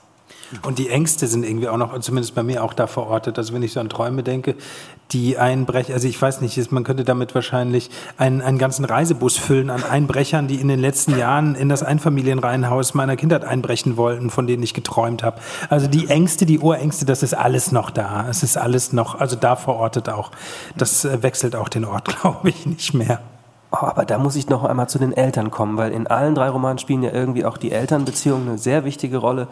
[0.62, 3.36] Und die Ängste sind irgendwie auch noch, zumindest bei mir auch da verortet.
[3.38, 4.54] Also wenn ich so an Träume denke,
[5.12, 9.70] die Einbrecher, also ich weiß nicht, man könnte damit wahrscheinlich einen, einen ganzen Reisebus füllen
[9.70, 14.46] an Einbrechern, die in den letzten Jahren in das Einfamilienreihenhaus meiner Kindheit einbrechen wollten, von
[14.46, 15.40] denen ich geträumt habe.
[15.68, 18.26] Also die Ängste, die Urängste, das ist alles noch da.
[18.28, 20.30] Es ist alles noch, also da verortet auch.
[20.76, 23.20] Das äh, wechselt auch den Ort, glaube ich, nicht mehr.
[23.70, 26.48] Oh, aber da muss ich noch einmal zu den Eltern kommen, weil in allen drei
[26.48, 29.48] Romanen spielen ja irgendwie auch die Elternbeziehungen eine sehr wichtige Rolle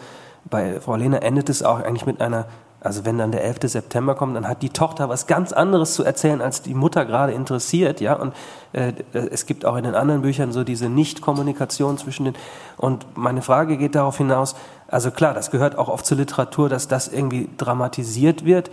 [0.49, 2.47] bei Frau Lehner endet es auch eigentlich mit einer,
[2.81, 3.59] also wenn dann der 11.
[3.65, 7.33] September kommt, dann hat die Tochter was ganz anderes zu erzählen, als die Mutter gerade
[7.33, 8.35] interessiert, ja, und
[8.73, 12.35] äh, es gibt auch in den anderen Büchern so diese Nicht-Kommunikation zwischen den,
[12.77, 14.55] und meine Frage geht darauf hinaus,
[14.89, 18.71] also klar, das gehört auch oft zur Literatur, dass das irgendwie dramatisiert wird,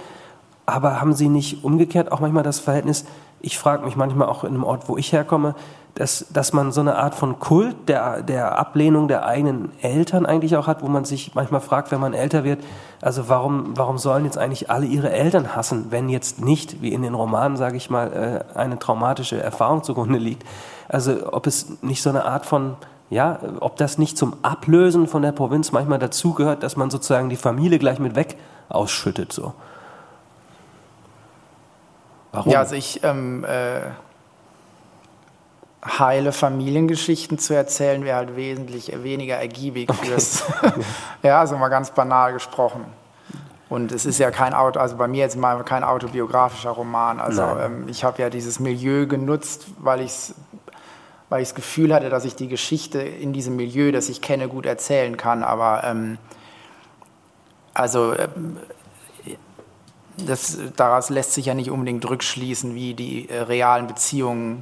[0.66, 3.06] aber haben Sie nicht umgekehrt auch manchmal das Verhältnis,
[3.42, 5.56] ich frage mich manchmal auch in einem Ort, wo ich herkomme,
[5.96, 10.58] dass, dass man so eine Art von Kult der, der Ablehnung der eigenen Eltern eigentlich
[10.58, 12.64] auch hat, wo man sich manchmal fragt, wenn man älter wird,
[13.00, 17.04] also warum, warum sollen jetzt eigentlich alle ihre Eltern hassen, wenn jetzt nicht, wie in
[17.04, 20.44] den Romanen, sage ich mal, äh, eine traumatische Erfahrung zugrunde liegt.
[20.90, 22.76] Also ob es nicht so eine Art von,
[23.12, 27.36] ja, ob das nicht zum Ablösen von der Provinz manchmal dazugehört, dass man sozusagen die
[27.36, 28.38] Familie gleich mit weg
[28.68, 29.54] ausschüttet, so.
[32.32, 32.52] Warum?
[32.52, 33.82] Ja, also ich ähm, äh
[35.86, 39.90] heile Familiengeschichten zu erzählen, wäre halt wesentlich weniger ergiebig.
[39.90, 40.06] Okay.
[40.06, 40.44] Fürs,
[41.24, 42.86] ja, also mal ganz banal gesprochen.
[43.70, 47.20] Und es ist ja kein Auto, also bei mir jetzt mal kein autobiografischer Roman.
[47.20, 50.34] Also ähm, ich habe ja dieses Milieu genutzt, weil ich
[51.30, 54.48] weil ich das Gefühl hatte, dass ich die Geschichte in diesem Milieu, das ich kenne,
[54.48, 55.44] gut erzählen kann.
[55.44, 56.20] Aber ähm,
[57.74, 58.58] also ähm,
[60.18, 64.62] das, daraus lässt sich ja nicht unbedingt rückschließen, wie die äh, realen Beziehungen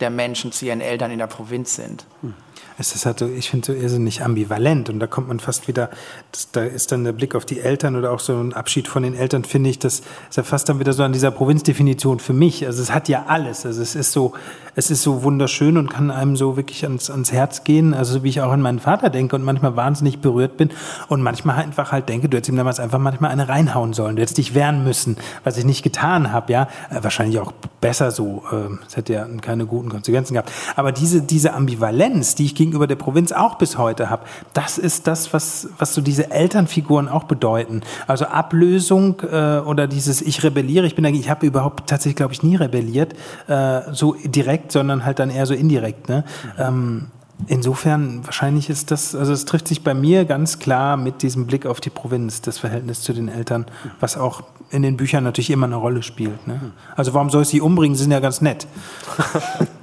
[0.00, 2.06] der Menschen zu ihren Eltern in der Provinz sind.
[2.20, 2.34] Hm
[2.78, 5.90] es ist halt so, ich finde so irrsinnig ambivalent und da kommt man fast wieder,
[6.30, 9.02] das, da ist dann der Blick auf die Eltern oder auch so ein Abschied von
[9.02, 12.32] den Eltern, finde ich, das ist ja fast dann wieder so an dieser Provinzdefinition für
[12.32, 12.64] mich.
[12.64, 13.66] Also es hat ja alles.
[13.66, 14.32] Also es ist so,
[14.76, 17.94] es ist so wunderschön und kann einem so wirklich ans, ans Herz gehen.
[17.94, 20.70] Also wie ich auch an meinen Vater denke und manchmal wahnsinnig berührt bin
[21.08, 24.14] und manchmal einfach halt denke, du hättest ihm damals einfach manchmal eine reinhauen sollen.
[24.14, 26.68] Du hättest dich wehren müssen, was ich nicht getan habe, ja.
[26.90, 27.50] Äh, wahrscheinlich auch
[27.80, 28.44] besser so.
[28.52, 30.52] Äh, es hätte ja keine guten Konsequenzen gehabt.
[30.76, 34.24] Aber diese, diese Ambivalenz, die ich gegen gegenüber der Provinz auch bis heute habe.
[34.52, 37.82] Das ist das, was, was so diese Elternfiguren auch bedeuten.
[38.06, 40.86] Also Ablösung äh, oder dieses Ich rebelliere.
[40.86, 43.14] Ich bin eigentlich, ich habe überhaupt tatsächlich, glaube ich, nie rebelliert,
[43.46, 46.08] äh, so direkt, sondern halt dann eher so indirekt.
[46.08, 46.24] Ne?
[46.56, 46.62] Mhm.
[46.62, 47.06] Ähm,
[47.46, 51.66] Insofern, wahrscheinlich ist das, also es trifft sich bei mir ganz klar mit diesem Blick
[51.66, 53.66] auf die Provinz, das Verhältnis zu den Eltern,
[54.00, 56.46] was auch in den Büchern natürlich immer eine Rolle spielt.
[56.48, 56.72] Ne?
[56.96, 57.94] Also warum soll ich sie umbringen?
[57.94, 58.66] Sie sind ja ganz nett.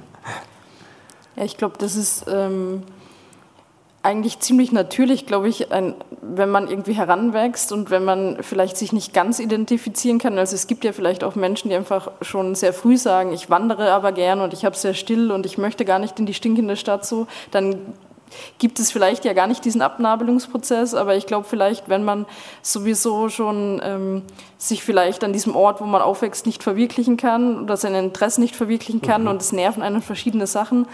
[1.36, 2.82] Ja, ich glaube, das ist ähm,
[4.06, 8.92] eigentlich ziemlich natürlich, glaube ich, ein, wenn man irgendwie heranwächst und wenn man vielleicht sich
[8.92, 10.38] nicht ganz identifizieren kann.
[10.38, 13.90] Also es gibt ja vielleicht auch Menschen, die einfach schon sehr früh sagen, ich wandere
[13.90, 16.76] aber gern und ich habe sehr still und ich möchte gar nicht in die stinkende
[16.76, 17.26] Stadt so.
[17.50, 17.94] Dann
[18.58, 22.26] gibt es vielleicht ja gar nicht diesen Abnabelungsprozess, aber ich glaube vielleicht, wenn man
[22.62, 24.22] sowieso schon ähm,
[24.56, 28.54] sich vielleicht an diesem Ort, wo man aufwächst, nicht verwirklichen kann oder seine Interessen nicht
[28.54, 29.28] verwirklichen kann mhm.
[29.28, 30.86] und es nerven einen verschiedene Sachen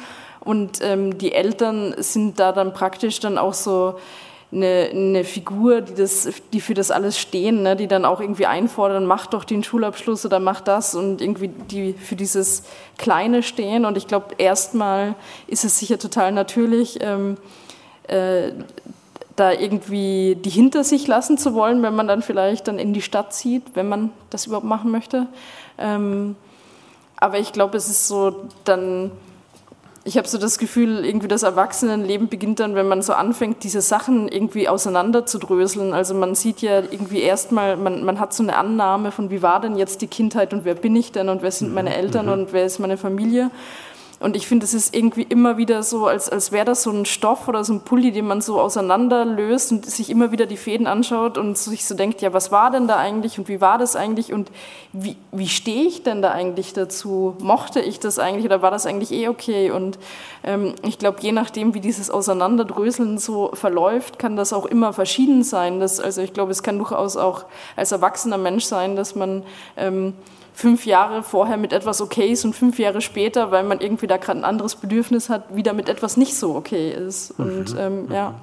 [0.44, 3.96] und ähm, die Eltern sind da dann praktisch dann auch so
[4.52, 8.46] eine, eine Figur, die, das, die für das alles stehen, ne, die dann auch irgendwie
[8.46, 12.64] einfordern, mach doch den Schulabschluss oder mach das und irgendwie die für dieses
[12.98, 13.86] Kleine stehen.
[13.86, 15.14] Und ich glaube, erstmal
[15.46, 17.38] ist es sicher total natürlich, ähm,
[18.08, 18.52] äh,
[19.36, 23.00] da irgendwie die hinter sich lassen zu wollen, wenn man dann vielleicht dann in die
[23.00, 25.26] Stadt zieht, wenn man das überhaupt machen möchte.
[25.78, 26.36] Ähm,
[27.16, 29.12] aber ich glaube, es ist so dann
[30.04, 33.80] ich habe so das Gefühl, irgendwie das Erwachsenenleben beginnt dann, wenn man so anfängt, diese
[33.80, 35.92] Sachen irgendwie auseinanderzudröseln.
[35.92, 39.60] Also man sieht ja irgendwie erstmal, man, man hat so eine Annahme von, wie war
[39.60, 41.96] denn jetzt die Kindheit und wer bin ich denn und wer sind meine mhm.
[41.96, 42.32] Eltern mhm.
[42.32, 43.50] und wer ist meine Familie.
[44.22, 47.06] Und ich finde, es ist irgendwie immer wieder so, als, als wäre das so ein
[47.06, 50.86] Stoff oder so ein Pulli, den man so auseinanderlöst und sich immer wieder die Fäden
[50.86, 53.96] anschaut und sich so denkt, ja, was war denn da eigentlich und wie war das
[53.96, 54.52] eigentlich und
[54.92, 57.36] wie, wie stehe ich denn da eigentlich dazu?
[57.40, 59.72] Mochte ich das eigentlich oder war das eigentlich eh okay?
[59.72, 59.98] Und
[60.44, 65.42] ähm, ich glaube, je nachdem, wie dieses Auseinanderdröseln so verläuft, kann das auch immer verschieden
[65.42, 65.80] sein.
[65.80, 67.44] Das, also ich glaube, es kann durchaus auch
[67.74, 69.42] als erwachsener Mensch sein, dass man
[69.76, 70.14] ähm,
[70.54, 74.16] fünf Jahre vorher mit etwas okay ist und fünf Jahre später, weil man irgendwie da
[74.16, 77.32] gerade ein anderes Bedürfnis hat, wieder mit etwas nicht so okay ist.
[77.32, 77.78] Und mhm.
[77.78, 78.30] ähm, ja.
[78.30, 78.34] Mhm.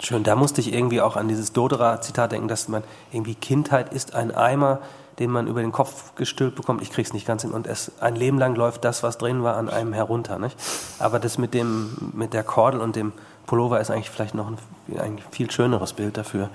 [0.00, 4.14] Schön, da musste ich irgendwie auch an dieses Dodera-Zitat denken, dass man irgendwie Kindheit ist
[4.14, 4.80] ein Eimer,
[5.18, 6.82] den man über den Kopf gestülpt bekommt.
[6.82, 7.52] Ich krieg's nicht ganz hin.
[7.52, 10.38] Und es ein Leben lang läuft das, was drin war, an einem herunter.
[10.38, 10.56] Nicht?
[10.98, 13.12] Aber das mit dem, mit der Kordel und dem
[13.46, 14.58] Pullover ist eigentlich vielleicht noch ein,
[14.98, 16.50] ein viel schöneres Bild dafür.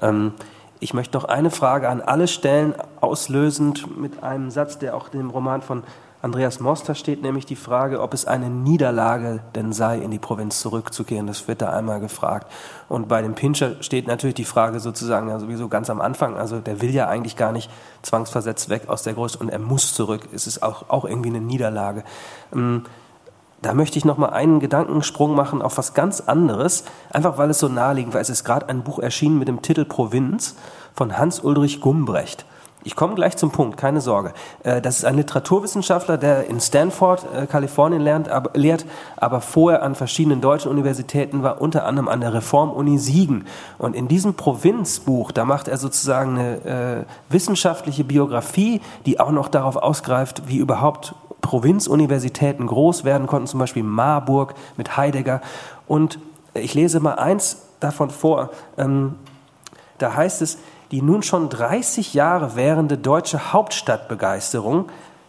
[0.00, 0.32] Ähm,
[0.80, 5.30] ich möchte noch eine Frage an alle stellen, auslösend mit einem Satz, der auch im
[5.30, 5.82] Roman von
[6.24, 10.58] Andreas Moster steht, nämlich die Frage, ob es eine Niederlage denn sei, in die Provinz
[10.58, 11.26] zurückzugehen.
[11.26, 12.50] Das wird da einmal gefragt.
[12.88, 16.38] Und bei dem Pinscher steht natürlich die Frage sozusagen ja sowieso ganz am Anfang.
[16.38, 17.70] Also der will ja eigentlich gar nicht
[18.00, 20.26] zwangsversetzt weg aus der Größe und er muss zurück.
[20.32, 22.04] Es ist auch, auch irgendwie eine Niederlage.
[22.54, 22.84] Ähm,
[23.64, 27.58] da möchte ich noch mal einen Gedankensprung machen auf was ganz anderes, einfach weil es
[27.58, 28.20] so naheliegend war.
[28.20, 30.54] Es ist gerade ein Buch erschienen mit dem Titel Provinz
[30.94, 32.44] von Hans-Ulrich Gumbrecht.
[32.86, 34.34] Ich komme gleich zum Punkt, keine Sorge.
[34.62, 38.84] Äh, das ist ein Literaturwissenschaftler, der in Stanford, äh, Kalifornien lernt, aber, lehrt,
[39.16, 43.46] aber vorher an verschiedenen deutschen Universitäten war, unter anderem an der Reform-Uni Siegen.
[43.78, 49.48] Und in diesem Provinzbuch, da macht er sozusagen eine äh, wissenschaftliche Biografie, die auch noch
[49.48, 51.14] darauf ausgreift, wie überhaupt
[51.44, 55.42] Provinzuniversitäten groß werden konnten, zum Beispiel Marburg mit Heidegger.
[55.86, 56.18] Und
[56.54, 58.50] ich lese mal eins davon vor.
[58.78, 59.16] Ähm,
[59.98, 60.58] da heißt es,
[60.90, 64.86] die nun schon 30 Jahre währende deutsche Hauptstadtbegeisterung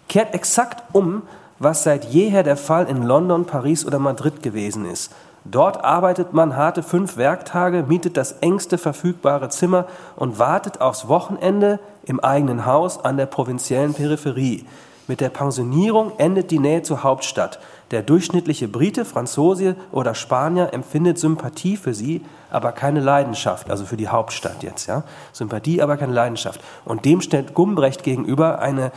[0.08, 1.24] kehrt exakt um,
[1.60, 5.12] was seit jeher der Fall in London, Paris oder Madrid gewesen ist.
[5.44, 9.86] Dort arbeitet man harte fünf Werktage, mietet das engste verfügbare Zimmer
[10.16, 14.66] und wartet aufs Wochenende im eigenen Haus an der provinziellen Peripherie.
[15.08, 17.60] Mit der Pensionierung endet die Nähe zur Hauptstadt.
[17.92, 23.98] Der durchschnittliche Brite, Franzose oder Spanier empfindet Sympathie für sie, aber keine Leidenschaft, also für
[23.98, 25.04] die Hauptstadt jetzt, ja.
[25.32, 26.60] Sympathie, aber keine Leidenschaft.
[26.84, 28.92] Und dem stellt Gumbrecht gegenüber eine,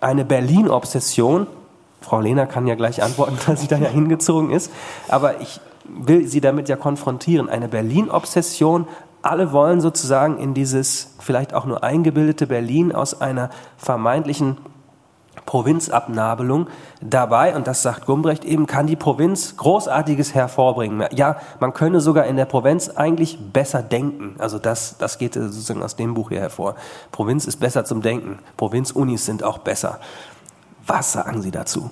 [0.00, 1.48] eine Berlin-Obsession.
[2.00, 4.70] Frau Lehner kann ja gleich antworten, weil sie da ja hingezogen ist.
[5.08, 7.48] Aber ich will sie damit ja konfrontieren.
[7.48, 8.86] Eine Berlin-Obsession.
[9.22, 14.58] Alle wollen sozusagen in dieses vielleicht auch nur eingebildete Berlin aus einer vermeintlichen
[15.48, 16.68] Provinzabnabelung.
[17.00, 21.08] Dabei, und das sagt Gumbrecht eben, kann die Provinz Großartiges hervorbringen.
[21.12, 24.36] Ja, man könne sogar in der Provinz eigentlich besser denken.
[24.38, 26.74] Also das, das geht sozusagen aus dem Buch hier hervor.
[27.12, 28.40] Provinz ist besser zum Denken.
[28.58, 30.00] Provinzunis sind auch besser.
[30.86, 31.90] Was sagen Sie dazu?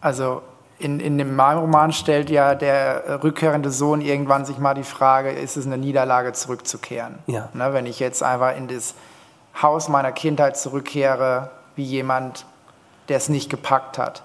[0.00, 0.42] Also
[0.80, 5.56] in, in dem Roman stellt ja der rückkehrende Sohn irgendwann sich mal die Frage, ist
[5.56, 7.20] es eine Niederlage zurückzukehren?
[7.28, 7.50] Ja.
[7.54, 8.96] Ne, wenn ich jetzt einfach in das
[9.62, 12.46] Haus meiner Kindheit zurückkehre, wie jemand,
[13.08, 14.22] der es nicht gepackt hat.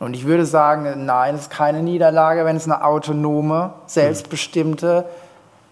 [0.00, 5.06] Und ich würde sagen, nein, es ist keine Niederlage, wenn es eine autonome, selbstbestimmte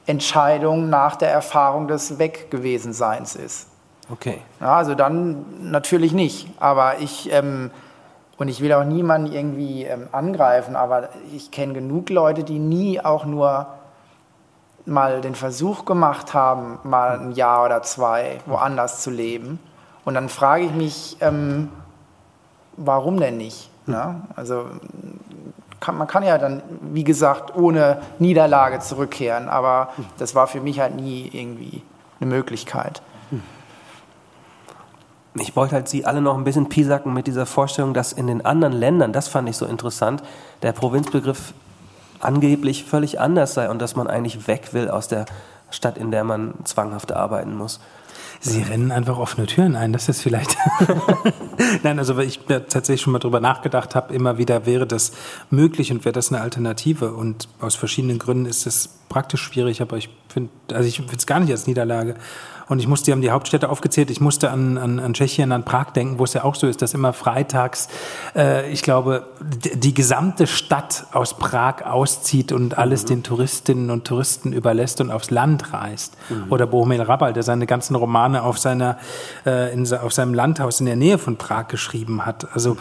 [0.06, 3.68] Entscheidung nach der Erfahrung des Weggewesenseins ist.
[4.10, 4.40] Okay.
[4.60, 6.48] Ja, also dann natürlich nicht.
[6.59, 7.70] Aber ich, ähm,
[8.36, 13.01] und ich will auch niemanden irgendwie ähm, angreifen, aber ich kenne genug Leute, die nie
[13.01, 13.66] auch nur
[14.84, 19.59] mal den Versuch gemacht haben, mal ein Jahr oder zwei woanders zu leben
[20.06, 21.68] und dann frage ich mich, ähm,
[22.76, 23.68] warum denn nicht?
[23.86, 24.22] Ne?
[24.36, 24.66] Also
[25.80, 30.78] kann, man kann ja dann, wie gesagt, ohne Niederlage zurückkehren, aber das war für mich
[30.78, 31.82] halt nie irgendwie
[32.20, 33.02] eine Möglichkeit.
[35.34, 38.46] Ich wollte halt Sie alle noch ein bisschen piesacken mit dieser Vorstellung, dass in den
[38.46, 40.22] anderen Ländern, das fand ich so interessant,
[40.62, 41.52] der Provinzbegriff
[42.20, 45.26] angeblich völlig anders sei und dass man eigentlich weg will aus der
[45.70, 47.80] Stadt, in der man zwanghaft arbeiten muss.
[48.40, 50.56] Sie rennen einfach offene Türen ein, das ist vielleicht.
[51.82, 55.12] Nein, also weil ich tatsächlich schon mal drüber nachgedacht habe, immer wieder wäre das
[55.50, 57.12] möglich und wäre das eine Alternative.
[57.12, 61.26] Und aus verschiedenen Gründen ist es praktisch schwierig, aber ich finde, also ich finde es
[61.26, 62.14] gar nicht als Niederlage.
[62.68, 65.64] Und ich musste, die haben die Hauptstädte aufgezählt, ich musste an, an, an Tschechien, an
[65.64, 67.88] Prag denken, wo es ja auch so ist, dass immer freitags,
[68.34, 73.09] äh, ich glaube, die, gesamte Stadt aus Prag auszieht und alles mhm.
[73.09, 76.16] den Touristinnen und Touristen überlässt und aufs Land reist.
[76.28, 76.47] Mhm.
[76.51, 78.98] Oder Bohumil Rabal, der seine ganzen Romane auf, seiner,
[79.47, 82.48] äh, in, auf seinem Landhaus in der Nähe von Prag geschrieben hat.
[82.52, 82.76] Also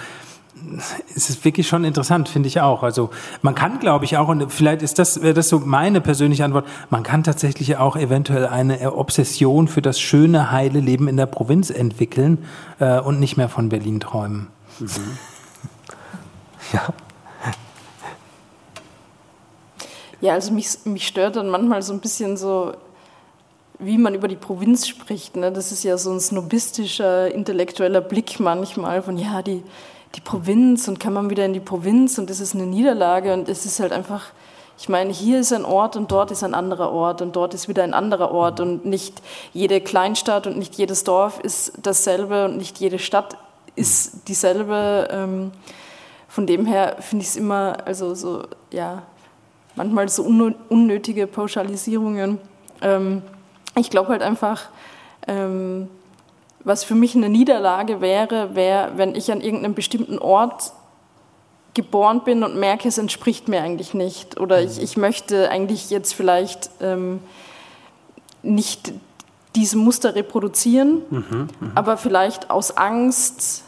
[1.15, 2.83] es ist wirklich schon interessant, finde ich auch.
[2.83, 3.09] Also
[3.41, 6.65] man kann, glaube ich, auch, und vielleicht ist das, wäre das so meine persönliche Antwort,
[6.89, 11.69] man kann tatsächlich auch eventuell eine Obsession für das schöne, heile Leben in der Provinz
[11.69, 12.45] entwickeln
[12.79, 14.47] äh, und nicht mehr von Berlin träumen.
[14.79, 14.87] Mhm.
[16.73, 16.93] Ja.
[20.21, 22.73] Ja, also mich, mich stört dann manchmal so ein bisschen so,
[23.77, 25.35] wie man über die Provinz spricht.
[25.35, 25.51] Ne?
[25.51, 29.61] Das ist ja so ein snobistischer, intellektueller Blick manchmal von, ja, die,
[30.15, 33.49] die Provinz und kann man wieder in die Provinz und das ist eine Niederlage und
[33.49, 34.31] es ist halt einfach,
[34.77, 37.67] ich meine, hier ist ein Ort und dort ist ein anderer Ort und dort ist
[37.67, 39.21] wieder ein anderer Ort und nicht
[39.53, 43.37] jede Kleinstadt und nicht jedes Dorf ist dasselbe und nicht jede Stadt
[43.75, 45.07] ist dieselbe.
[45.11, 45.51] Ähm,
[46.27, 49.03] von dem her finde ich es immer, also so, ja,
[49.75, 52.39] manchmal so unnötige Pauschalisierungen.
[52.81, 53.21] Ähm,
[53.77, 54.69] ich glaube halt einfach,
[55.27, 55.89] ähm,
[56.65, 60.73] was für mich eine Niederlage wäre, wäre, wenn ich an irgendeinem bestimmten Ort
[61.75, 64.39] geboren bin und merke, es entspricht mir eigentlich nicht.
[64.39, 67.19] Oder ich, ich möchte eigentlich jetzt vielleicht ähm,
[68.41, 68.93] nicht
[69.55, 71.71] diese Muster reproduzieren, mhm, mh.
[71.75, 73.63] aber vielleicht aus Angst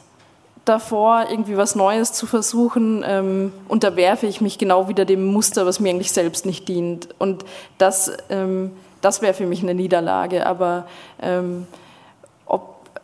[0.65, 5.79] davor, irgendwie was Neues zu versuchen, ähm, unterwerfe ich mich genau wieder dem Muster, was
[5.79, 7.09] mir eigentlich selbst nicht dient.
[7.19, 7.45] Und
[7.77, 8.71] das, ähm,
[9.01, 10.45] das wäre für mich eine Niederlage.
[10.45, 10.87] Aber
[11.21, 11.67] ähm,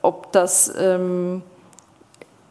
[0.04, 1.42] ob das, ähm,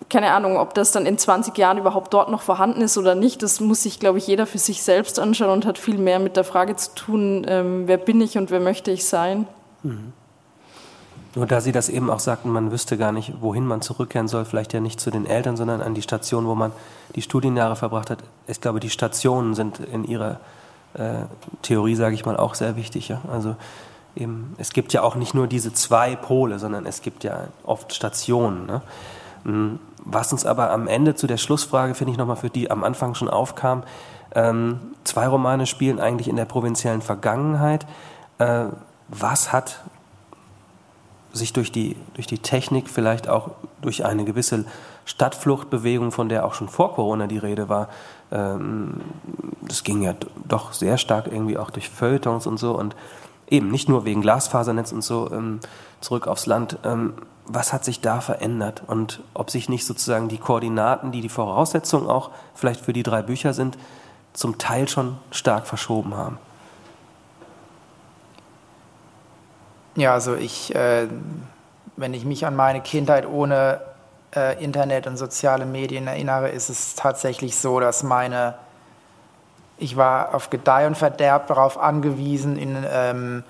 [0.09, 3.43] keine Ahnung, ob das dann in 20 Jahren überhaupt dort noch vorhanden ist oder nicht,
[3.43, 6.37] das muss sich, glaube ich, jeder für sich selbst anschauen und hat viel mehr mit
[6.37, 9.47] der Frage zu tun, ähm, wer bin ich und wer möchte ich sein.
[9.85, 10.13] Mhm.
[11.35, 14.45] Nur da Sie das eben auch sagten, man wüsste gar nicht, wohin man zurückkehren soll,
[14.45, 16.73] vielleicht ja nicht zu den Eltern, sondern an die Station, wo man
[17.15, 18.19] die Studienjahre verbracht hat.
[18.47, 20.41] Ich glaube, die Stationen sind in Ihrer
[20.93, 21.25] äh,
[21.63, 23.09] Theorie, sage ich mal, auch sehr wichtig.
[23.09, 23.23] Ja?
[23.33, 23.57] Also
[24.17, 27.95] eben, es gibt ja auch nicht nur diese zwei Pole, sondern es gibt ja oft
[27.95, 28.67] Stationen.
[28.67, 28.83] Ne?
[29.45, 32.85] Mm, was uns aber am Ende zu der Schlussfrage, finde ich nochmal, für die am
[32.85, 33.85] Anfang schon aufkam,
[34.35, 37.87] ähm, zwei Romane spielen eigentlich in der provinziellen Vergangenheit.
[38.39, 38.65] Äh,
[39.09, 39.81] was hat
[41.33, 44.65] sich durch die, durch die Technik, vielleicht auch durch eine gewisse
[45.05, 47.89] Stadtfluchtbewegung, von der auch schon vor Corona die Rede war,
[48.31, 49.01] ähm,
[49.63, 50.15] das ging ja
[50.47, 52.95] doch sehr stark irgendwie auch durch Feuilletons und so und
[53.53, 55.61] eben nicht nur wegen Glasfasernetz und so ähm,
[56.01, 56.79] zurück aufs Land.
[56.85, 57.15] Ähm,
[57.45, 62.09] was hat sich da verändert und ob sich nicht sozusagen die Koordinaten, die die Voraussetzungen
[62.09, 63.77] auch vielleicht für die drei Bücher sind,
[64.33, 66.39] zum Teil schon stark verschoben haben.
[69.97, 71.09] Ja, also ich, äh,
[71.97, 73.81] wenn ich mich an meine Kindheit ohne
[74.35, 78.55] äh, Internet und soziale Medien erinnere, ist es tatsächlich so, dass meine,
[79.83, 83.43] ich war auf Gedeih und Verderb darauf angewiesen, in, ähm,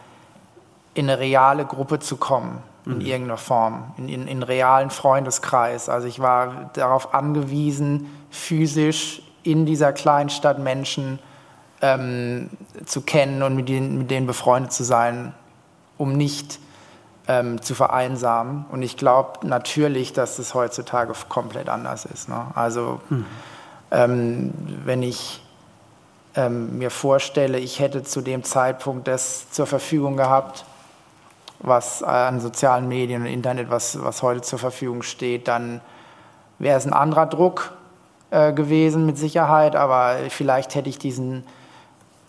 [0.95, 3.01] in eine reale Gruppe zu kommen, in mhm.
[3.03, 5.89] irgendeiner Form, in, in, in realen Freundeskreis.
[5.89, 11.19] Also ich war darauf angewiesen, physisch in dieser Kleinstadt Menschen
[11.83, 12.49] ähm,
[12.87, 15.35] zu kennen und mit denen, mit denen befreundet zu sein,
[15.99, 16.61] um nicht
[17.29, 18.65] ähm, zu vereinsamen.
[18.71, 22.29] Und ich glaube natürlich, dass das heutzutage komplett anders ist.
[22.29, 22.47] Ne?
[22.55, 23.27] Also hm.
[23.91, 24.55] ähm,
[24.85, 25.42] wenn ich
[26.35, 30.65] ähm, mir vorstelle, ich hätte zu dem Zeitpunkt das zur Verfügung gehabt,
[31.59, 35.81] was an sozialen Medien und Internet, was, was heute zur Verfügung steht, dann
[36.59, 37.73] wäre es ein anderer Druck
[38.31, 41.45] äh, gewesen mit Sicherheit, aber vielleicht hätte ich diesen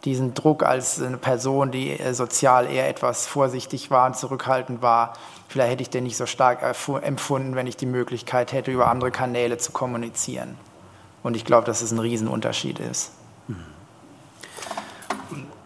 [0.05, 5.13] diesen Druck als eine Person, die äh, sozial eher etwas vorsichtig war und zurückhaltend war,
[5.47, 6.59] vielleicht hätte ich den nicht so stark
[7.01, 10.57] empfunden, wenn ich die Möglichkeit hätte, über andere Kanäle zu kommunizieren.
[11.21, 13.11] Und ich glaube, dass es ein Riesenunterschied ist.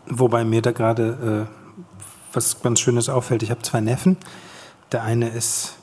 [0.10, 3.44] Wobei mir da gerade äh, was ganz Schönes auffällt.
[3.44, 4.18] Ich habe zwei Neffen.
[4.92, 5.76] Der eine ist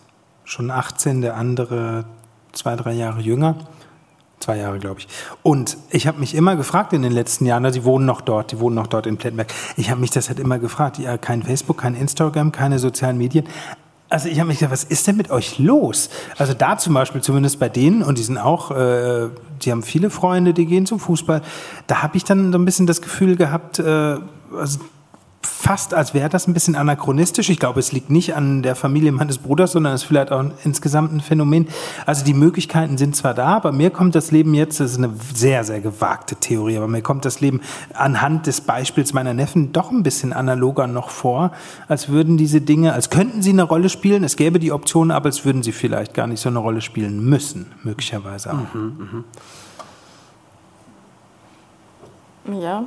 [0.45, 2.05] schon 18, der andere
[2.53, 3.57] zwei, drei Jahre jünger.
[4.41, 5.09] Zwei Jahre, glaube ich.
[5.43, 8.61] Und ich habe mich immer gefragt in den letzten Jahren, die wohnen noch dort, die
[8.61, 9.53] wohnen noch dort in Plettenberg.
[9.77, 10.99] Ich habe mich das halt immer gefragt.
[10.99, 13.47] Ja, kein Facebook, kein Instagram, keine sozialen Medien.
[14.09, 16.11] Also ich habe mich gedacht, was ist denn mit euch los?
[16.37, 19.29] Also da zum Beispiel, zumindest bei denen, und die sind auch, äh,
[19.63, 21.43] die haben viele Freunde, die gehen zum Fußball.
[21.87, 24.17] Da habe ich dann so ein bisschen das Gefühl gehabt, äh,
[24.57, 24.79] also
[25.47, 27.49] fast, als wäre das ein bisschen anachronistisch.
[27.51, 30.45] Ich glaube, es liegt nicht an der Familie meines Bruders, sondern es ist vielleicht auch
[30.65, 31.69] insgesamt ein Phänomen.
[32.07, 35.13] Also die Möglichkeiten sind zwar da, aber mir kommt das Leben jetzt, das ist eine
[35.35, 37.61] sehr, sehr gewagte Theorie, aber mir kommt das Leben
[37.95, 41.53] anhand des Beispiels meiner Neffen doch ein bisschen analoger noch vor,
[41.89, 44.25] als würden diese Dinge, als könnten sie eine Rolle spielen.
[44.25, 47.25] Es gäbe die Option, aber als würden sie vielleicht gar nicht so eine Rolle spielen
[47.25, 48.75] müssen, möglicherweise auch.
[48.75, 49.25] Mhm,
[52.47, 52.61] mh.
[52.61, 52.85] Ja,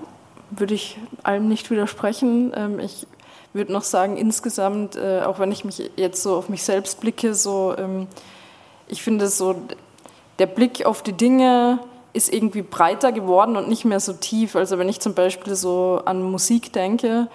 [0.49, 2.51] würde ich allem nicht widersprechen.
[2.55, 3.07] Ähm, ich
[3.53, 7.33] würde noch sagen, insgesamt, äh, auch wenn ich mich jetzt so auf mich selbst blicke,
[7.33, 8.07] so, ähm,
[8.87, 9.55] ich finde so,
[10.39, 11.79] der Blick auf die Dinge
[12.13, 14.55] ist irgendwie breiter geworden und nicht mehr so tief.
[14.55, 17.27] Also wenn ich zum Beispiel so an Musik denke,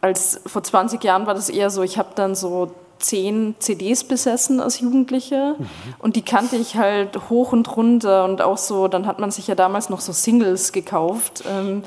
[0.00, 4.60] als vor 20 Jahren war das eher so, ich habe dann so zehn CDs besessen
[4.60, 5.66] als Jugendliche mhm.
[5.98, 9.48] und die kannte ich halt hoch und runter und auch so, dann hat man sich
[9.48, 11.44] ja damals noch so Singles gekauft.
[11.48, 11.82] Ähm,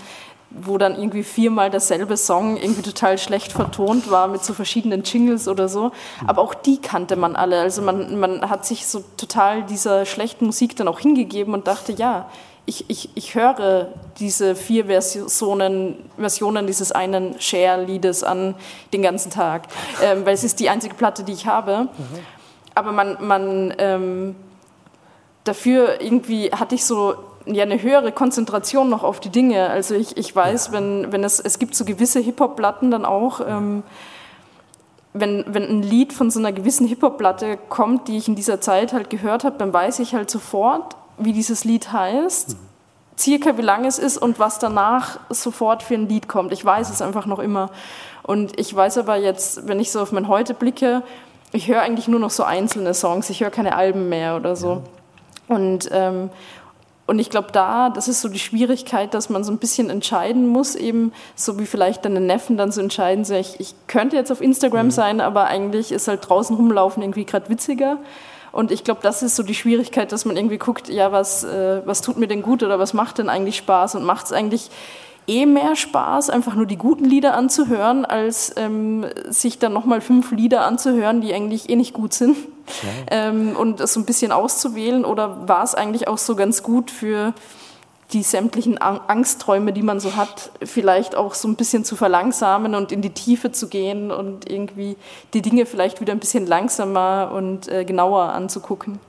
[0.51, 5.47] wo dann irgendwie viermal derselbe Song irgendwie total schlecht vertont war mit so verschiedenen Jingles
[5.47, 5.91] oder so.
[6.25, 7.59] Aber auch die kannte man alle.
[7.59, 11.91] Also man, man hat sich so total dieser schlechten Musik dann auch hingegeben und dachte,
[11.93, 12.29] ja,
[12.65, 13.87] ich, ich, ich höre
[14.19, 18.53] diese vier Versionen, Versionen dieses einen Share-Liedes an
[18.93, 19.63] den ganzen Tag,
[20.03, 21.89] ähm, weil es ist die einzige Platte, die ich habe.
[21.97, 22.19] Mhm.
[22.75, 24.35] Aber man, man ähm,
[25.43, 27.15] dafür irgendwie hatte ich so
[27.53, 29.69] ja eine höhere Konzentration noch auf die Dinge.
[29.69, 33.83] Also ich, ich weiß, wenn, wenn es, es gibt so gewisse Hip-Hop-Platten dann auch, ähm,
[35.13, 38.93] wenn, wenn ein Lied von so einer gewissen Hip-Hop-Platte kommt, die ich in dieser Zeit
[38.93, 42.57] halt gehört habe, dann weiß ich halt sofort, wie dieses Lied heißt, mhm.
[43.17, 46.53] circa wie lang es ist und was danach sofort für ein Lied kommt.
[46.53, 47.71] Ich weiß es einfach noch immer.
[48.23, 51.03] Und ich weiß aber jetzt, wenn ich so auf mein Heute blicke,
[51.51, 54.83] ich höre eigentlich nur noch so einzelne Songs, ich höre keine Alben mehr oder so.
[55.47, 56.29] Und, ähm,
[57.09, 60.47] und ich glaube, da, das ist so die Schwierigkeit, dass man so ein bisschen entscheiden
[60.47, 64.31] muss, eben so wie vielleicht deine Neffen dann so entscheiden, so ich, ich könnte jetzt
[64.31, 64.91] auf Instagram mhm.
[64.91, 67.97] sein, aber eigentlich ist halt draußen rumlaufen irgendwie gerade witziger.
[68.51, 71.81] Und ich glaube, das ist so die Schwierigkeit, dass man irgendwie guckt, ja, was, äh,
[71.85, 74.69] was tut mir denn gut oder was macht denn eigentlich Spaß und macht es eigentlich
[75.29, 80.31] eh mehr Spaß, einfach nur die guten Lieder anzuhören, als ähm, sich dann nochmal fünf
[80.31, 82.35] Lieder anzuhören, die eigentlich eh nicht gut sind.
[82.81, 83.29] Ja.
[83.29, 85.05] Ähm, und es so ein bisschen auszuwählen.
[85.05, 87.33] Oder war es eigentlich auch so ganz gut für
[88.13, 92.91] die sämtlichen Angstträume, die man so hat, vielleicht auch so ein bisschen zu verlangsamen und
[92.91, 94.97] in die Tiefe zu gehen und irgendwie
[95.33, 98.99] die Dinge vielleicht wieder ein bisschen langsamer und äh, genauer anzugucken.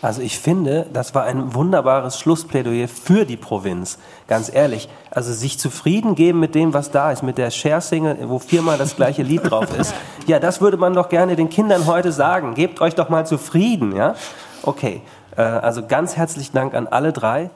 [0.00, 3.98] Also ich finde, das war ein wunderbares Schlussplädoyer für die Provinz,
[4.28, 4.88] ganz ehrlich.
[5.10, 8.94] Also sich zufrieden geben mit dem, was da ist, mit der Share-Single, wo viermal das
[8.94, 9.92] gleiche Lied drauf ist.
[10.26, 12.54] Ja, das würde man doch gerne den Kindern heute sagen.
[12.54, 14.14] Gebt euch doch mal zufrieden, ja?
[14.62, 15.02] Okay,
[15.36, 17.50] äh, also ganz herzlichen Dank an alle drei.